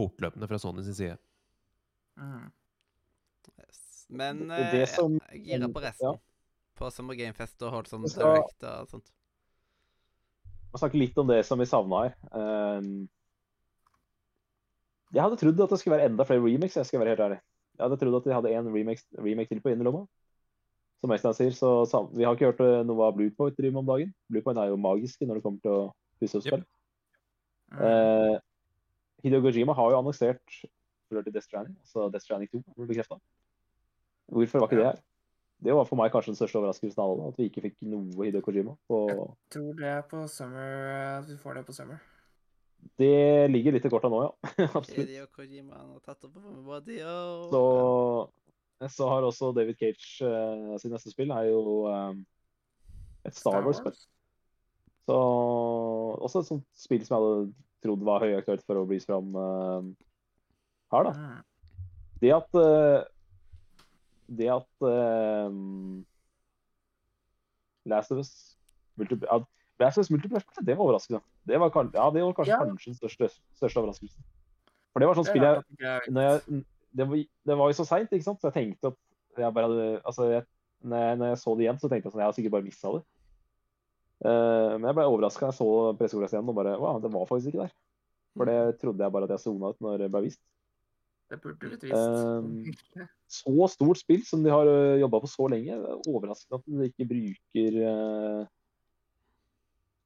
[0.01, 1.19] fortløpende fra Sony sin side.
[2.16, 2.48] mm.
[3.61, 4.07] Yes.
[4.09, 6.07] Men Det- eh, det som- jeg girer på resten.
[6.09, 6.16] ja.
[6.81, 9.11] På Summer Gamefest og Holdsome Direct og sånt.
[10.73, 12.15] Vi snakke litt om det som vi savna her.
[12.78, 13.09] Um,
[15.12, 16.77] jeg hadde trodd at det skulle være enda flere remakes.
[16.77, 17.40] Jeg skal være helt ærlig.
[17.77, 20.07] Jeg hadde trodd at de hadde en remake, remake til på innerlomma.
[21.01, 23.83] Som Øystein sier, så sam- vi har ikke hørt eh, noe av Bluepoint driver med
[23.85, 24.15] om dagen.
[24.31, 26.53] Bluepoint er jo magiske når det kommer til å pusse opp Yep.
[26.53, 26.65] spill.
[27.73, 27.85] Mm.
[27.87, 28.39] Eh,
[29.25, 30.59] Hideo Kojima har jo annonsert
[31.09, 33.17] for til Death Stranding, altså Death Stranding 2, ble bekrefta.
[34.31, 35.01] Hvorfor var ikke det her?
[35.63, 38.25] Det var for meg kanskje den største overraskelsen av alle, at vi ikke fikk noe
[38.25, 38.77] Hideo Kojima.
[38.89, 39.01] På,
[39.53, 42.01] tror det er på Summer At vi får det på Summer.
[42.97, 44.31] det ligger litt i korta nå, ja.
[44.79, 44.97] Absolutt.
[45.09, 47.63] Hideo Kojima han har tatt opp på body og Så,
[48.89, 52.23] så har også David Cage uh, sitt neste spill er jo um,
[53.28, 53.93] et Star Wars-spill.
[55.05, 55.16] Så
[56.16, 57.52] også et sånt spill som jeg hadde
[57.85, 59.85] trodd var høyaktuelt for å bli fram uh,
[60.94, 61.12] her, da.
[61.12, 61.43] Mm.
[62.20, 63.01] Det at uh,
[64.31, 65.55] Det at eh,
[67.90, 68.57] Last of Us
[69.01, 69.39] multi- ja,
[69.81, 71.20] Last of Us Multiplayer, det var overraskende.
[71.48, 72.61] Det var, ja, det var kanskje, Ja.
[72.65, 74.23] kanskje den største, største overraskelsen.
[74.93, 76.65] For det var sånn spill jeg når jeg,
[76.97, 78.41] det, var, det var jo så seint, ikke sant?
[78.43, 80.45] Så jeg tenkte at jeg bare hadde Altså, jeg,
[80.83, 82.67] når, jeg, når jeg så det igjen, så tenkte jeg sånn Jeg har sikkert bare
[82.67, 83.03] mista det.
[84.21, 87.29] Uh, men jeg ble overraska da jeg så pressekonferansen igjen og bare Wow, det var
[87.31, 87.75] faktisk ikke der.
[88.37, 90.43] For det trodde jeg bare at jeg sona ut når det ble vist.
[91.31, 91.95] Det burde blitt visst.
[91.95, 94.69] Uh, Så stort spill som de har
[95.01, 95.79] jobba på så lenge.
[95.79, 98.47] Er overraskende at de ikke bruker uh,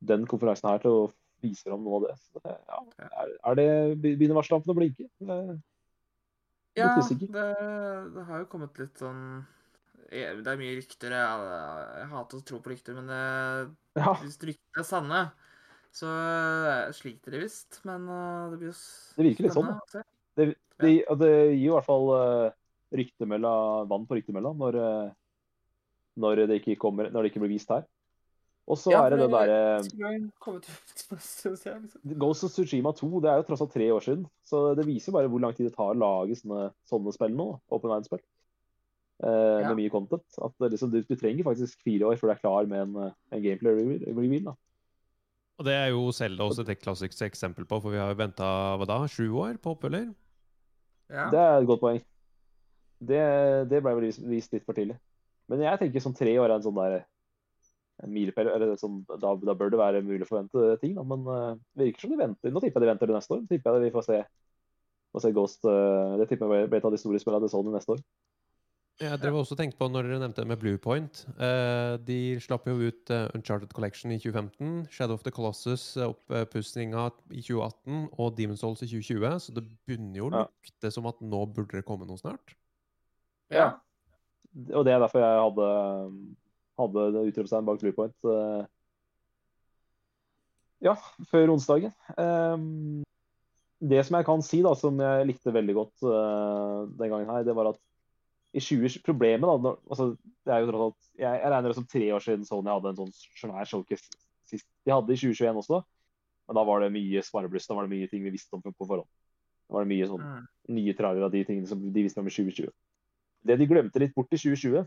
[0.04, 1.04] den konferansen her til å
[1.44, 2.16] vise fram noe av det.
[2.28, 3.68] Så ja, er, er det
[4.04, 5.08] Begynner varsellampene å blinke?
[6.74, 7.44] Ja, det,
[8.14, 9.44] det har jo kommet litt sånn
[10.10, 11.14] Det er mye rykter.
[11.14, 11.44] Jeg,
[12.00, 13.20] jeg hater å tro på rykter, men det,
[14.00, 14.16] Ja.
[14.18, 15.22] hvis ryktene er sanne,
[15.94, 18.76] Så eh, sliter de visst, men eh, det blir jo
[19.14, 20.02] Det virker litt sånn, Da.
[20.34, 20.50] Det,
[20.82, 20.92] det,
[21.22, 22.10] det gir i hvert fall
[22.94, 25.12] ryktemølla, vann på ryktemølla når, eh,
[26.22, 27.86] når, det ikke kommer, når det ikke blir vist her.
[28.64, 30.30] Og så Ja, er det det derre liksom.
[32.18, 34.24] Ghost of Tsushima 2 det er jo tross alt tre år siden.
[34.46, 37.34] Så det viser jo bare hvor lang tid det tar å lage sånne, sånne spill
[37.36, 37.48] nå.
[37.74, 38.22] Open Mind-spill.
[39.22, 39.68] Eh, Ja.
[39.68, 40.24] Med mye content.
[40.42, 43.42] At liksom, du, du trenger faktisk fire år før du er klar med en, en
[43.44, 44.44] gameplay reveal.
[44.48, 44.56] da.
[45.60, 48.48] Og det er jo Selda også et klassisk eksempel på, for vi har jo venta
[48.80, 50.08] hva da, sju år på oppfølger?
[51.12, 51.28] Ja.
[51.30, 52.00] Det er et godt poeng.
[53.04, 53.20] Det,
[53.70, 54.96] det ble vel vist, litt for tidlig.
[55.52, 57.04] Men jeg tenker sånn tre år er en sånn der
[58.06, 58.48] milepæl.
[58.54, 60.94] eller sånn, Da, da bør det være mulig å forvente ting.
[60.98, 61.02] Da.
[61.02, 62.50] Men uh, virker som de venter.
[62.50, 63.46] Nå tipper jeg de venter til neste år.
[63.50, 64.20] Tipper jeg vi får se,
[65.14, 65.64] får se Ghost.
[65.64, 68.04] uh, det tipper jeg blir et av de store spillene til Sony neste år.
[69.02, 71.24] Jeg drev også tenkt på når dere nevnte det med Bluepoint.
[71.34, 76.06] Uh, de slapp jo ut eh, Uncharted Collection i 2015, Shadow of the Colossus, eh,
[76.44, 79.34] oppussinga i 2018 og Demon's Souls i 2020.
[79.48, 80.44] Så det begynner jo å Ja.
[80.46, 82.54] lukte som at nå burde det komme noe snart.
[83.50, 83.72] ja.
[84.70, 85.68] Og det er derfor jeg hadde,
[86.78, 88.16] hadde utropstegn bak Bluepoint.
[88.24, 88.66] eh,
[90.84, 90.94] Ja,
[91.30, 91.92] før onsdagen.
[92.20, 93.02] Ehm,
[93.80, 97.44] det som jeg kan si, da, som jeg likte veldig godt eh, den gangen her,
[97.46, 97.78] det var at
[98.54, 100.10] i 20, problemet da, altså,
[100.46, 102.92] det er jo tross alt, jeg, jeg regner det som tre år siden Sony hadde
[102.92, 104.12] en sånn svær showcase
[104.46, 104.66] sist.
[104.86, 105.80] De hadde i 2021 også,
[106.46, 107.66] men da var det mye svarebluss.
[107.66, 109.08] Da var det mye ting vi visste om på forhånd.
[109.64, 110.46] Da var det mye sånn Mm.
[110.76, 112.68] nye trailere av de tingene som de visste om i 2020.
[113.44, 114.84] Det de glemte litt bort i 2020,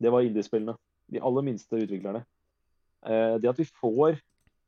[0.00, 0.76] det var indiespillene.
[1.12, 2.24] De aller minste utviklerne.
[3.04, 4.18] Eh, det at vi får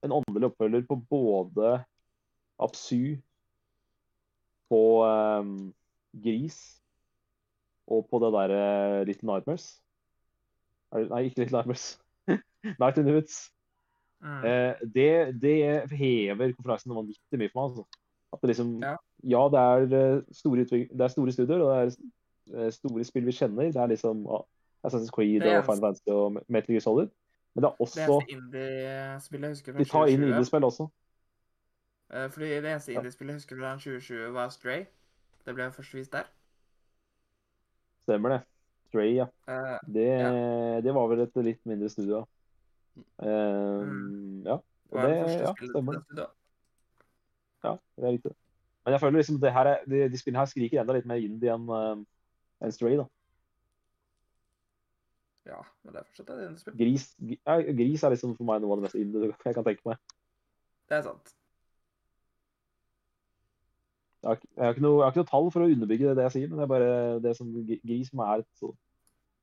[0.04, 1.76] en åndelig oppfølger på både
[2.62, 3.16] Absu,
[4.70, 5.50] på eh,
[6.24, 6.58] Gris
[7.86, 9.68] og på det derre Little Nightmares.
[10.92, 11.86] Nei, ikke Little Nightmares.
[12.80, 13.38] Night in the Woods.
[14.22, 14.44] Mm.
[14.44, 15.10] Eh, det,
[15.42, 15.56] det
[15.92, 17.70] hever konferansen vanvittig mye for meg.
[17.70, 18.02] Altså.
[18.32, 18.96] At det liksom, Ja.
[19.22, 19.42] ja.
[19.52, 21.78] det er, eh, store det er store studier, og det
[22.56, 23.70] er eh, store spill vi kjenner.
[23.70, 24.42] Det er liksom ah,
[24.84, 27.08] Assassin's Creed og Final Fantasy og Metal Gear Solid.
[27.54, 30.64] Men det er Det også eneste indie-spillet jeg husker fra De tar inn 2020 indiespill
[30.64, 30.88] også.
[32.14, 32.98] Uh, Fordi det eneste Ja.
[32.98, 34.84] indie-spillet jeg husker fra 2020, var Stray.
[35.46, 36.26] Det ble først vist der.
[38.06, 38.40] Stemmer det.
[38.88, 39.26] Stray, ja.
[39.48, 40.08] Uh, Det,
[40.84, 42.16] det var vel et litt mindre studio.
[42.16, 42.24] ja.
[43.22, 44.42] Eh, Mm.
[44.46, 44.56] Ja,
[44.92, 46.26] det det det- ja, stemmer det.
[47.64, 48.32] ja, det er riktig.
[48.84, 51.16] Men jeg føler liksom det her er, de, de spillene her skriker enda litt mer
[51.16, 51.96] indie enn uh,
[52.62, 52.96] enn Stray.
[52.96, 53.04] da.
[55.46, 56.76] Ja, men det er fortsatt et indie-spill.
[56.80, 57.04] Gris,
[57.46, 60.00] ja, gris er liksom for meg noe av det mest indie jeg kan tenke meg.
[60.90, 61.32] Det er sant.
[64.22, 66.14] Jeg har, ikke- jeg har, ikke, noe, jeg har ikke noe tall for å underbygge
[66.18, 68.72] det jeg sier, men det er bare det som gri- gris som er et så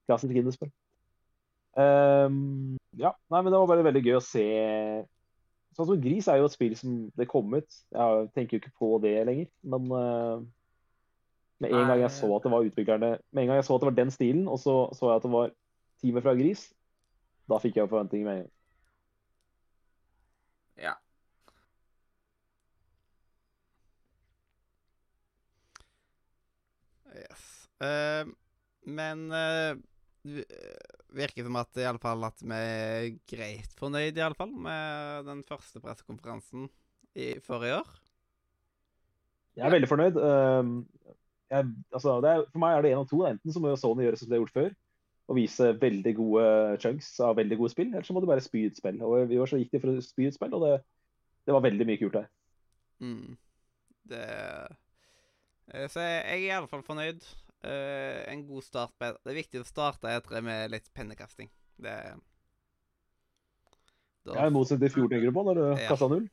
[0.10, 0.72] klassisk indiespill.
[1.80, 4.44] Um, ja, nei, men det var bare veldig gøy å se
[5.74, 7.66] Sånn som Gris er jo et spill som det kom ut.
[7.90, 10.44] Jeg tenker jo ikke på det lenger, men uh,
[11.58, 13.82] med en gang jeg så at det var utviklerne Med en gang jeg så at
[13.82, 15.50] det var den stilen, og så så jeg at det var
[16.04, 16.68] teamet fra Gris,
[17.48, 18.52] da fikk jeg forventninger med en gang.
[20.84, 20.94] Ja.
[27.14, 27.48] Yes.
[27.80, 28.32] Uh,
[28.90, 29.78] men uh,
[30.26, 30.48] vi-
[31.14, 35.28] virker som at i alle fall at vi er greit fornøyd i alle fall med
[35.30, 36.66] den første pressekonferansen
[37.14, 37.92] i forrige år.
[39.54, 40.18] Jeg er veldig fornøyd.
[40.18, 41.12] Uh,
[41.54, 43.22] jeg, altså, det er, for meg er det én av to.
[43.30, 44.72] Enten så må jo Sony gjøre som de har gjort før,
[45.30, 46.45] og vise veldig gode
[46.84, 49.00] chunks av veldig gode spill, eller så må du bare spy ut spill.
[49.06, 50.74] Og I år så gikk de for å spy ut spill, og det,
[51.48, 52.28] det var veldig mye kult der.
[53.04, 53.38] Mm.
[54.12, 54.26] Det
[55.72, 57.24] eh, Så jeg, er i alle fall fornøyd.
[57.64, 61.48] Uh, en god start på Det er viktig å starte etter med litt pennekasting.
[61.80, 61.95] Det
[64.26, 65.88] da- Jeg er i motsetning til fjor, tenker du på, når du Ja.
[65.88, 66.28] kasta null.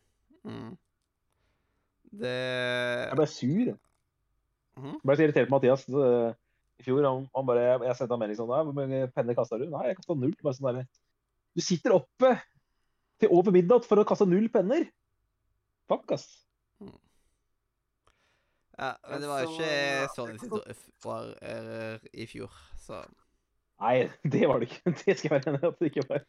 [0.44, 0.76] Mm.
[2.10, 3.78] Det Jeg ble sur.
[4.76, 4.92] Mhm.
[4.98, 6.34] Jeg ble så irritert på Mathias eh,
[6.80, 7.04] i fjor.
[7.06, 9.66] Han, han bare, jeg, sendte ham melding sånn «Nei, Hvor mange penner kasta du?
[9.70, 10.36] Nei, jeg kasta null.
[10.42, 10.88] Bare sånn der,
[11.56, 12.34] Du sitter oppe
[13.20, 14.88] til over midnatt for å kaste null penner!
[15.90, 16.28] Fuck, ass.
[18.80, 23.02] Ja, men det var jo Altså, ikke Sony det år eh, i fjor, så
[23.80, 24.94] Nei, det var det ikke.
[25.04, 26.24] Det skal jeg være enig i at det ikke var.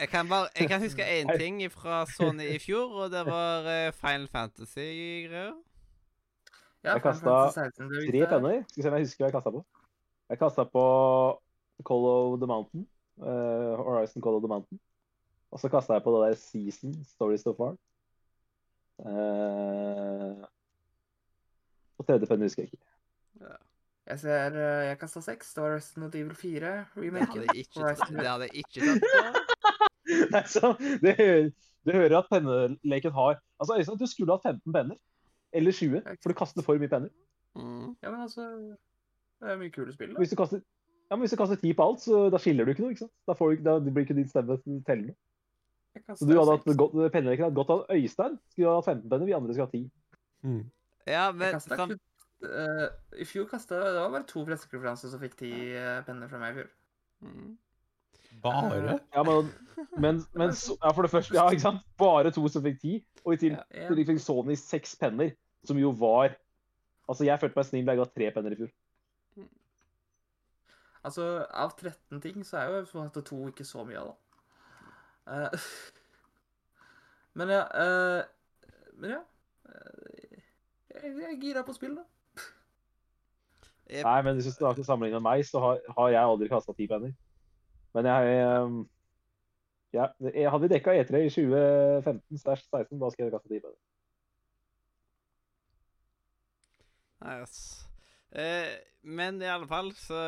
[0.00, 3.68] Jeg kan, bare, jeg kan huske én ting fra Sony i fjor, og det var
[3.68, 5.52] eh, Final Fantasy-greier.
[6.84, 8.62] Ja, Jeg kasta kastet Fantasy 16 ble vist Tre penner.
[8.68, 9.60] Skal vi se om jeg husker hva jeg kasta på.
[10.30, 10.84] Jeg kasta på
[11.88, 12.86] Call of the Mountain.
[13.20, 14.80] Uh, Horizon Call of the Mountain.
[15.50, 17.74] Og så kasta jeg på det der Season, Story So Far.
[19.00, 20.44] Uh,
[22.00, 23.50] og tredje penn husker jeg ikke.
[24.10, 25.52] Jeg ser uh, jeg kasta seks.
[25.56, 27.42] Det var Resident Evil 4, Det remaken.
[27.44, 28.16] hadde ikke, Horizon.
[28.16, 29.90] det hadde jeg ikke tatt på.
[30.32, 30.72] Nei, så,
[31.04, 31.14] det,
[31.86, 34.96] Du hører at penneleken har Altså, Øystein, du skulle hatt 15 penner.
[35.52, 37.10] Eller 20, for du kaster for mye penner.
[37.58, 37.96] Mm.
[38.02, 38.44] Ja, men altså
[39.40, 40.18] Det er mye kule spill, da.
[40.22, 40.60] Hvis du kaster,
[41.10, 42.90] ja, men hvis du kaster 10 på alt, så da skiller du ikke noe.
[42.94, 43.12] ikke sant?
[43.26, 45.16] Da, får du, da blir ikke din stemme tellende.
[45.94, 48.36] Jeg Så du hadde hatt godt, penneleken hadde godt av Øystein.
[48.52, 49.90] Skulle ha hatt 15 penner, vi andre skulle ha 10.
[50.42, 50.60] Mm.
[51.06, 51.98] Ja, men kun-
[52.46, 52.86] eh,
[53.20, 56.54] I fjor kasta Det var bare to pressekonferanser som fikk ti eh, penner fra meg
[56.54, 56.70] i fjor.
[57.26, 57.56] mm.
[58.42, 58.98] Bare?
[59.14, 59.50] Ja, men,
[59.98, 61.82] men, men ja, for det første, ja, ikke sant?
[61.98, 62.98] Bare to som fikk ti.
[63.24, 63.88] og i tillegg Ja.
[63.90, 64.04] ja.
[64.06, 65.34] fikk Sony seks penner,
[65.64, 66.36] som jo var
[67.10, 68.68] Altså, jeg følte meg snill da jeg ga tre penner i fjor.
[71.02, 74.12] Altså, av 13 ting så er jo på en måte to ikke så mye da.
[75.26, 75.64] Uh,
[77.38, 78.22] men ja uh,
[79.00, 79.18] Men ja.
[79.68, 80.38] eh,
[80.94, 82.06] jeg, jeg er gira på spill, da.
[83.90, 86.86] Nei, men hvis du snakker sammenlignet med meg, så har, har jeg aldri kasta ti
[86.90, 87.14] penner.
[87.96, 88.80] Men jeg um,
[89.94, 93.78] ja, jeg Hadde vi dekka E3 i 2015-16, da skal jeg kaste ti på det.
[97.20, 97.56] Yes.
[98.32, 100.20] Eh, men i alle fall, så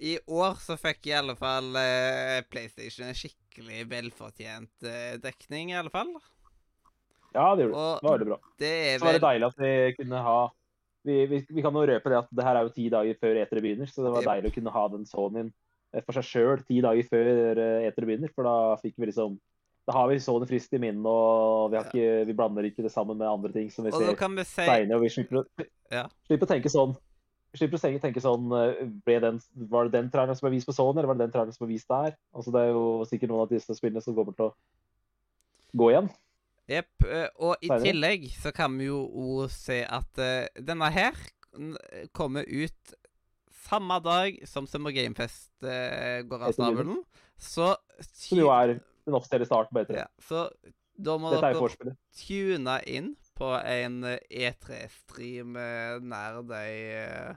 [0.00, 5.78] I år så fikk i alle fall eh, PlayStation en skikkelig velfortjent eh, dekning, i
[5.80, 6.14] alle fall.
[7.34, 7.98] Ja, det gjorde det.
[8.00, 8.38] Det var det bra.
[8.62, 10.38] det er Så var det vel deilig at vi kunne ha
[11.06, 13.36] vi, vi, vi kan jo røpe det at det her er jo ti dager før
[13.42, 14.30] E3 begynner, så det var yep.
[14.30, 15.52] deilig å kunne ha den Sonyen
[16.04, 17.30] for seg sjøl ti dager før
[17.88, 18.32] eteret begynner.
[18.34, 19.38] For da fikk vi liksom
[19.86, 22.90] Da har vi Sony friskt i minnet, og vi, har ikke, vi blander ikke det
[22.90, 24.94] sammen med andre ting som vi Og ser vi.
[24.96, 25.44] Og vi slipper
[25.94, 26.08] Ja.
[26.26, 26.96] slipper å tenke sånn
[27.56, 29.40] slipper å tenke, sånn eh, den,
[29.70, 31.64] Var det den traileren som ble vist på sånn, eller var det den traileren som
[31.66, 32.16] ble vist der?
[32.34, 34.54] Altså Det er jo sikkert noen av disse spillene som kommer til å
[35.76, 36.10] gå igjen.
[36.66, 37.06] Jepp.
[37.06, 41.14] eh, og i tillegg så kan vi jo òg se at eh, denne her
[42.12, 42.94] kommer ut
[43.66, 47.02] samme dag som Summer Gamefest eh, går av stabelen.
[47.36, 49.98] Så Som jo er den offisielle starten på E3.
[50.00, 50.46] ja, Så
[50.96, 57.34] da må Dette er dere tune inn på en eh, E3-stream eh, nær deg eh,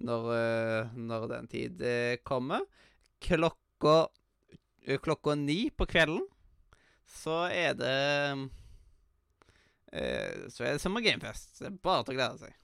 [0.00, 0.30] når,
[0.96, 1.82] når den tid
[2.24, 2.64] kommer.
[3.20, 4.06] Klokka
[5.04, 6.22] Klokka ni på kvelden
[7.04, 8.48] så er det
[10.54, 11.60] Så er det Summer Gamefest.
[11.84, 12.54] Bare til å glede seg.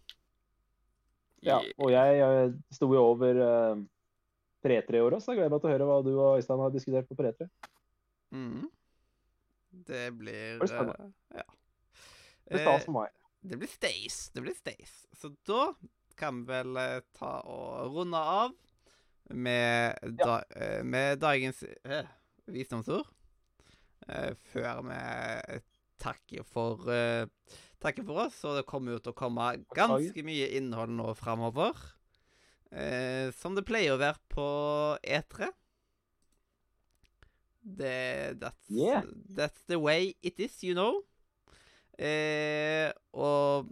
[1.45, 3.83] Ja, og jeg, jeg sto jo over uh,
[4.65, 6.63] pre-3 i år også, så jeg gleder meg til å høre hva du og Øystein
[6.65, 7.51] har diskutert på pre-3.
[8.35, 8.71] Mhm.
[9.87, 11.45] Det blir Det blir eh, ja.
[12.47, 13.11] Det Eh, stas for meg.
[13.43, 14.31] Det blir stays.
[14.33, 14.95] Det blir stays.
[15.13, 15.75] Så da
[16.17, 18.55] kan vi vel uh, ta og runde av
[19.29, 22.07] med, da, eh, med dagens eh,
[22.47, 23.07] visdomsord.
[24.09, 25.61] Eh, før vi
[25.99, 26.87] takker for
[27.77, 28.41] eh, takker for oss.
[28.49, 31.77] Og det kommer jo til å komme ganske mye innhold nå framover.
[32.73, 34.49] Eh, som det pleier å være på
[35.05, 35.53] E3.
[37.67, 39.03] Det, that's, Yeah.
[39.35, 41.03] that's the way it is, you know.
[41.99, 43.71] Eh, og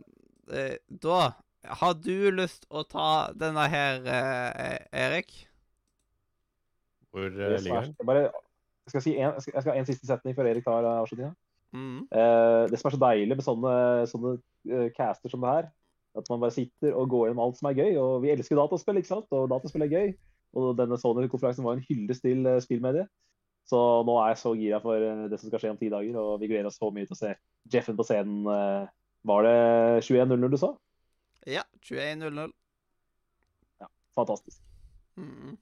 [0.49, 5.33] eh, da Har du lyst å ta denne her, eh, Erik?
[7.09, 7.95] Hvor uh, ligger er, den?
[7.99, 10.51] jeg, bare, jeg, skal si en, jeg skal jeg skal ha en siste setning før
[10.51, 11.33] Erik tar avslutninga.
[11.75, 12.05] Mm.
[12.07, 13.75] Eh, det som er så deilig med sånne,
[14.11, 14.37] sånne
[14.71, 15.69] eh, caster som det her,
[16.15, 17.99] at man bare sitter og går gjennom alt som er gøy.
[17.99, 19.29] Og vi elsker dataspill, ikke sant?
[19.35, 20.15] Og dataspill er gøy.
[20.55, 23.11] Og denne Sony-konferansen var en hyllest til eh, spillmediet.
[23.67, 26.35] Så nå er jeg så gira for det som skal skje om ti dager, og
[26.43, 27.31] vi gleder oss så mye til å se
[27.73, 28.45] Jeffen på scenen.
[29.25, 29.55] Var det
[30.05, 30.69] 21.00 du sa?
[31.49, 32.53] Ja, 21.00.
[33.81, 33.89] Ja,
[34.21, 34.61] Fantastisk.
[35.17, 35.57] Mm.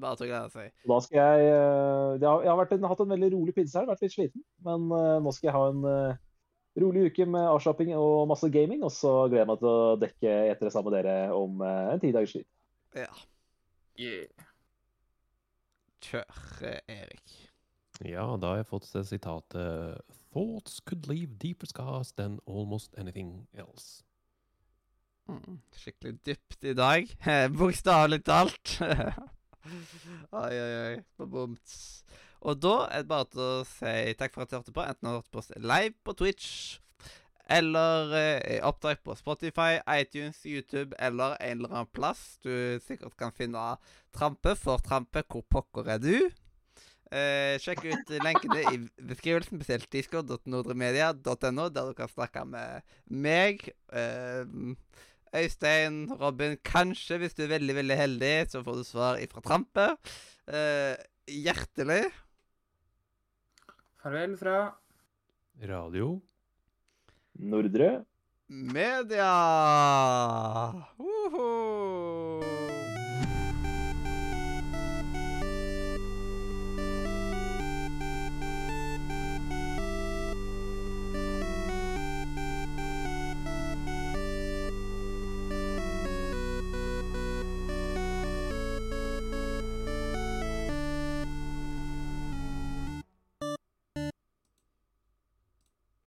[0.00, 0.72] Bare til å glede seg.
[0.88, 3.88] Da skal jeg eh, Jeg har, jeg har en, hatt en veldig rolig pinse her,
[3.90, 4.44] vært litt sliten.
[4.64, 6.20] Men uh, nå skal jeg ha en uh,
[6.80, 8.80] rolig uke med avslapping og masse gaming.
[8.86, 12.02] Og så gleder jeg meg til å dekke etter sammen med dere om uh, en
[12.02, 12.48] ti dagers tid.
[12.96, 13.10] Ja.
[14.00, 14.48] Yeah.
[16.02, 16.40] Kjør,
[16.90, 17.36] Erik.
[18.02, 20.00] Ja, da har jeg fått det sitatet
[20.32, 24.02] Thoughts could leave deeper scars than almost anything else.
[25.28, 25.60] Mm.
[25.76, 27.12] Skikkelig dypt i dag.
[27.58, 28.80] Bokstavelig talt.
[30.42, 31.26] oi, oi, oi.
[31.26, 31.74] Bomt.
[32.42, 34.84] Og da er det bare til å si takk for at du hørte på.
[34.84, 36.78] Enten du har hørt på oss live på Twitch,
[37.52, 43.34] eller eh, opptak på Spotify, iTunes, YouTube eller en eller annen plass du sikkert kan
[43.36, 43.74] finne
[44.14, 45.24] Trampe for Trampe.
[45.28, 46.16] Hvor pokker er du?
[47.12, 53.66] Eh, sjekk ut lenkene i beskrivelsen, spesielt discord.nordremedia.no, der du kan snakke med meg.
[53.92, 54.46] Eh,
[55.32, 59.86] Øystein, Robin, kanskje, hvis du er veldig veldig heldig, så får du svar ifra Trampe.
[60.44, 60.92] Eh,
[61.28, 62.02] hjertelig.
[64.02, 64.58] Farvel fra
[65.70, 66.20] Radio
[67.38, 68.04] Nordre.
[68.48, 69.32] Media!
[70.98, 72.61] Uhu.